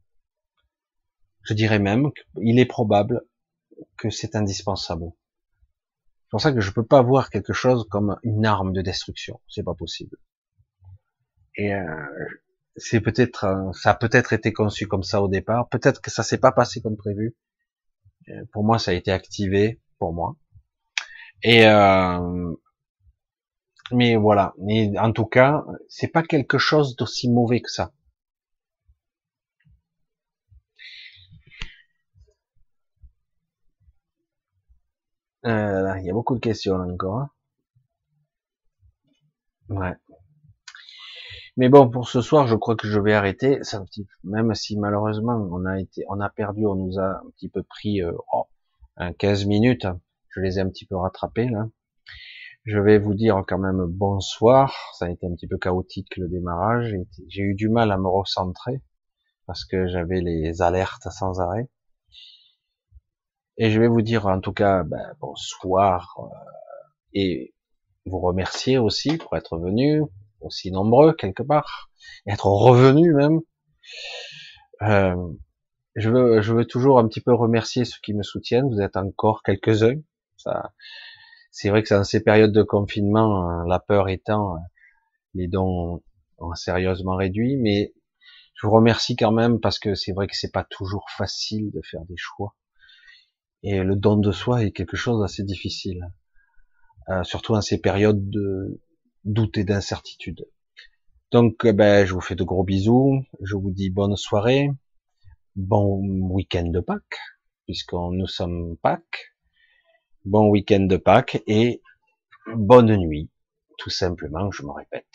[1.44, 3.22] Je dirais même qu'il est probable
[3.98, 5.12] que c'est indispensable.
[6.26, 9.40] C'est pour ça que je peux pas voir quelque chose comme une arme de destruction.
[9.48, 10.18] C'est pas possible.
[11.56, 11.86] Et euh,
[12.76, 15.70] c'est peut-être, euh, ça a peut-être été conçu comme ça au départ.
[15.70, 17.36] Peut-être que ça s'est pas passé comme prévu.
[18.30, 20.36] Euh, pour moi, ça a été activé pour moi.
[21.44, 22.54] Et euh,
[23.92, 24.54] mais voilà.
[24.58, 27.94] Mais en tout cas, c'est pas quelque chose d'aussi mauvais que ça.
[35.46, 37.20] Euh, il y a beaucoup de questions encore.
[37.20, 37.30] Hein.
[39.70, 39.96] Ouais.
[41.58, 43.60] Mais bon, pour ce soir, je crois que je vais arrêter.
[44.24, 47.64] Même si malheureusement on a été, on a perdu, on nous a un petit peu
[47.64, 48.12] pris euh,
[49.20, 49.88] 15 minutes.
[50.30, 51.68] Je les ai un petit peu rattrapés là.
[52.66, 54.76] Je vais vous dire quand même bonsoir.
[54.98, 56.94] Ça a été un petit peu chaotique le démarrage.
[57.28, 58.82] J'ai eu du mal à me recentrer
[59.46, 61.70] parce que j'avais les alertes sans arrêt.
[63.58, 66.26] Et je vais vous dire en tout cas ben, bonsoir euh,
[67.14, 67.54] et
[68.06, 70.02] vous remercier aussi pour être venu
[70.42, 71.90] aussi nombreux quelque part,
[72.28, 73.40] être revenu même.
[74.82, 75.16] Euh,
[75.96, 78.70] je veux, je veux toujours un petit peu remercier ceux qui me soutiennent.
[78.70, 80.02] Vous êtes encore quelques-uns.
[80.36, 80.74] Ça,
[81.52, 84.58] c'est vrai que dans ces périodes de confinement, hein, la peur étant,
[85.34, 86.04] les dons
[86.38, 87.94] ont sérieusement réduit, mais
[88.56, 91.82] je vous remercie quand même parce que c'est vrai que c'est pas toujours facile de
[91.82, 92.56] faire des choix.
[93.68, 96.08] Et le don de soi est quelque chose d'assez difficile,
[97.10, 98.80] euh, surtout dans ces périodes de
[99.24, 100.48] doute et d'incertitude.
[101.32, 103.24] Donc, euh, ben, je vous fais de gros bisous.
[103.42, 104.70] Je vous dis bonne soirée,
[105.56, 107.18] bon week-end de Pâques,
[107.66, 109.34] puisque nous sommes Pâques.
[110.26, 111.82] Bon week-end de Pâques et
[112.54, 113.32] bonne nuit,
[113.80, 114.52] tout simplement.
[114.52, 115.10] Je me répète.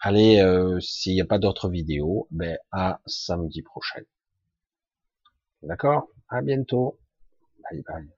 [0.00, 4.02] Allez, euh, s'il n'y a pas d'autres vidéos, ben à samedi prochain.
[5.62, 6.10] D'accord?
[6.28, 6.98] À bientôt.
[7.70, 8.17] Bye bye.